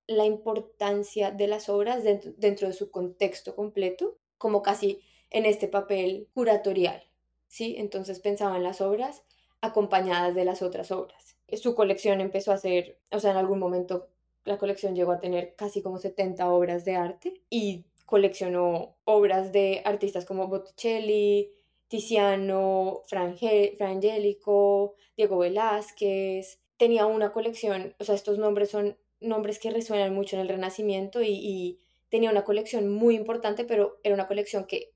la 0.05 0.25
importancia 0.25 1.31
de 1.31 1.47
las 1.47 1.69
obras 1.69 2.03
dentro, 2.03 2.67
de 2.67 2.73
su 2.73 2.91
contexto 2.91 3.55
completo, 3.55 4.17
como 4.37 4.61
casi 4.61 4.99
en 5.29 5.45
este 5.45 5.69
papel 5.69 6.27
curatorial, 6.33 7.03
¿sí? 7.47 7.75
Entonces 7.77 8.19
pensaba 8.19 8.57
en 8.57 8.63
las 8.63 8.81
obras 8.81 9.23
acompañadas 9.61 10.35
de 10.35 10.43
las 10.43 10.61
otras 10.61 10.91
obras. 10.91 11.37
Su 11.53 11.75
colección 11.75 12.19
empezó 12.19 12.51
a 12.51 12.57
ser, 12.57 12.99
o 13.09 13.21
sea, 13.21 13.31
en 13.31 13.37
algún 13.37 13.59
momento 13.59 14.09
la 14.43 14.57
colección 14.57 14.95
llegó 14.95 15.13
a 15.13 15.19
tener 15.19 15.55
casi 15.55 15.81
como 15.81 15.97
70 15.97 16.49
obras 16.51 16.83
de 16.83 16.95
arte 16.95 17.41
y 17.49 17.85
coleccionó 18.07 18.95
obras 19.03 19.51
de 19.51 19.83
artistas 19.85 20.25
como 20.25 20.47
Botticelli, 20.47 21.51
Tiziano, 21.89 23.01
Frangélico, 23.05 24.95
Diego 25.15 25.37
Velázquez, 25.37 26.59
tenía 26.77 27.05
una 27.05 27.33
colección, 27.33 27.95
o 27.99 28.03
sea, 28.03 28.15
estos 28.15 28.39
nombres 28.39 28.69
son 28.69 28.97
nombres 29.19 29.59
que 29.59 29.71
resuenan 29.71 30.15
mucho 30.15 30.35
en 30.35 30.41
el 30.41 30.49
Renacimiento 30.49 31.21
y, 31.21 31.79
tenía 32.09 32.31
una 32.31 32.45
colección 32.45 32.87
muy 32.87 33.15
importante, 33.15 33.65
pero 33.65 33.99
era 34.01 34.15
una 34.15 34.27
colección 34.27 34.63
que 34.63 34.93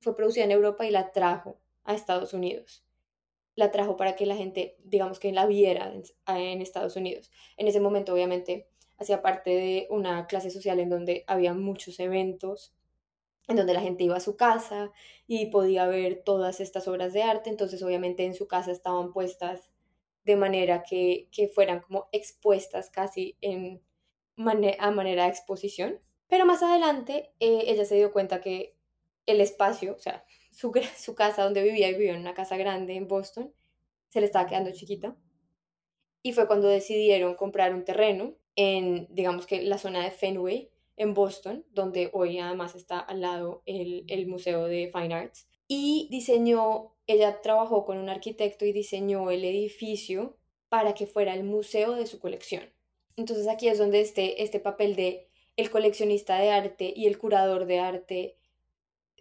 fue 0.00 0.16
producida 0.16 0.42
en 0.42 0.50
Europa 0.50 0.84
y 0.84 0.90
la 0.90 1.12
trajo 1.12 1.56
a 1.84 1.94
Estados 1.94 2.34
Unidos. 2.34 2.84
La 3.54 3.70
trajo 3.70 3.96
para 3.96 4.16
que 4.16 4.26
la 4.26 4.34
gente, 4.34 4.76
digamos 4.82 5.20
que 5.20 5.30
la 5.30 5.46
viera 5.46 5.94
en, 6.26 6.60
Estados 6.60 6.96
Unidos. 6.96 7.30
En 7.56 7.68
ese 7.68 7.78
momento, 7.78 8.12
obviamente, 8.12 8.66
hacía 8.98 9.22
parte 9.22 9.50
de 9.50 9.86
una 9.90 10.26
clase 10.26 10.50
social 10.50 10.80
en 10.80 10.90
donde 10.90 11.24
había 11.26 11.54
muchos 11.54 11.98
eventos, 12.00 12.74
en 13.46 13.56
donde 13.56 13.74
la 13.74 13.80
gente 13.80 14.04
iba 14.04 14.16
a 14.16 14.20
su 14.20 14.36
casa 14.36 14.92
y 15.26 15.46
podía 15.46 15.86
ver 15.86 16.22
todas 16.24 16.60
estas 16.60 16.86
obras 16.88 17.12
de 17.12 17.22
arte. 17.22 17.48
Entonces, 17.48 17.82
obviamente, 17.82 18.24
en 18.24 18.34
su 18.34 18.46
casa 18.46 18.70
estaban 18.72 19.12
puestas 19.12 19.70
de 20.24 20.36
manera 20.36 20.82
que, 20.82 21.28
fueran 21.54 21.80
como 21.80 22.08
expuestas 22.12 22.90
casi 22.90 23.36
en 23.40 23.82
a 24.78 24.90
manera 24.90 25.24
de 25.24 25.30
exposición. 25.30 26.00
Pero 26.28 26.44
más 26.44 26.62
adelante 26.62 27.32
eh, 27.40 27.64
ella 27.66 27.84
se 27.84 27.96
dio 27.96 28.12
cuenta 28.12 28.40
que 28.40 28.76
el 29.26 29.40
espacio, 29.40 29.94
o 29.94 29.98
sea, 29.98 30.24
su, 30.52 30.72
su 30.96 31.14
casa 31.14 31.44
donde 31.44 31.62
vivía, 31.62 31.88
y 31.88 31.94
vivía 31.94 32.14
en 32.14 32.20
una 32.20 32.34
casa 32.34 32.56
grande 32.56 32.94
en 32.94 33.08
Boston, 33.08 33.54
se 34.08 34.20
le 34.20 34.26
estaba 34.26 34.46
quedando 34.46 34.72
chiquita. 34.72 35.16
Y 36.22 36.32
fue 36.32 36.46
cuando 36.46 36.68
decidieron 36.68 37.34
comprar 37.34 37.74
un 37.74 37.84
terreno 37.84 38.34
en, 38.58 39.06
digamos 39.08 39.46
que 39.46 39.62
la 39.62 39.78
zona 39.78 40.02
de 40.02 40.10
Fenway, 40.10 40.70
en 40.96 41.14
Boston, 41.14 41.64
donde 41.70 42.10
hoy 42.12 42.38
además 42.38 42.74
está 42.74 42.98
al 42.98 43.20
lado 43.20 43.62
el, 43.66 44.04
el 44.08 44.26
Museo 44.26 44.64
de 44.66 44.90
Fine 44.92 45.14
Arts. 45.14 45.46
Y 45.68 46.08
diseñó 46.10 46.96
ella 47.08 47.40
trabajó 47.40 47.86
con 47.86 47.98
un 47.98 48.10
arquitecto 48.10 48.66
y 48.66 48.72
diseñó 48.72 49.30
el 49.30 49.44
edificio 49.44 50.36
para 50.68 50.92
que 50.92 51.06
fuera 51.06 51.34
el 51.34 51.42
museo 51.42 51.92
de 51.94 52.06
su 52.06 52.20
colección. 52.20 52.70
Entonces 53.16 53.48
aquí 53.48 53.68
es 53.68 53.78
donde 53.78 54.00
este, 54.00 54.42
este 54.42 54.60
papel 54.60 54.94
de 54.94 55.28
el 55.56 55.70
coleccionista 55.70 56.38
de 56.38 56.50
arte 56.50 56.92
y 56.94 57.06
el 57.06 57.18
curador 57.18 57.64
de 57.64 57.80
arte 57.80 58.37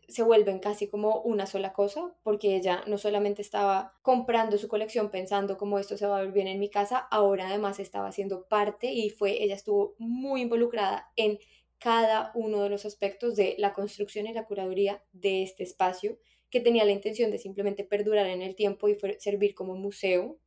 se 0.08 0.24
vuelven 0.24 0.60
casi 0.60 0.88
como 0.88 1.22
una 1.22 1.46
sola 1.46 1.74
cosa, 1.74 2.16
porque 2.24 2.56
ella 2.56 2.84
no 2.88 2.98
solamente 2.98 3.42
estaba 3.42 3.94
comprando 4.02 4.58
su 4.58 4.68
colección 4.68 5.12
pensando 5.12 5.58
cómo 5.58 5.80
esto 5.80 5.98
se 5.98 6.08
va 6.08 6.18
a 6.18 6.22
ver 6.22 6.32
bien 6.32 6.48
en 6.48 6.60
mi 6.60 6.70
casa, 6.70 7.00
ahora 7.12 7.48
además 7.48 7.80
estaba 7.80 8.08
haciendo 8.08 8.48
parte 8.48 8.92
y 8.92 9.10
fue, 9.10 9.44
ella 9.44 9.56
estuvo 9.56 9.96
muy 9.98 10.42
involucrada 10.42 11.12
en 11.16 11.40
cada 11.80 12.32
uno 12.34 12.64
de 12.64 12.70
los 12.70 12.86
aspectos 12.86 13.36
de 13.36 13.56
la 13.58 13.74
construcción 13.74 14.28
y 14.28 14.34
la 14.34 14.46
curaduría 14.46 15.04
de 15.12 15.44
este 15.44 15.64
espacio 15.64 16.18
que 16.50 16.60
tenía 16.60 16.86
la 16.86 16.92
intención 16.92 17.30
de 17.30 17.38
simplemente 17.38 17.84
perdurar 17.84 18.28
en 18.28 18.42
el 18.42 18.56
tiempo 18.56 18.88
y 18.88 18.98
servir 19.20 19.54
como 19.54 19.76
museo 19.76 20.40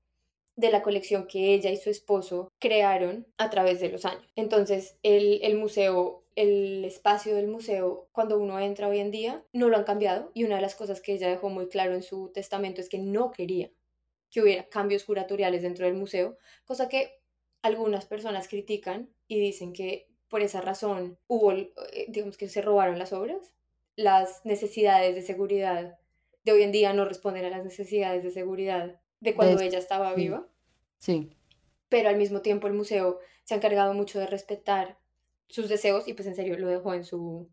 de 0.56 0.70
la 0.70 0.82
colección 0.82 1.26
que 1.26 1.54
ella 1.54 1.70
y 1.70 1.76
su 1.76 1.90
esposo 1.90 2.50
crearon 2.58 3.26
a 3.38 3.50
través 3.50 3.80
de 3.80 3.88
los 3.88 4.04
años. 4.04 4.30
Entonces, 4.36 4.98
el, 5.02 5.40
el 5.42 5.56
museo, 5.56 6.24
el 6.40 6.84
espacio 6.86 7.34
del 7.34 7.48
museo, 7.48 8.08
cuando 8.12 8.38
uno 8.38 8.58
entra 8.58 8.88
hoy 8.88 8.98
en 8.98 9.10
día, 9.10 9.44
no 9.52 9.68
lo 9.68 9.76
han 9.76 9.84
cambiado 9.84 10.30
y 10.32 10.44
una 10.44 10.56
de 10.56 10.62
las 10.62 10.74
cosas 10.74 11.02
que 11.02 11.12
ella 11.12 11.28
dejó 11.28 11.50
muy 11.50 11.68
claro 11.68 11.94
en 11.94 12.02
su 12.02 12.30
testamento 12.32 12.80
es 12.80 12.88
que 12.88 12.98
no 12.98 13.30
quería 13.30 13.70
que 14.30 14.40
hubiera 14.40 14.68
cambios 14.68 15.04
curatoriales 15.04 15.62
dentro 15.62 15.84
del 15.84 15.96
museo, 15.96 16.38
cosa 16.64 16.88
que 16.88 17.20
algunas 17.62 18.06
personas 18.06 18.48
critican 18.48 19.12
y 19.26 19.38
dicen 19.38 19.72
que 19.72 20.08
por 20.28 20.40
esa 20.40 20.60
razón 20.60 21.18
hubo, 21.26 21.52
eh, 21.52 22.06
digamos 22.08 22.38
que 22.38 22.48
se 22.48 22.62
robaron 22.62 22.98
las 22.98 23.12
obras. 23.12 23.52
Las 23.96 24.46
necesidades 24.46 25.14
de 25.14 25.22
seguridad 25.22 25.98
de 26.44 26.52
hoy 26.52 26.62
en 26.62 26.72
día 26.72 26.94
no 26.94 27.04
responden 27.04 27.44
a 27.44 27.50
las 27.50 27.64
necesidades 27.64 28.22
de 28.22 28.30
seguridad 28.30 29.00
de 29.18 29.34
cuando 29.34 29.60
ella 29.60 29.78
estaba 29.78 30.14
viva. 30.14 30.48
Sí. 31.00 31.36
Pero 31.88 32.08
al 32.08 32.16
mismo 32.16 32.40
tiempo 32.40 32.66
el 32.68 32.72
museo 32.72 33.18
se 33.44 33.52
ha 33.52 33.56
encargado 33.58 33.92
mucho 33.92 34.18
de 34.20 34.26
respetar 34.26 35.00
sus 35.50 35.68
deseos 35.68 36.08
y 36.08 36.14
pues 36.14 36.26
en 36.28 36.34
serio 36.34 36.58
lo 36.58 36.68
dejó 36.68 36.94
en 36.94 37.04
su, 37.04 37.50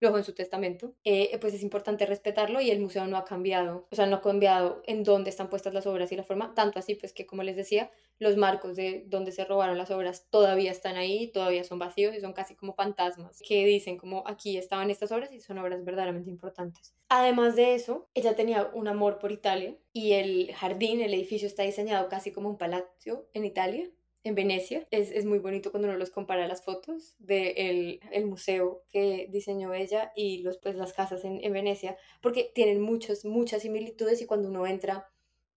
luego 0.00 0.16
en 0.16 0.24
su 0.24 0.32
testamento, 0.34 0.94
eh, 1.04 1.36
pues 1.40 1.54
es 1.54 1.62
importante 1.62 2.06
respetarlo 2.06 2.60
y 2.60 2.70
el 2.70 2.80
museo 2.80 3.06
no 3.06 3.16
ha 3.16 3.24
cambiado, 3.24 3.86
o 3.90 3.96
sea, 3.96 4.06
no 4.06 4.16
ha 4.16 4.22
cambiado 4.22 4.82
en 4.86 5.04
dónde 5.04 5.30
están 5.30 5.50
puestas 5.50 5.74
las 5.74 5.86
obras 5.86 6.10
y 6.10 6.16
la 6.16 6.24
forma, 6.24 6.54
tanto 6.54 6.78
así 6.78 6.94
pues 6.94 7.12
que 7.12 7.26
como 7.26 7.42
les 7.42 7.56
decía, 7.56 7.90
los 8.18 8.36
marcos 8.36 8.76
de 8.76 9.04
donde 9.08 9.32
se 9.32 9.44
robaron 9.44 9.78
las 9.78 9.90
obras 9.90 10.26
todavía 10.30 10.70
están 10.70 10.96
ahí, 10.96 11.28
todavía 11.28 11.64
son 11.64 11.78
vacíos 11.78 12.14
y 12.14 12.20
son 12.20 12.32
casi 12.32 12.54
como 12.54 12.74
fantasmas 12.74 13.40
que 13.46 13.64
dicen 13.66 13.98
como 13.98 14.24
aquí 14.26 14.56
estaban 14.56 14.90
estas 14.90 15.12
obras 15.12 15.32
y 15.32 15.40
son 15.40 15.58
obras 15.58 15.84
verdaderamente 15.84 16.30
importantes. 16.30 16.94
Además 17.08 17.56
de 17.56 17.74
eso, 17.74 18.08
ella 18.14 18.34
tenía 18.36 18.70
un 18.72 18.88
amor 18.88 19.18
por 19.18 19.32
Italia 19.32 19.76
y 19.92 20.12
el 20.12 20.52
jardín, 20.54 21.00
el 21.00 21.14
edificio 21.14 21.46
está 21.46 21.62
diseñado 21.62 22.08
casi 22.08 22.32
como 22.32 22.48
un 22.48 22.58
palacio 22.58 23.28
en 23.34 23.44
Italia 23.44 23.90
en 24.24 24.34
Venecia. 24.34 24.86
Es, 24.90 25.10
es, 25.10 25.24
muy 25.24 25.38
bonito 25.38 25.70
cuando 25.70 25.88
uno 25.88 25.96
los 25.96 26.10
compara 26.10 26.46
las 26.46 26.62
fotos 26.62 27.14
del 27.18 28.00
el 28.12 28.26
museo 28.26 28.84
que 28.90 29.28
diseñó 29.30 29.72
ella 29.74 30.12
y 30.14 30.38
los, 30.38 30.58
pues, 30.58 30.74
las 30.74 30.92
casas 30.92 31.24
en, 31.24 31.42
en, 31.42 31.52
Venecia, 31.52 31.96
porque 32.20 32.50
tienen 32.54 32.80
muchas, 32.80 33.24
muchas 33.24 33.62
similitudes 33.62 34.20
y 34.20 34.26
cuando 34.26 34.48
uno 34.48 34.66
entra, 34.66 35.08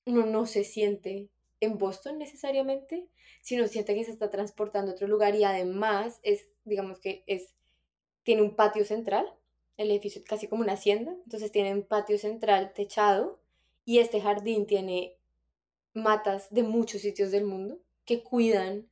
uno 0.05 0.25
no 0.25 0.45
se 0.45 0.63
siente 0.63 1.29
en 1.59 1.77
Boston 1.77 2.17
necesariamente, 2.17 3.07
sino 3.41 3.67
siente 3.67 3.95
que 3.95 4.03
se 4.03 4.11
está 4.11 4.29
transportando 4.29 4.91
a 4.91 4.95
otro 4.95 5.07
lugar 5.07 5.35
y 5.35 5.43
además 5.43 6.19
es, 6.23 6.47
digamos 6.65 6.99
que 6.99 7.23
es, 7.27 7.55
tiene 8.23 8.41
un 8.41 8.55
patio 8.55 8.85
central, 8.85 9.25
el 9.77 9.89
edificio 9.91 10.21
es 10.21 10.27
casi 10.27 10.47
como 10.47 10.61
una 10.61 10.73
hacienda, 10.73 11.15
entonces 11.23 11.51
tiene 11.51 11.73
un 11.73 11.83
patio 11.83 12.17
central 12.17 12.73
techado 12.73 13.39
y 13.85 13.99
este 13.99 14.21
jardín 14.21 14.65
tiene 14.65 15.17
matas 15.93 16.47
de 16.53 16.63
muchos 16.63 17.01
sitios 17.01 17.31
del 17.31 17.45
mundo 17.45 17.79
que 18.05 18.23
cuidan 18.23 18.87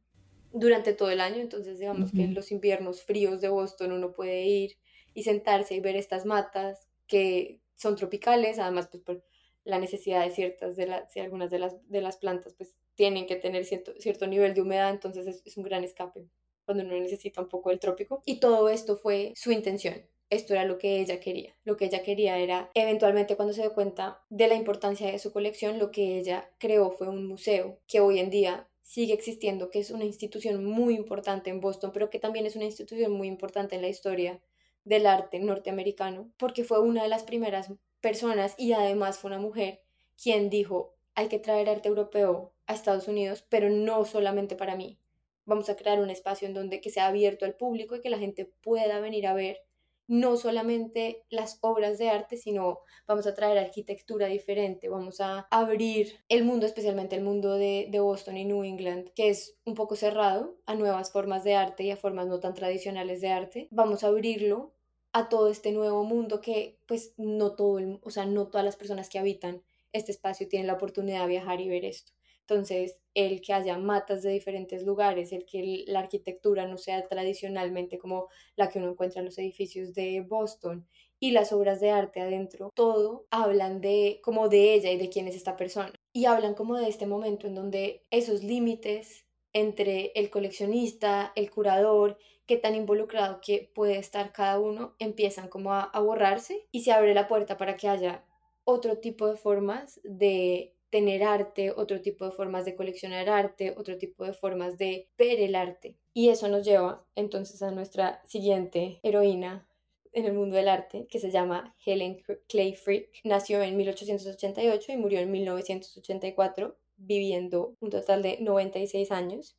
durante 0.53 0.93
todo 0.93 1.09
el 1.09 1.21
año. 1.21 1.37
Entonces, 1.37 1.79
digamos 1.79 2.11
que 2.11 2.23
en 2.23 2.33
los 2.33 2.51
inviernos 2.51 3.03
fríos 3.03 3.41
de 3.41 3.49
Boston 3.49 3.91
uno 3.91 4.13
puede 4.13 4.45
ir 4.45 4.77
y 5.13 5.23
sentarse 5.23 5.75
y 5.75 5.79
ver 5.79 5.95
estas 5.95 6.25
matas 6.25 6.87
que 7.07 7.61
son 7.75 7.95
tropicales, 7.95 8.59
además 8.59 8.87
pues 8.87 9.03
por 9.03 9.23
la 9.63 9.79
necesidad 9.79 10.23
de 10.23 10.31
ciertas, 10.31 10.75
de, 10.75 10.87
las 10.87 11.13
de 11.13 11.21
algunas 11.21 11.51
de 11.51 11.59
las, 11.59 11.75
de 11.89 12.01
las 12.01 12.17
plantas 12.17 12.53
pues 12.53 12.75
tienen 12.95 13.27
que 13.27 13.35
tener 13.35 13.65
cierto, 13.65 13.93
cierto 13.99 14.27
nivel 14.27 14.53
de 14.53 14.61
humedad, 14.61 14.89
entonces 14.89 15.27
es, 15.27 15.41
es 15.45 15.57
un 15.57 15.63
gran 15.63 15.83
escape 15.83 16.27
cuando 16.65 16.83
uno 16.83 16.99
necesita 16.99 17.41
un 17.41 17.49
poco 17.49 17.69
del 17.69 17.79
trópico. 17.79 18.21
Y 18.25 18.39
todo 18.39 18.69
esto 18.69 18.95
fue 18.95 19.33
su 19.35 19.51
intención, 19.51 20.05
esto 20.29 20.53
era 20.53 20.63
lo 20.63 20.77
que 20.77 21.01
ella 21.01 21.19
quería. 21.19 21.55
Lo 21.63 21.75
que 21.75 21.85
ella 21.85 22.01
quería 22.01 22.37
era, 22.37 22.71
eventualmente 22.73 23.35
cuando 23.35 23.53
se 23.53 23.61
dio 23.61 23.73
cuenta 23.73 24.21
de 24.29 24.47
la 24.47 24.55
importancia 24.55 25.11
de 25.11 25.19
su 25.19 25.33
colección, 25.33 25.77
lo 25.77 25.91
que 25.91 26.17
ella 26.17 26.49
creó 26.57 26.91
fue 26.91 27.09
un 27.09 27.27
museo 27.27 27.79
que 27.87 27.99
hoy 27.99 28.19
en 28.19 28.29
día 28.29 28.69
sigue 28.91 29.13
existiendo, 29.13 29.69
que 29.69 29.79
es 29.79 29.89
una 29.89 30.03
institución 30.03 30.65
muy 30.65 30.95
importante 30.95 31.49
en 31.49 31.61
Boston, 31.61 31.91
pero 31.93 32.09
que 32.09 32.19
también 32.19 32.45
es 32.45 32.57
una 32.57 32.65
institución 32.65 33.13
muy 33.13 33.29
importante 33.29 33.77
en 33.77 33.81
la 33.81 33.87
historia 33.87 34.41
del 34.83 35.05
arte 35.05 35.39
norteamericano, 35.39 36.29
porque 36.35 36.65
fue 36.65 36.81
una 36.81 37.01
de 37.01 37.07
las 37.07 37.23
primeras 37.23 37.71
personas 38.01 38.53
y 38.57 38.73
además 38.73 39.17
fue 39.17 39.29
una 39.29 39.39
mujer 39.39 39.81
quien 40.21 40.49
dijo, 40.49 40.93
hay 41.15 41.29
que 41.29 41.39
traer 41.39 41.69
arte 41.69 41.87
europeo 41.87 42.51
a 42.67 42.73
Estados 42.73 43.07
Unidos, 43.07 43.45
pero 43.47 43.69
no 43.69 44.03
solamente 44.03 44.57
para 44.57 44.75
mí. 44.75 44.99
Vamos 45.45 45.69
a 45.69 45.77
crear 45.77 46.01
un 46.01 46.09
espacio 46.09 46.49
en 46.49 46.53
donde 46.53 46.81
que 46.81 46.89
sea 46.89 47.07
abierto 47.07 47.45
al 47.45 47.55
público 47.55 47.95
y 47.95 48.01
que 48.01 48.09
la 48.09 48.19
gente 48.19 48.43
pueda 48.43 48.99
venir 48.99 49.25
a 49.25 49.33
ver 49.33 49.61
no 50.07 50.37
solamente 50.37 51.23
las 51.29 51.57
obras 51.61 51.97
de 51.97 52.09
arte, 52.09 52.37
sino 52.37 52.79
vamos 53.07 53.27
a 53.27 53.33
traer 53.33 53.57
arquitectura 53.57 54.27
diferente, 54.27 54.89
vamos 54.89 55.21
a 55.21 55.47
abrir 55.51 56.19
el 56.29 56.43
mundo, 56.43 56.65
especialmente 56.65 57.15
el 57.15 57.23
mundo 57.23 57.57
de, 57.57 57.89
Boston 58.01 58.37
y 58.37 58.45
New 58.45 58.63
England, 58.63 59.09
que 59.13 59.29
es 59.29 59.57
un 59.65 59.75
poco 59.75 59.95
cerrado 59.95 60.57
a 60.65 60.75
nuevas 60.75 61.11
formas 61.11 61.43
de 61.43 61.55
arte 61.55 61.83
y 61.83 61.91
a 61.91 61.97
formas 61.97 62.27
no 62.27 62.39
tan 62.39 62.53
tradicionales 62.53 63.21
de 63.21 63.29
arte. 63.29 63.67
Vamos 63.71 64.03
a 64.03 64.07
abrirlo 64.07 64.73
a 65.13 65.29
todo 65.29 65.49
este 65.49 65.71
nuevo 65.71 66.03
mundo 66.03 66.41
que 66.41 66.79
pues 66.87 67.13
no 67.17 67.55
todo, 67.55 67.79
o 68.01 68.11
sea, 68.11 68.25
no 68.25 68.47
todas 68.47 68.65
las 68.65 68.75
personas 68.75 69.09
que 69.09 69.19
habitan 69.19 69.61
este 69.93 70.11
espacio 70.11 70.47
tienen 70.47 70.67
la 70.67 70.73
oportunidad 70.73 71.21
de 71.21 71.27
viajar 71.27 71.59
y 71.61 71.69
ver 71.69 71.85
esto. 71.85 72.13
Entonces, 72.47 72.97
el 73.13 73.41
que 73.41 73.53
haya 73.53 73.77
matas 73.77 74.23
de 74.23 74.31
diferentes 74.31 74.83
lugares, 74.83 75.31
el 75.31 75.45
que 75.45 75.83
la 75.87 75.99
arquitectura 75.99 76.67
no 76.67 76.77
sea 76.77 77.07
tradicionalmente 77.07 77.97
como 77.97 78.27
la 78.55 78.69
que 78.69 78.79
uno 78.79 78.89
encuentra 78.91 79.19
en 79.19 79.25
los 79.25 79.37
edificios 79.37 79.93
de 79.93 80.21
Boston 80.21 80.87
y 81.19 81.31
las 81.31 81.53
obras 81.53 81.79
de 81.79 81.91
arte 81.91 82.21
adentro, 82.21 82.71
todo 82.73 83.27
hablan 83.29 83.79
de 83.81 84.19
como 84.23 84.49
de 84.49 84.73
ella 84.73 84.91
y 84.91 84.97
de 84.97 85.09
quién 85.09 85.27
es 85.27 85.35
esta 85.35 85.55
persona. 85.55 85.93
Y 86.13 86.25
hablan 86.25 86.55
como 86.55 86.77
de 86.77 86.89
este 86.89 87.05
momento 87.05 87.47
en 87.47 87.55
donde 87.55 88.05
esos 88.09 88.43
límites 88.43 89.25
entre 89.53 90.11
el 90.15 90.29
coleccionista, 90.29 91.33
el 91.35 91.51
curador, 91.51 92.17
qué 92.47 92.57
tan 92.57 92.75
involucrado 92.75 93.39
que 93.41 93.71
puede 93.75 93.97
estar 93.97 94.31
cada 94.31 94.59
uno, 94.59 94.95
empiezan 94.99 95.47
como 95.49 95.73
a, 95.73 95.83
a 95.83 95.99
borrarse 95.99 96.67
y 96.71 96.81
se 96.81 96.91
abre 96.91 97.13
la 97.13 97.27
puerta 97.27 97.57
para 97.57 97.75
que 97.77 97.87
haya 97.87 98.25
otro 98.63 98.97
tipo 98.97 99.27
de 99.27 99.37
formas 99.37 99.99
de 100.03 100.75
tener 100.91 101.23
arte, 101.23 101.71
otro 101.71 102.01
tipo 102.01 102.25
de 102.25 102.31
formas 102.31 102.65
de 102.65 102.75
coleccionar 102.75 103.29
arte, 103.29 103.73
otro 103.77 103.97
tipo 103.97 104.25
de 104.25 104.33
formas 104.33 104.77
de 104.77 105.09
ver 105.17 105.39
el 105.39 105.55
arte. 105.55 105.97
Y 106.13 106.29
eso 106.29 106.49
nos 106.49 106.65
lleva 106.65 107.03
entonces 107.15 107.63
a 107.63 107.71
nuestra 107.71 108.21
siguiente 108.25 108.99
heroína 109.01 109.67
en 110.11 110.25
el 110.25 110.33
mundo 110.33 110.57
del 110.57 110.67
arte, 110.67 111.07
que 111.09 111.19
se 111.19 111.31
llama 111.31 111.73
Helen 111.85 112.21
Clay 112.49 112.75
Frick. 112.75 113.21
Nació 113.23 113.63
en 113.63 113.77
1888 113.77 114.91
y 114.91 114.97
murió 114.97 115.19
en 115.21 115.31
1984, 115.31 116.77
viviendo 116.97 117.75
un 117.79 117.89
total 117.89 118.21
de 118.21 118.37
96 118.41 119.11
años. 119.11 119.57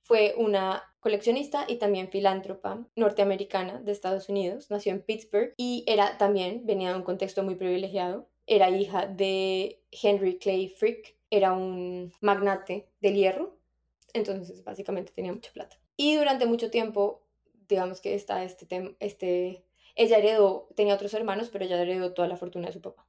Fue 0.00 0.34
una 0.38 0.82
coleccionista 1.00 1.66
y 1.68 1.76
también 1.76 2.10
filántropa 2.10 2.88
norteamericana 2.96 3.82
de 3.82 3.92
Estados 3.92 4.30
Unidos. 4.30 4.70
Nació 4.70 4.92
en 4.92 5.02
Pittsburgh 5.02 5.52
y 5.58 5.84
era 5.86 6.16
también, 6.16 6.64
venía 6.64 6.90
de 6.90 6.96
un 6.96 7.04
contexto 7.04 7.42
muy 7.42 7.56
privilegiado 7.56 8.29
era 8.50 8.68
hija 8.68 9.06
de 9.06 9.80
Henry 9.92 10.36
Clay 10.38 10.68
Frick, 10.68 11.16
era 11.30 11.52
un 11.52 12.12
magnate 12.20 12.88
del 13.00 13.14
hierro, 13.14 13.56
entonces 14.12 14.64
básicamente 14.64 15.12
tenía 15.12 15.32
mucha 15.32 15.52
plata. 15.52 15.78
Y 15.96 16.16
durante 16.16 16.46
mucho 16.46 16.68
tiempo, 16.68 17.22
digamos 17.68 18.00
que 18.00 18.16
está 18.16 18.42
este 18.42 18.66
tema, 18.66 18.90
este, 18.98 19.62
ella 19.94 20.18
heredó, 20.18 20.68
tenía 20.74 20.96
otros 20.96 21.14
hermanos, 21.14 21.48
pero 21.52 21.64
ella 21.64 21.80
heredó 21.80 22.12
toda 22.12 22.26
la 22.26 22.36
fortuna 22.36 22.66
de 22.66 22.72
su 22.72 22.80
papá. 22.80 23.06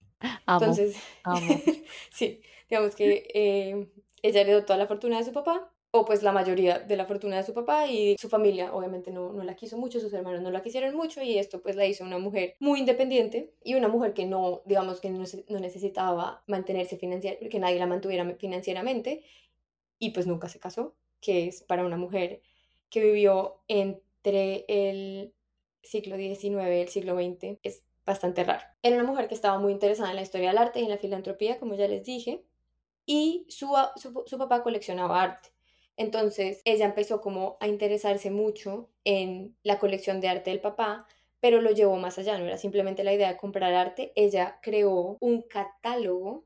entonces, 0.48 0.96
sí, 2.12 2.44
digamos 2.70 2.96
que 2.96 3.28
eh, 3.34 3.88
ella 4.22 4.42
heredó 4.42 4.64
toda 4.64 4.78
la 4.78 4.86
fortuna 4.86 5.18
de 5.18 5.24
su 5.24 5.32
papá 5.32 5.74
o 5.92 6.06
pues 6.06 6.24
la 6.24 6.32
mayoría 6.32 6.80
de 6.80 6.96
la 6.96 7.06
fortuna 7.06 7.38
de 7.38 7.44
su 7.44 7.54
papá 7.54 7.86
y 7.88 8.16
su 8.18 8.30
familia 8.30 8.74
obviamente 8.74 9.12
no, 9.12 9.34
no 9.34 9.44
la 9.44 9.56
quiso 9.56 9.78
mucho, 9.78 10.00
sus 10.00 10.14
hermanos 10.14 10.42
no 10.42 10.50
la 10.50 10.64
quisieron 10.64 10.96
mucho 10.96 11.22
y 11.22 11.38
esto 11.38 11.62
pues 11.62 11.76
la 11.76 11.86
hizo 11.86 12.06
una 12.06 12.18
mujer 12.18 12.56
muy 12.60 12.80
independiente 12.80 13.54
y 13.64 13.74
una 13.76 13.90
mujer 13.90 14.14
que 14.14 14.26
no, 14.26 14.62
digamos 14.66 15.02
que 15.02 15.10
no, 15.10 15.24
no 15.50 15.60
necesitaba 15.60 16.44
mantenerse 16.48 16.98
financieramente, 16.98 17.50
que 17.50 17.60
nadie 17.60 17.78
la 17.78 17.88
mantuviera 17.88 18.26
financieramente 18.36 19.24
y 20.00 20.12
pues 20.12 20.28
nunca 20.28 20.48
se 20.48 20.60
casó, 20.60 20.96
que 21.20 21.48
es 21.48 21.62
para 21.62 21.86
una 21.86 21.98
mujer 21.98 22.42
que 22.90 23.02
vivió 23.02 23.62
entre 23.68 24.66
el 24.68 25.34
siglo 25.84 26.16
XIX 26.16 26.44
y 26.44 26.82
el 26.82 26.90
siglo 26.90 27.16
XX, 27.16 27.60
es 27.64 27.84
bastante 28.06 28.44
raro. 28.44 28.64
Era 28.82 28.96
una 28.96 29.06
mujer 29.06 29.28
que 29.28 29.36
estaba 29.36 29.60
muy 29.60 29.72
interesada 29.72 30.10
en 30.10 30.16
la 30.16 30.22
historia 30.22 30.50
del 30.50 30.58
arte 30.58 30.80
y 30.80 30.84
en 30.84 30.90
la 30.90 30.98
filantropía, 30.98 31.60
como 31.60 31.76
ya 31.76 31.88
les 31.88 32.04
dije, 32.04 32.44
y 33.06 33.46
su, 33.50 33.74
su, 33.96 34.24
su 34.26 34.38
papá 34.38 34.64
coleccionaba 34.64 35.22
arte. 35.22 35.50
Entonces 36.02 36.64
ella 36.66 36.86
empezó 36.88 37.22
como 37.22 37.58
a 37.60 37.68
interesarse 37.68 38.32
mucho 38.32 38.90
en 39.04 39.56
la 39.62 39.78
colección 39.78 40.20
de 40.20 40.30
arte 40.30 40.50
del 40.50 40.60
papá, 40.60 41.06
pero 41.40 41.62
lo 41.62 41.70
llevó 41.70 41.96
más 41.98 42.18
allá, 42.18 42.40
no 42.40 42.46
era 42.46 42.58
simplemente 42.58 43.04
la 43.04 43.14
idea 43.14 43.32
de 43.32 43.38
comprar 43.38 43.76
arte, 43.76 44.12
ella 44.16 44.58
creó 44.64 45.18
un 45.20 45.44
catálogo 45.44 46.44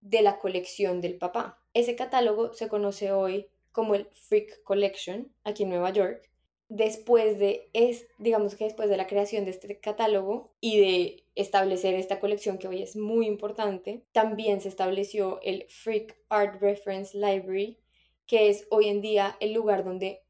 de 0.00 0.22
la 0.22 0.38
colección 0.38 1.02
del 1.02 1.18
papá. 1.18 1.62
Ese 1.74 1.94
catálogo 1.94 2.54
se 2.54 2.68
conoce 2.68 3.12
hoy 3.12 3.48
como 3.70 3.94
el 3.94 4.06
Freak 4.12 4.62
Collection 4.62 5.30
aquí 5.44 5.64
en 5.64 5.68
Nueva 5.68 5.90
York. 5.90 6.30
Después 6.70 7.38
de, 7.38 7.68
es, 7.74 8.06
digamos 8.16 8.54
que 8.54 8.64
después 8.64 8.88
de 8.88 8.96
la 8.96 9.06
creación 9.06 9.44
de 9.44 9.50
este 9.50 9.78
catálogo 9.78 10.54
y 10.58 10.80
de 10.80 11.24
establecer 11.34 11.92
esta 11.92 12.18
colección 12.18 12.56
que 12.56 12.68
hoy 12.68 12.82
es 12.82 12.96
muy 12.96 13.26
importante, 13.26 14.06
también 14.12 14.62
se 14.62 14.70
estableció 14.70 15.38
el 15.42 15.66
Freak 15.68 16.16
Art 16.30 16.62
Reference 16.62 17.14
Library, 17.14 17.78
que 18.26 18.48
es 18.48 18.66
hoy 18.70 18.88
en 18.88 19.00
día 19.00 19.36
el 19.40 19.52
lugar 19.52 19.84
donde 19.84 20.22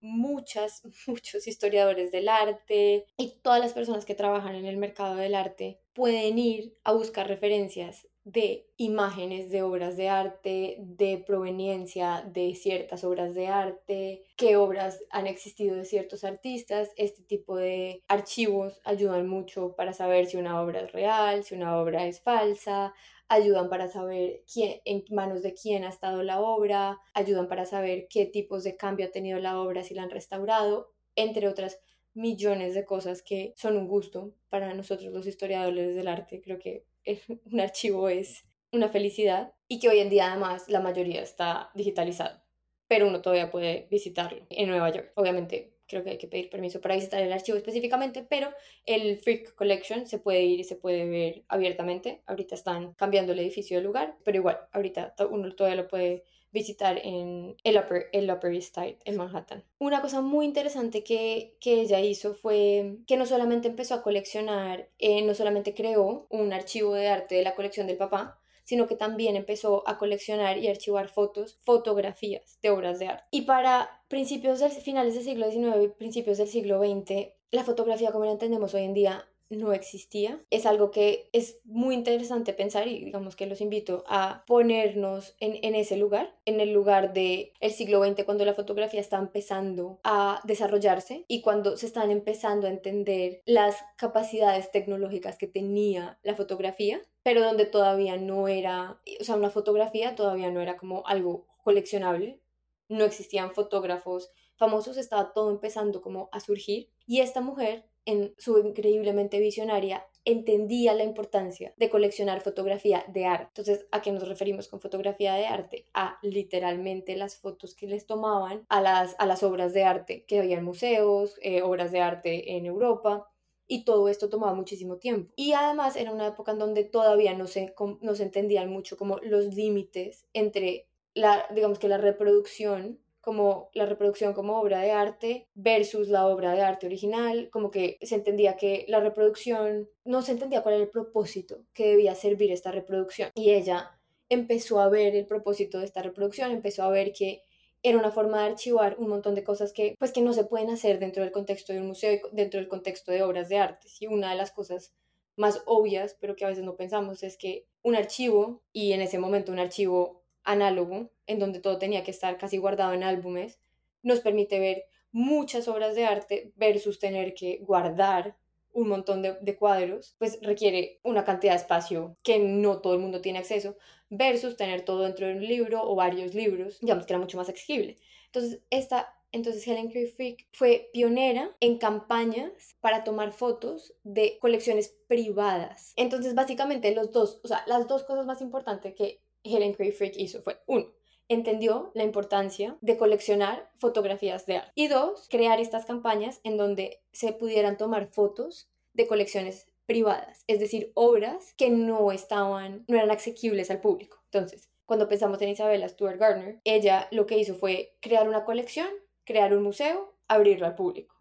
muchas, 0.00 0.82
muchos 1.06 1.46
historiadores 1.46 2.10
del 2.10 2.28
arte 2.28 3.06
y 3.16 3.40
todas 3.42 3.60
las 3.60 3.72
personas 3.72 4.04
que 4.04 4.14
trabajan 4.14 4.54
en 4.54 4.66
el 4.66 4.76
mercado 4.76 5.16
del 5.16 5.34
arte 5.34 5.80
pueden 5.94 6.38
ir 6.38 6.76
a 6.84 6.92
buscar 6.92 7.28
referencias 7.28 8.08
de 8.24 8.68
imágenes 8.76 9.50
de 9.50 9.62
obras 9.62 9.96
de 9.96 10.08
arte, 10.08 10.76
de 10.78 11.22
proveniencia 11.26 12.22
de 12.32 12.54
ciertas 12.54 13.02
obras 13.02 13.34
de 13.34 13.48
arte, 13.48 14.22
qué 14.36 14.56
obras 14.56 15.00
han 15.10 15.26
existido 15.26 15.74
de 15.76 15.84
ciertos 15.84 16.22
artistas. 16.22 16.90
Este 16.96 17.22
tipo 17.24 17.56
de 17.56 18.00
archivos 18.06 18.80
ayudan 18.84 19.26
mucho 19.26 19.74
para 19.74 19.92
saber 19.92 20.26
si 20.26 20.36
una 20.36 20.62
obra 20.62 20.82
es 20.82 20.92
real, 20.92 21.42
si 21.42 21.56
una 21.56 21.76
obra 21.80 22.06
es 22.06 22.20
falsa, 22.20 22.94
ayudan 23.32 23.70
para 23.70 23.88
saber 23.88 24.44
quién, 24.52 24.80
en 24.84 25.04
manos 25.10 25.42
de 25.42 25.54
quién 25.54 25.84
ha 25.84 25.88
estado 25.88 26.22
la 26.22 26.40
obra, 26.40 26.98
ayudan 27.14 27.48
para 27.48 27.64
saber 27.64 28.06
qué 28.08 28.26
tipos 28.26 28.62
de 28.62 28.76
cambio 28.76 29.06
ha 29.06 29.10
tenido 29.10 29.38
la 29.38 29.58
obra, 29.58 29.82
si 29.82 29.94
la 29.94 30.02
han 30.02 30.10
restaurado, 30.10 30.92
entre 31.16 31.48
otras 31.48 31.80
millones 32.12 32.74
de 32.74 32.84
cosas 32.84 33.22
que 33.22 33.54
son 33.56 33.78
un 33.78 33.88
gusto 33.88 34.34
para 34.50 34.74
nosotros 34.74 35.14
los 35.14 35.26
historiadores 35.26 35.94
del 35.94 36.08
arte. 36.08 36.42
Creo 36.42 36.58
que 36.58 36.84
un 37.50 37.60
archivo 37.60 38.10
es 38.10 38.44
una 38.70 38.90
felicidad 38.90 39.54
y 39.66 39.78
que 39.78 39.88
hoy 39.88 40.00
en 40.00 40.10
día 40.10 40.30
además 40.30 40.68
la 40.68 40.80
mayoría 40.80 41.22
está 41.22 41.70
digitalizado, 41.74 42.42
pero 42.86 43.08
uno 43.08 43.22
todavía 43.22 43.50
puede 43.50 43.88
visitarlo 43.90 44.46
en 44.50 44.68
Nueva 44.68 44.90
York. 44.90 45.12
Obviamente 45.14 45.71
creo 45.92 46.02
que 46.02 46.10
hay 46.10 46.18
que 46.18 46.26
pedir 46.26 46.48
permiso 46.48 46.80
para 46.80 46.94
visitar 46.94 47.22
el 47.22 47.32
archivo 47.32 47.58
específicamente, 47.58 48.24
pero 48.26 48.48
el 48.86 49.18
Freak 49.18 49.54
Collection 49.54 50.06
se 50.06 50.18
puede 50.18 50.42
ir 50.42 50.60
y 50.60 50.64
se 50.64 50.76
puede 50.76 51.06
ver 51.06 51.44
abiertamente. 51.48 52.22
Ahorita 52.26 52.54
están 52.54 52.94
cambiando 52.94 53.32
el 53.32 53.40
edificio 53.40 53.76
de 53.76 53.84
lugar, 53.84 54.16
pero 54.24 54.38
igual, 54.38 54.58
ahorita 54.72 55.14
uno 55.30 55.54
todavía 55.54 55.82
lo 55.82 55.88
puede 55.88 56.24
visitar 56.50 56.98
en 57.04 57.56
el 57.62 57.76
Upper, 57.76 58.54
East 58.54 58.74
Side 58.74 58.98
en 59.04 59.16
Manhattan. 59.16 59.64
Una 59.78 60.00
cosa 60.00 60.22
muy 60.22 60.46
interesante 60.46 61.04
que, 61.04 61.56
que 61.60 61.82
ella 61.82 62.00
hizo 62.00 62.34
fue 62.34 62.98
que 63.06 63.18
no 63.18 63.26
solamente 63.26 63.68
empezó 63.68 63.94
a 63.94 64.02
coleccionar, 64.02 64.88
eh, 64.98 65.22
no 65.22 65.34
solamente 65.34 65.74
creó 65.74 66.26
un 66.30 66.54
archivo 66.54 66.94
de 66.94 67.08
arte 67.08 67.34
de 67.34 67.42
la 67.42 67.54
colección 67.54 67.86
del 67.86 67.98
papá, 67.98 68.41
sino 68.64 68.86
que 68.86 68.96
también 68.96 69.36
empezó 69.36 69.82
a 69.86 69.98
coleccionar 69.98 70.58
y 70.58 70.68
archivar 70.68 71.08
fotos, 71.08 71.58
fotografías 71.62 72.58
de 72.62 72.70
obras 72.70 72.98
de 72.98 73.08
arte. 73.08 73.24
Y 73.30 73.42
para 73.42 74.02
principios 74.08 74.60
del 74.60 74.70
finales 74.70 75.14
del 75.14 75.24
siglo 75.24 75.50
XIX 75.50 75.84
y 75.84 75.88
principios 75.88 76.38
del 76.38 76.48
siglo 76.48 76.80
XX, 76.80 77.28
la 77.50 77.64
fotografía 77.64 78.12
como 78.12 78.24
la 78.24 78.32
entendemos 78.32 78.74
hoy 78.74 78.84
en 78.84 78.94
día 78.94 79.26
no 79.56 79.72
existía. 79.72 80.40
Es 80.50 80.66
algo 80.66 80.90
que 80.90 81.28
es 81.32 81.58
muy 81.64 81.94
interesante 81.94 82.52
pensar 82.52 82.88
y 82.88 83.04
digamos 83.04 83.36
que 83.36 83.46
los 83.46 83.60
invito 83.60 84.04
a 84.06 84.44
ponernos 84.46 85.36
en, 85.40 85.74
ese 85.74 85.96
lugar, 85.96 86.34
en 86.44 86.60
el 86.60 86.72
lugar 86.72 87.12
del 87.12 87.52
el 87.60 87.72
siglo 87.72 88.04
XX 88.04 88.24
cuando 88.24 88.44
la 88.44 88.54
fotografía 88.54 89.00
está 89.00 89.18
empezando 89.18 90.00
a 90.04 90.40
desarrollarse 90.44 91.24
y 91.28 91.42
cuando 91.42 91.76
se 91.76 91.86
están 91.86 92.10
empezando 92.10 92.66
a 92.66 92.70
entender 92.70 93.42
las 93.44 93.76
capacidades 93.96 94.70
tecnológicas 94.70 95.36
que 95.36 95.46
tenía 95.46 96.18
la 96.22 96.34
fotografía, 96.34 97.00
pero 97.22 97.42
donde 97.42 97.66
todavía 97.66 98.16
no 98.16 98.48
era, 98.48 99.00
o 99.20 99.24
sea, 99.24 99.36
una 99.36 99.50
fotografía 99.50 100.14
todavía 100.14 100.50
no 100.50 100.60
era 100.60 100.76
como 100.76 101.06
algo 101.06 101.46
coleccionable, 101.62 102.40
no 102.88 103.04
existían 103.04 103.54
fotógrafos 103.54 104.30
famosos, 104.56 104.96
estaba 104.96 105.32
todo 105.32 105.50
empezando 105.50 106.02
como 106.02 106.28
a 106.32 106.40
surgir 106.40 106.90
y 107.06 107.20
esta 107.20 107.40
mujer 107.40 107.86
en 108.04 108.34
su 108.38 108.58
increíblemente 108.58 109.38
visionaria, 109.38 110.06
entendía 110.24 110.94
la 110.94 111.04
importancia 111.04 111.74
de 111.76 111.90
coleccionar 111.90 112.40
fotografía 112.40 113.04
de 113.08 113.26
arte. 113.26 113.48
Entonces, 113.48 113.86
¿a 113.90 114.02
qué 114.02 114.12
nos 114.12 114.28
referimos 114.28 114.68
con 114.68 114.80
fotografía 114.80 115.34
de 115.34 115.46
arte? 115.46 115.86
A 115.94 116.18
literalmente 116.22 117.16
las 117.16 117.36
fotos 117.36 117.74
que 117.74 117.86
les 117.86 118.06
tomaban 118.06 118.64
a 118.68 118.80
las, 118.80 119.16
a 119.18 119.26
las 119.26 119.42
obras 119.42 119.72
de 119.72 119.84
arte 119.84 120.24
que 120.26 120.38
había 120.38 120.58
en 120.58 120.64
museos, 120.64 121.36
eh, 121.42 121.62
obras 121.62 121.92
de 121.92 122.00
arte 122.00 122.56
en 122.56 122.66
Europa. 122.66 123.31
Y 123.72 123.84
todo 123.86 124.10
esto 124.10 124.28
tomaba 124.28 124.52
muchísimo 124.52 124.98
tiempo. 124.98 125.32
Y 125.34 125.54
además 125.54 125.96
era 125.96 126.12
una 126.12 126.26
época 126.26 126.52
en 126.52 126.58
donde 126.58 126.84
todavía 126.84 127.32
no 127.32 127.46
se, 127.46 127.74
no 128.02 128.14
se 128.14 128.22
entendían 128.22 128.68
mucho 128.68 128.98
como 128.98 129.16
los 129.22 129.54
límites 129.54 130.26
entre 130.34 130.88
la, 131.14 131.46
digamos 131.54 131.78
que 131.78 131.88
la 131.88 131.96
reproducción 131.96 132.98
como 133.22 133.70
la 133.72 133.86
reproducción 133.86 134.34
como 134.34 134.60
obra 134.60 134.80
de 134.80 134.90
arte 134.90 135.46
versus 135.54 136.08
la 136.08 136.26
obra 136.26 136.52
de 136.52 136.60
arte 136.60 136.86
original, 136.86 137.48
como 137.50 137.70
que 137.70 137.96
se 138.02 138.16
entendía 138.16 138.56
que 138.56 138.84
la 138.88 139.00
reproducción, 139.00 139.88
no 140.04 140.20
se 140.20 140.32
entendía 140.32 140.62
cuál 140.62 140.74
era 140.74 140.84
el 140.84 140.90
propósito 140.90 141.64
que 141.72 141.86
debía 141.86 142.14
servir 142.14 142.52
esta 142.52 142.72
reproducción. 142.72 143.30
Y 143.34 143.52
ella 143.52 143.98
empezó 144.28 144.80
a 144.80 144.88
ver 144.90 145.14
el 145.14 145.24
propósito 145.24 145.78
de 145.78 145.86
esta 145.86 146.02
reproducción, 146.02 146.50
empezó 146.50 146.82
a 146.82 146.90
ver 146.90 147.12
que 147.12 147.44
era 147.82 147.98
una 147.98 148.12
forma 148.12 148.40
de 148.40 148.50
archivar 148.50 148.96
un 148.98 149.08
montón 149.08 149.34
de 149.34 149.44
cosas 149.44 149.72
que 149.72 149.96
pues 149.98 150.12
que 150.12 150.20
no 150.20 150.32
se 150.32 150.44
pueden 150.44 150.70
hacer 150.70 150.98
dentro 150.98 151.22
del 151.22 151.32
contexto 151.32 151.72
de 151.72 151.80
un 151.80 151.88
museo, 151.88 152.20
dentro 152.32 152.60
del 152.60 152.68
contexto 152.68 153.10
de 153.10 153.22
obras 153.22 153.48
de 153.48 153.58
arte. 153.58 153.88
Y 153.98 154.06
una 154.06 154.30
de 154.30 154.36
las 154.36 154.52
cosas 154.52 154.94
más 155.36 155.62
obvias, 155.66 156.16
pero 156.20 156.36
que 156.36 156.44
a 156.44 156.48
veces 156.48 156.64
no 156.64 156.76
pensamos, 156.76 157.22
es 157.22 157.36
que 157.36 157.66
un 157.82 157.96
archivo, 157.96 158.62
y 158.72 158.92
en 158.92 159.00
ese 159.00 159.18
momento 159.18 159.50
un 159.50 159.58
archivo 159.58 160.22
análogo, 160.44 161.10
en 161.26 161.38
donde 161.38 161.60
todo 161.60 161.78
tenía 161.78 162.04
que 162.04 162.10
estar 162.10 162.36
casi 162.38 162.58
guardado 162.58 162.92
en 162.92 163.02
álbumes, 163.02 163.58
nos 164.02 164.20
permite 164.20 164.58
ver 164.58 164.84
muchas 165.10 165.68
obras 165.68 165.94
de 165.94 166.04
arte 166.04 166.52
versus 166.56 166.98
tener 166.98 167.34
que 167.34 167.58
guardar 167.62 168.36
un 168.72 168.88
montón 168.88 169.22
de, 169.22 169.56
cuadros, 169.56 170.14
pues 170.18 170.38
requiere 170.42 171.00
una 171.02 171.24
cantidad 171.24 171.52
de 171.52 171.58
espacio 171.58 172.16
que 172.22 172.38
no 172.38 172.80
todo 172.80 172.94
el 172.94 173.00
mundo 173.00 173.20
tiene 173.20 173.38
acceso, 173.38 173.76
versus 174.10 174.56
tener 174.56 174.84
todo 174.84 175.02
dentro 175.02 175.26
de 175.26 175.34
un 175.34 175.46
libro 175.46 175.82
o 175.82 175.94
varios 175.94 176.34
libros, 176.34 176.78
digamos 176.80 177.06
que 177.06 177.12
era 177.12 177.20
mucho 177.20 177.36
más 177.36 177.48
accesible. 177.48 177.98
Entonces, 178.26 178.60
esta, 178.70 179.14
entonces 179.30 179.66
Helen 179.66 179.90
Frick 179.90 180.46
fue 180.52 180.90
pionera 180.92 181.54
en 181.60 181.78
campañas 181.78 182.76
para 182.80 183.04
tomar 183.04 183.32
fotos 183.32 183.94
de 184.02 184.38
colecciones 184.40 184.94
privadas. 185.06 185.92
Entonces, 185.96 186.34
básicamente 186.34 186.94
los 186.94 187.12
dos, 187.12 187.40
o 187.42 187.48
sea, 187.48 187.64
las 187.66 187.88
dos 187.88 188.04
cosas 188.04 188.26
más 188.26 188.40
importantes 188.40 188.94
que 188.94 189.20
Helen 189.44 189.74
Frick 189.74 190.16
hizo 190.16 190.42
fue, 190.42 190.60
uno, 190.66 190.86
entendió 191.32 191.90
la 191.94 192.04
importancia 192.04 192.76
de 192.80 192.96
coleccionar 192.96 193.70
fotografías 193.76 194.46
de 194.46 194.56
arte 194.56 194.72
y 194.74 194.88
dos, 194.88 195.28
crear 195.28 195.60
estas 195.60 195.84
campañas 195.84 196.40
en 196.44 196.56
donde 196.56 197.02
se 197.12 197.32
pudieran 197.32 197.76
tomar 197.76 198.08
fotos 198.08 198.70
de 198.94 199.06
colecciones 199.06 199.66
privadas, 199.86 200.44
es 200.46 200.60
decir, 200.60 200.92
obras 200.94 201.54
que 201.54 201.70
no 201.70 202.12
estaban, 202.12 202.84
no 202.88 202.96
eran 202.96 203.10
asequibles 203.10 203.70
al 203.70 203.80
público. 203.80 204.18
Entonces, 204.26 204.70
cuando 204.86 205.08
pensamos 205.08 205.40
en 205.42 205.50
Isabella 205.50 205.88
Stuart 205.88 206.18
Gardner, 206.18 206.60
ella 206.64 207.08
lo 207.10 207.26
que 207.26 207.38
hizo 207.38 207.54
fue 207.54 207.96
crear 208.00 208.28
una 208.28 208.44
colección, 208.44 208.88
crear 209.24 209.54
un 209.56 209.62
museo, 209.62 210.14
abrirlo 210.28 210.66
al 210.66 210.74
público. 210.74 211.16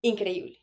Increíble. 0.00 0.62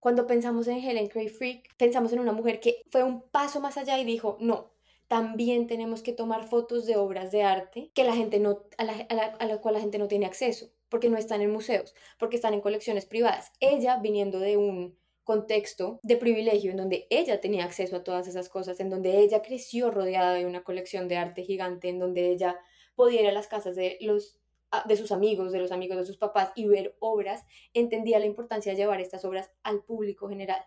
Cuando 0.00 0.26
pensamos 0.26 0.66
en 0.66 0.78
Helen 0.78 1.08
Cray 1.08 1.28
Frick, 1.28 1.76
pensamos 1.76 2.12
en 2.12 2.20
una 2.20 2.32
mujer 2.32 2.58
que 2.60 2.82
fue 2.90 3.04
un 3.04 3.22
paso 3.22 3.60
más 3.60 3.78
allá 3.78 3.98
y 3.98 4.04
dijo, 4.04 4.36
no, 4.40 4.72
también 5.12 5.66
tenemos 5.66 6.02
que 6.02 6.14
tomar 6.14 6.48
fotos 6.48 6.86
de 6.86 6.96
obras 6.96 7.30
de 7.30 7.42
arte 7.42 7.90
que 7.92 8.02
la 8.02 8.16
gente 8.16 8.40
no, 8.40 8.64
a, 8.78 8.84
la, 8.84 9.36
a, 9.38 9.60
cual 9.60 9.74
la 9.74 9.80
gente 9.82 9.98
no 9.98 10.08
tiene 10.08 10.24
acceso, 10.24 10.70
porque 10.88 11.10
no 11.10 11.18
están 11.18 11.42
en 11.42 11.50
museos, 11.50 11.94
porque 12.18 12.36
están 12.36 12.54
en 12.54 12.62
colecciones 12.62 13.04
privadas. 13.04 13.52
Ella, 13.60 13.98
viniendo 13.98 14.40
de 14.40 14.56
un 14.56 14.96
contexto 15.22 16.00
de 16.02 16.16
privilegio 16.16 16.70
en 16.70 16.78
donde 16.78 17.08
ella 17.10 17.42
tenía 17.42 17.66
acceso 17.66 17.96
a 17.96 18.04
todas 18.04 18.26
esas 18.26 18.48
cosas, 18.48 18.80
en 18.80 18.88
donde 18.88 19.18
ella 19.18 19.42
creció 19.42 19.90
rodeada 19.90 20.32
de 20.32 20.46
una 20.46 20.64
colección 20.64 21.08
de 21.08 21.18
arte 21.18 21.42
gigante, 21.42 21.90
en 21.90 21.98
donde 21.98 22.30
ella 22.30 22.58
podía 22.94 23.20
ir 23.20 23.28
a 23.28 23.32
las 23.32 23.48
casas 23.48 23.76
de 23.76 23.98
los 24.00 24.40
de 24.86 24.96
sus 24.96 25.12
amigos, 25.12 25.52
de 25.52 25.58
los 25.58 25.72
amigos 25.72 25.98
de 25.98 26.06
sus 26.06 26.16
papás 26.16 26.52
y 26.54 26.66
ver 26.68 26.96
obras, 27.00 27.44
entendía 27.74 28.18
la 28.18 28.24
importancia 28.24 28.72
de 28.72 28.78
llevar 28.78 29.02
estas 29.02 29.26
obras 29.26 29.50
al 29.62 29.84
público 29.84 30.26
general 30.30 30.64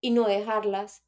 y 0.00 0.12
no 0.12 0.28
dejarlas 0.28 1.02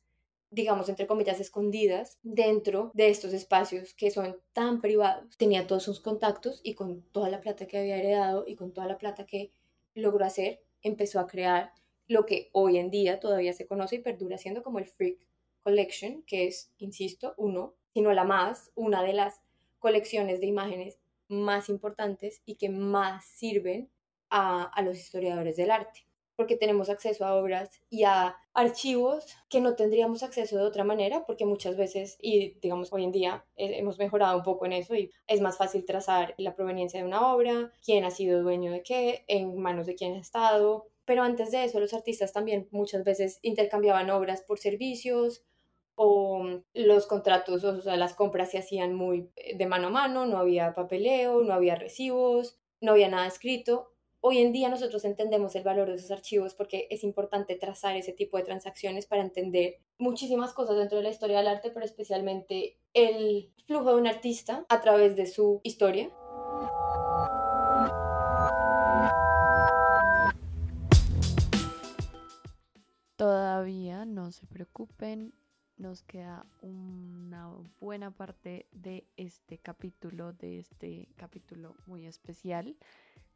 digamos, 0.53 0.91
entre 0.91 1.07
comillas, 1.07 1.41
escondidas 1.41 2.19
dentro 2.23 2.91
de 2.95 3.09
estos 3.09 3.33
espacios 3.33 3.95
que 3.95 4.11
son 4.11 4.39
tan 4.53 4.83
privados. 4.83 5.37
Tenía 5.39 5.67
todos 5.67 5.83
sus 5.83 5.99
contactos 6.01 6.61
y 6.63 6.75
con 6.75 7.03
toda 7.11 7.31
la 7.31 7.41
plata 7.41 7.67
que 7.67 7.79
había 7.79 7.97
heredado 7.97 8.45
y 8.47 8.55
con 8.55 8.73
toda 8.73 8.87
la 8.87 8.99
plata 8.99 9.25
que 9.25 9.51
logró 9.95 10.25
hacer, 10.27 10.63
empezó 10.83 11.21
a 11.21 11.27
crear 11.27 11.73
lo 12.07 12.27
que 12.27 12.51
hoy 12.53 12.77
en 12.77 12.91
día 12.91 13.19
todavía 13.19 13.55
se 13.55 13.67
conoce 13.67 13.97
y 13.97 14.01
perdura 14.01 14.37
siendo 14.37 14.63
como 14.63 14.79
el 14.79 14.87
Freak 14.87 15.19
Collection, 15.63 16.23
que 16.25 16.47
es, 16.47 16.71
insisto, 16.77 17.35
uno, 17.39 17.75
sino 17.95 18.13
la 18.13 18.25
más, 18.25 18.71
una 18.75 19.03
de 19.03 19.15
las 19.15 19.41
colecciones 19.79 20.41
de 20.41 20.47
imágenes 20.47 20.99
más 21.29 21.71
importantes 21.71 22.43
y 22.45 22.57
que 22.57 22.69
más 22.69 23.25
sirven 23.25 23.91
a, 24.29 24.65
a 24.65 24.83
los 24.83 24.99
historiadores 24.99 25.57
del 25.57 25.71
arte 25.71 26.07
porque 26.37 26.57
tenemos 26.57 26.89
acceso 26.89 27.25
a 27.25 27.35
obras 27.35 27.71
y 27.91 28.05
a 28.05 28.37
archivos 28.55 29.27
que 29.49 29.61
no 29.61 29.75
tendríamos 29.75 30.23
acceso 30.23 30.57
de 30.57 30.65
otra 30.65 30.85
manera, 30.85 31.25
porque 31.27 31.47
muchas 31.47 31.77
veces, 31.77 32.19
y 32.21 32.59
digamos 32.61 32.93
hoy 32.93 33.05
en 33.05 33.13
día 33.13 33.45
eh, 33.57 33.79
hemos 33.79 33.99
mejorado 33.99 34.37
un 34.37 34.43
poco 34.43 34.67
en 34.67 34.73
eso 34.73 34.95
y 34.95 35.11
es 35.27 35.41
más 35.41 35.57
fácil 35.57 35.85
trazar 35.85 36.35
la 36.39 36.55
proveniencia 36.55 37.01
de 37.01 37.07
una 37.07 37.33
obra, 37.33 37.73
quién 37.85 38.05
ha 38.05 38.11
sido 38.11 38.43
dueño 38.43 38.73
de 38.73 38.83
qué, 38.83 39.25
en 39.29 39.57
manos 39.59 39.87
de 39.87 39.95
quién 39.95 40.15
ha 40.15 40.21
estado. 40.21 40.89
Pero 41.05 41.23
antes 41.23 41.51
de 41.51 41.65
eso, 41.65 41.81
los 41.81 41.95
artistas 41.95 42.33
también 42.33 42.69
muchas 42.71 43.05
veces 43.05 43.39
intercambiaban 43.43 44.11
obras 44.11 44.43
por 44.43 44.59
servicios 44.59 45.45
o 45.95 46.63
los 46.73 47.07
contratos, 47.07 47.65
o 47.65 47.81
sea, 47.83 47.97
las 47.97 48.15
compras 48.15 48.51
se 48.51 48.59
hacían 48.59 48.95
muy 48.95 49.31
eh, 49.37 49.57
de 49.57 49.67
mano 49.67 49.89
a 49.89 49.91
mano, 49.91 50.27
no 50.27 50.39
había 50.39 50.75
papeleo, 50.75 51.43
no 51.43 51.53
había 51.53 51.75
recibos, 51.75 52.59
no 52.81 52.93
había 52.93 53.09
nada 53.09 53.27
escrito 53.27 53.92
Hoy 54.25 54.39
en 54.39 54.53
día 54.53 54.69
nosotros 54.69 55.05
entendemos 55.05 55.57
el 55.57 55.65
valor 55.65 55.89
de 55.89 55.97
esos 55.97 56.13
archivos 56.13 56.55
porque 56.55 56.87
es 56.91 57.03
importante 57.03 57.57
trazar 57.57 57.97
ese 57.97 58.13
tipo 58.13 58.37
de 58.37 58.45
transacciones 58.45 59.05
para 59.05 59.21
entender 59.21 59.81
muchísimas 59.99 60.55
cosas 60.55 60.77
dentro 60.77 60.99
de 60.99 61.03
la 61.03 61.11
historia 61.11 61.39
del 61.39 61.49
arte, 61.49 61.73
pero 61.73 61.85
especialmente 61.85 62.79
el 62.95 63.53
flujo 63.67 63.91
de 63.91 64.01
un 64.01 64.07
artista 64.07 64.65
a 64.69 64.81
través 64.81 65.17
de 65.17 65.27
su 65.27 65.61
historia. 65.65 66.09
Todavía 73.17 74.05
no 74.05 74.31
se 74.31 74.47
preocupen, 74.47 75.35
nos 75.79 76.05
queda 76.05 76.47
una 76.61 77.51
buena 77.81 78.13
parte 78.13 78.69
de 78.71 79.05
este 79.17 79.59
capítulo, 79.59 80.33
de 80.33 80.61
este 80.61 81.09
capítulo 81.17 81.75
muy 81.87 82.07
especial. 82.07 82.77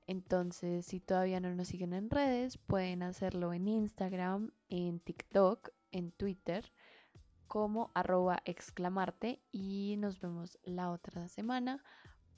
Entonces, 0.07 0.87
si 0.87 1.01
todavía 1.01 1.41
no 1.41 1.55
nos 1.55 1.69
siguen 1.69 1.93
en 1.93 2.11
redes, 2.11 2.59
pueden 2.59 3.03
hacerlo 3.03 3.53
en 3.53 3.67
Instagram, 3.67 4.53
en 4.69 5.01
TikTok, 5.01 5.71
en 5.91 6.13
Twitter, 6.13 6.73
como 7.49 7.91
arroba 7.95 8.41
exclamarte 8.45 9.41
y 9.51 9.97
nos 9.99 10.21
vemos 10.21 10.59
la 10.63 10.91
otra 10.91 11.29
semana 11.29 11.83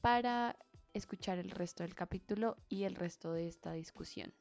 para 0.00 0.56
escuchar 0.94 1.38
el 1.38 1.50
resto 1.50 1.82
del 1.82 1.94
capítulo 1.94 2.56
y 2.68 2.84
el 2.84 2.94
resto 2.94 3.32
de 3.32 3.48
esta 3.48 3.72
discusión. 3.72 4.32